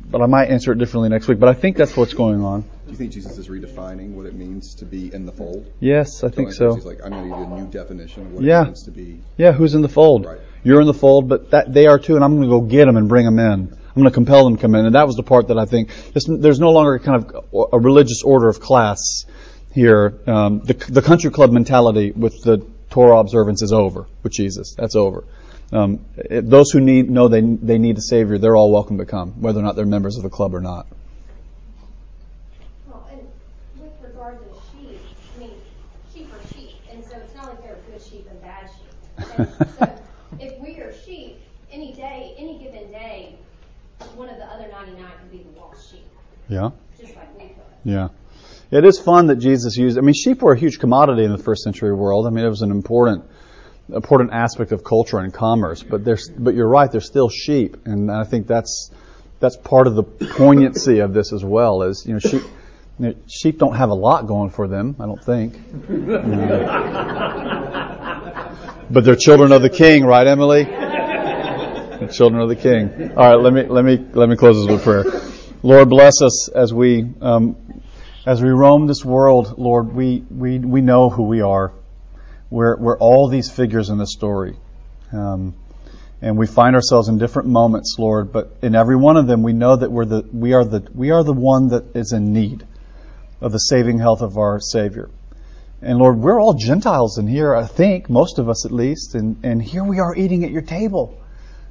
But 0.09 0.22
I 0.22 0.26
might 0.26 0.48
answer 0.48 0.72
it 0.72 0.78
differently 0.78 1.11
next 1.11 1.28
week. 1.28 1.38
But 1.38 1.50
I 1.50 1.54
think 1.54 1.76
that's 1.76 1.94
what's 1.94 2.14
going 2.14 2.42
on. 2.42 2.62
Do 2.62 2.92
you 2.92 2.96
think 2.96 3.12
Jesus 3.12 3.36
is 3.36 3.48
redefining 3.48 4.12
what 4.12 4.24
it 4.24 4.34
means 4.34 4.76
to 4.76 4.86
be 4.86 5.12
in 5.12 5.26
the 5.26 5.32
fold? 5.32 5.70
Yes, 5.80 6.24
I 6.24 6.30
think 6.30 6.54
so. 6.54 6.74
He's 6.74 6.86
like, 6.86 7.00
I'm 7.04 7.11
going 7.11 7.24
to 7.24 7.36
give 7.36 7.38
you 7.38 7.54
a 7.54 7.61
new 7.61 7.70
definition 7.70 8.26
of 8.26 8.32
what 8.32 8.44
yeah. 8.44 8.62
it 8.62 8.64
means 8.66 8.84
to 8.84 8.92
be. 8.92 9.20
Yeah, 9.36 9.52
who's 9.52 9.74
in 9.74 9.82
the 9.82 9.90
fold? 9.90 10.24
Right. 10.24 10.38
You're 10.66 10.80
in 10.80 10.88
the 10.88 10.94
fold, 10.94 11.28
but 11.28 11.52
that 11.52 11.72
they 11.72 11.86
are 11.86 11.96
too, 11.96 12.16
and 12.16 12.24
I'm 12.24 12.32
going 12.38 12.42
to 12.42 12.48
go 12.48 12.60
get 12.60 12.86
them 12.86 12.96
and 12.96 13.08
bring 13.08 13.24
them 13.24 13.38
in. 13.38 13.46
I'm 13.70 13.94
going 13.94 14.04
to 14.06 14.10
compel 14.10 14.42
them 14.42 14.56
to 14.56 14.60
come 14.60 14.74
in. 14.74 14.84
And 14.84 14.96
that 14.96 15.06
was 15.06 15.14
the 15.14 15.22
part 15.22 15.46
that 15.46 15.58
I 15.60 15.64
think 15.64 15.90
there's 16.12 16.58
no 16.58 16.70
longer 16.70 16.98
kind 16.98 17.24
of 17.24 17.44
a 17.72 17.78
religious 17.78 18.24
order 18.24 18.48
of 18.48 18.58
class 18.58 19.26
here. 19.72 20.18
Um, 20.26 20.62
the, 20.64 20.74
the 20.74 21.02
country 21.02 21.30
club 21.30 21.52
mentality 21.52 22.10
with 22.10 22.42
the 22.42 22.66
Torah 22.90 23.20
observance 23.20 23.62
is 23.62 23.72
over 23.72 24.08
with 24.24 24.32
Jesus. 24.32 24.74
That's 24.76 24.96
over. 24.96 25.22
Um, 25.70 26.04
it, 26.16 26.50
those 26.50 26.72
who 26.72 26.80
need 26.80 27.10
know 27.10 27.28
they 27.28 27.42
they 27.42 27.78
need 27.78 27.96
a 27.98 28.02
savior, 28.02 28.36
they're 28.36 28.56
all 28.56 28.72
welcome 28.72 28.98
to 28.98 29.06
come, 29.06 29.40
whether 29.40 29.60
or 29.60 29.62
not 29.62 29.76
they're 29.76 29.86
members 29.86 30.16
of 30.16 30.24
the 30.24 30.30
club 30.30 30.52
or 30.52 30.60
not. 30.60 30.88
Well, 32.88 33.08
and 33.12 33.20
with 33.80 33.92
regard 34.02 34.40
to 34.40 34.46
sheep, 34.72 34.98
I 35.36 35.38
mean, 35.38 35.50
sheep 36.12 36.28
are 36.32 36.54
sheep, 36.54 36.74
and 36.90 37.04
so 37.04 37.18
it's 37.18 37.36
not 37.36 37.50
like 37.50 37.62
there 37.62 37.74
are 37.74 37.92
good 37.92 38.02
sheep 38.02 38.26
and 38.28 38.42
bad 38.42 38.68
sheep. 38.68 39.36
And 39.38 39.68
so 39.78 40.02
if 40.38 40.58
we 40.60 40.80
are 40.80 40.92
sheep, 41.04 41.40
any 41.72 41.92
day, 41.92 42.34
any 42.38 42.58
given 42.58 42.90
day, 42.90 43.36
one 44.14 44.26
of 44.41 44.49
the 44.49 44.55
other 44.55 44.68
99 44.70 45.11
could 45.20 45.30
be 45.30 45.43
the 45.43 45.61
lost 45.61 45.91
sheep. 45.91 46.07
Yeah. 46.49 46.70
Just 46.99 47.16
like 47.16 47.39
we 47.39 47.49
could. 47.49 47.57
Yeah. 47.84 48.09
It 48.70 48.84
is 48.84 48.99
fun 48.99 49.28
that 49.28 49.37
Jesus 49.37 49.76
used. 49.76 49.97
I 49.97 50.01
mean, 50.01 50.14
sheep 50.14 50.43
were 50.43 50.53
a 50.53 50.59
huge 50.59 50.78
commodity 50.78 51.24
in 51.24 51.30
the 51.30 51.39
first 51.39 51.62
century 51.62 51.95
world. 51.95 52.26
I 52.26 52.30
mean, 52.30 52.45
it 52.45 52.49
was 52.49 52.62
an 52.62 52.70
important 52.70 53.24
important 53.93 54.32
aspect 54.32 54.72
of 54.72 54.82
culture 54.82 55.18
and 55.18 55.32
commerce. 55.32 55.82
But 55.82 56.05
there's, 56.05 56.28
but 56.28 56.55
you're 56.55 56.68
right, 56.68 56.91
they're 56.91 57.01
still 57.01 57.28
sheep, 57.28 57.87
and 57.87 58.11
I 58.11 58.24
think 58.24 58.49
that's 58.49 58.91
that's 59.39 59.57
part 59.57 59.87
of 59.87 59.95
the 59.95 60.03
poignancy 60.03 60.99
of 60.99 61.14
this 61.14 61.32
as 61.32 61.45
well. 61.45 61.82
Is 61.82 62.05
you 62.07 62.14
know 62.14 62.18
sheep. 62.18 62.43
You 62.99 63.09
know, 63.09 63.14
sheep 63.28 63.59
don't 63.59 63.76
have 63.76 63.91
a 63.91 63.95
lot 63.95 64.26
going 64.26 64.49
for 64.49 64.68
them, 64.68 64.97
I 64.99 65.05
don't 65.05 65.22
think. 65.22 65.53
but 68.91 69.05
they're 69.05 69.16
children 69.16 69.53
of 69.53 69.61
the 69.61 69.68
King, 69.68 70.07
right, 70.07 70.26
Emily? 70.26 70.66
The 71.99 72.09
children 72.12 72.42
of 72.42 72.49
the 72.49 72.57
King. 72.57 73.12
All 73.16 73.16
right, 73.16 73.40
let 73.40 73.53
me 73.53 73.62
let 73.62 73.84
me 73.84 73.97
let 74.12 74.28
me 74.28 74.36
close 74.36 74.57
this 74.57 74.70
with 74.70 74.82
prayer. 74.82 75.05
Lord, 75.62 75.88
bless 75.88 76.20
us 76.20 76.49
as 76.49 76.72
we 76.72 77.07
um, 77.20 77.57
as 78.26 78.42
we 78.42 78.51
roam 78.51 78.86
this 78.86 79.05
world. 79.05 79.59
Lord, 79.59 79.94
we 79.94 80.24
we 80.30 80.59
we 80.59 80.80
know 80.80 81.09
who 81.09 81.22
we 81.22 81.40
are. 81.40 81.72
We're, 82.51 82.76
we're 82.76 82.99
all 82.99 83.28
these 83.28 83.51
figures 83.51 83.88
in 83.88 83.99
the 83.99 84.07
story. 84.07 84.57
Um, 85.12 85.55
and 86.22 86.38
we 86.38 86.47
find 86.47 86.76
ourselves 86.76 87.09
in 87.09 87.18
different 87.18 87.49
moments, 87.49 87.97
Lord, 87.99 88.32
but 88.32 88.57
in 88.62 88.74
every 88.74 88.97
one 88.97 89.16
of 89.16 89.26
them 89.26 89.42
we 89.42 89.53
know 89.53 89.76
that 89.76 89.90
we're 89.90 90.05
the, 90.05 90.24
we, 90.32 90.53
are 90.55 90.64
the, 90.64 90.88
we 90.94 91.11
are 91.11 91.24
the 91.24 91.32
one 91.32 91.68
that 91.68 91.97
is 91.97 92.12
in 92.12 92.32
need 92.32 92.66
of 93.40 93.53
the 93.53 93.59
saving 93.59 93.99
health 93.99 94.22
of 94.22 94.38
our 94.38 94.61
Savior. 94.61 95.11
And 95.82 95.99
Lord, 95.99 96.18
we're 96.18 96.40
all 96.40 96.55
Gentiles 96.55 97.18
in 97.18 97.26
here, 97.26 97.55
I 97.55 97.66
think, 97.66 98.09
most 98.09 98.38
of 98.38 98.49
us 98.49 98.64
at 98.64 98.72
least, 98.72 99.14
and, 99.14 99.44
and 99.44 99.61
here 99.61 99.84
we 99.84 99.99
are 99.99 100.16
eating 100.16 100.44
at 100.44 100.51
your 100.51 100.62
table 100.62 101.18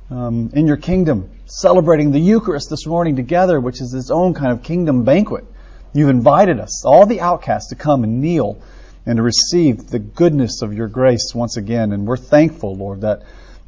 um, 0.10 0.52
in 0.54 0.68
your 0.68 0.78
kingdom, 0.78 1.30
celebrating 1.46 2.12
the 2.12 2.20
Eucharist 2.20 2.70
this 2.70 2.86
morning 2.86 3.16
together, 3.16 3.60
which 3.60 3.82
is 3.82 3.94
its 3.94 4.12
own 4.12 4.34
kind 4.34 4.52
of 4.52 4.64
kingdom 4.64 5.04
banquet. 5.04 5.46
You've 5.94 6.10
invited 6.10 6.60
us, 6.60 6.86
all 6.86 7.06
the 7.06 7.22
outcasts, 7.22 7.70
to 7.70 7.76
come 7.76 8.04
and 8.04 8.22
kneel 8.22 8.62
and 9.06 9.18
to 9.18 9.24
receive 9.24 9.88
the 9.88 10.00
goodness 10.00 10.62
of 10.62 10.74
your 10.74 10.88
grace 10.88 11.34
once 11.34 11.58
again. 11.58 11.94
And 11.94 12.08
we're 12.08 12.18
thankful, 12.18 12.76
Lord, 12.76 13.02
that 13.02 13.24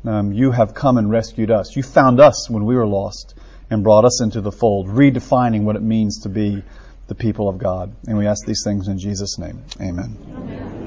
um, 0.06 0.34
you 0.34 0.52
have 0.52 0.74
come 0.74 0.98
and 0.98 1.10
rescued 1.10 1.52
us. 1.52 1.76
You 1.76 1.84
found 1.84 2.20
us 2.20 2.50
when 2.50 2.66
we 2.66 2.76
were 2.76 2.88
lost 2.88 3.36
and 3.70 3.84
brought 3.84 4.06
us 4.06 4.22
into 4.22 4.42
the 4.42 4.52
fold, 4.52 4.88
redefining 4.88 5.64
what 5.64 5.76
it 5.76 5.82
means 5.82 6.22
to 6.24 6.30
be 6.30 6.64
the 7.08 7.16
people 7.16 7.50
of 7.50 7.58
God. 7.58 7.94
And 8.08 8.18
we 8.18 8.28
ask 8.28 8.46
these 8.46 8.62
things 8.64 8.88
in 8.88 9.00
Jesus' 9.00 9.38
name. 9.38 9.64
Amen. 9.80 10.18
Amen. 10.30 10.87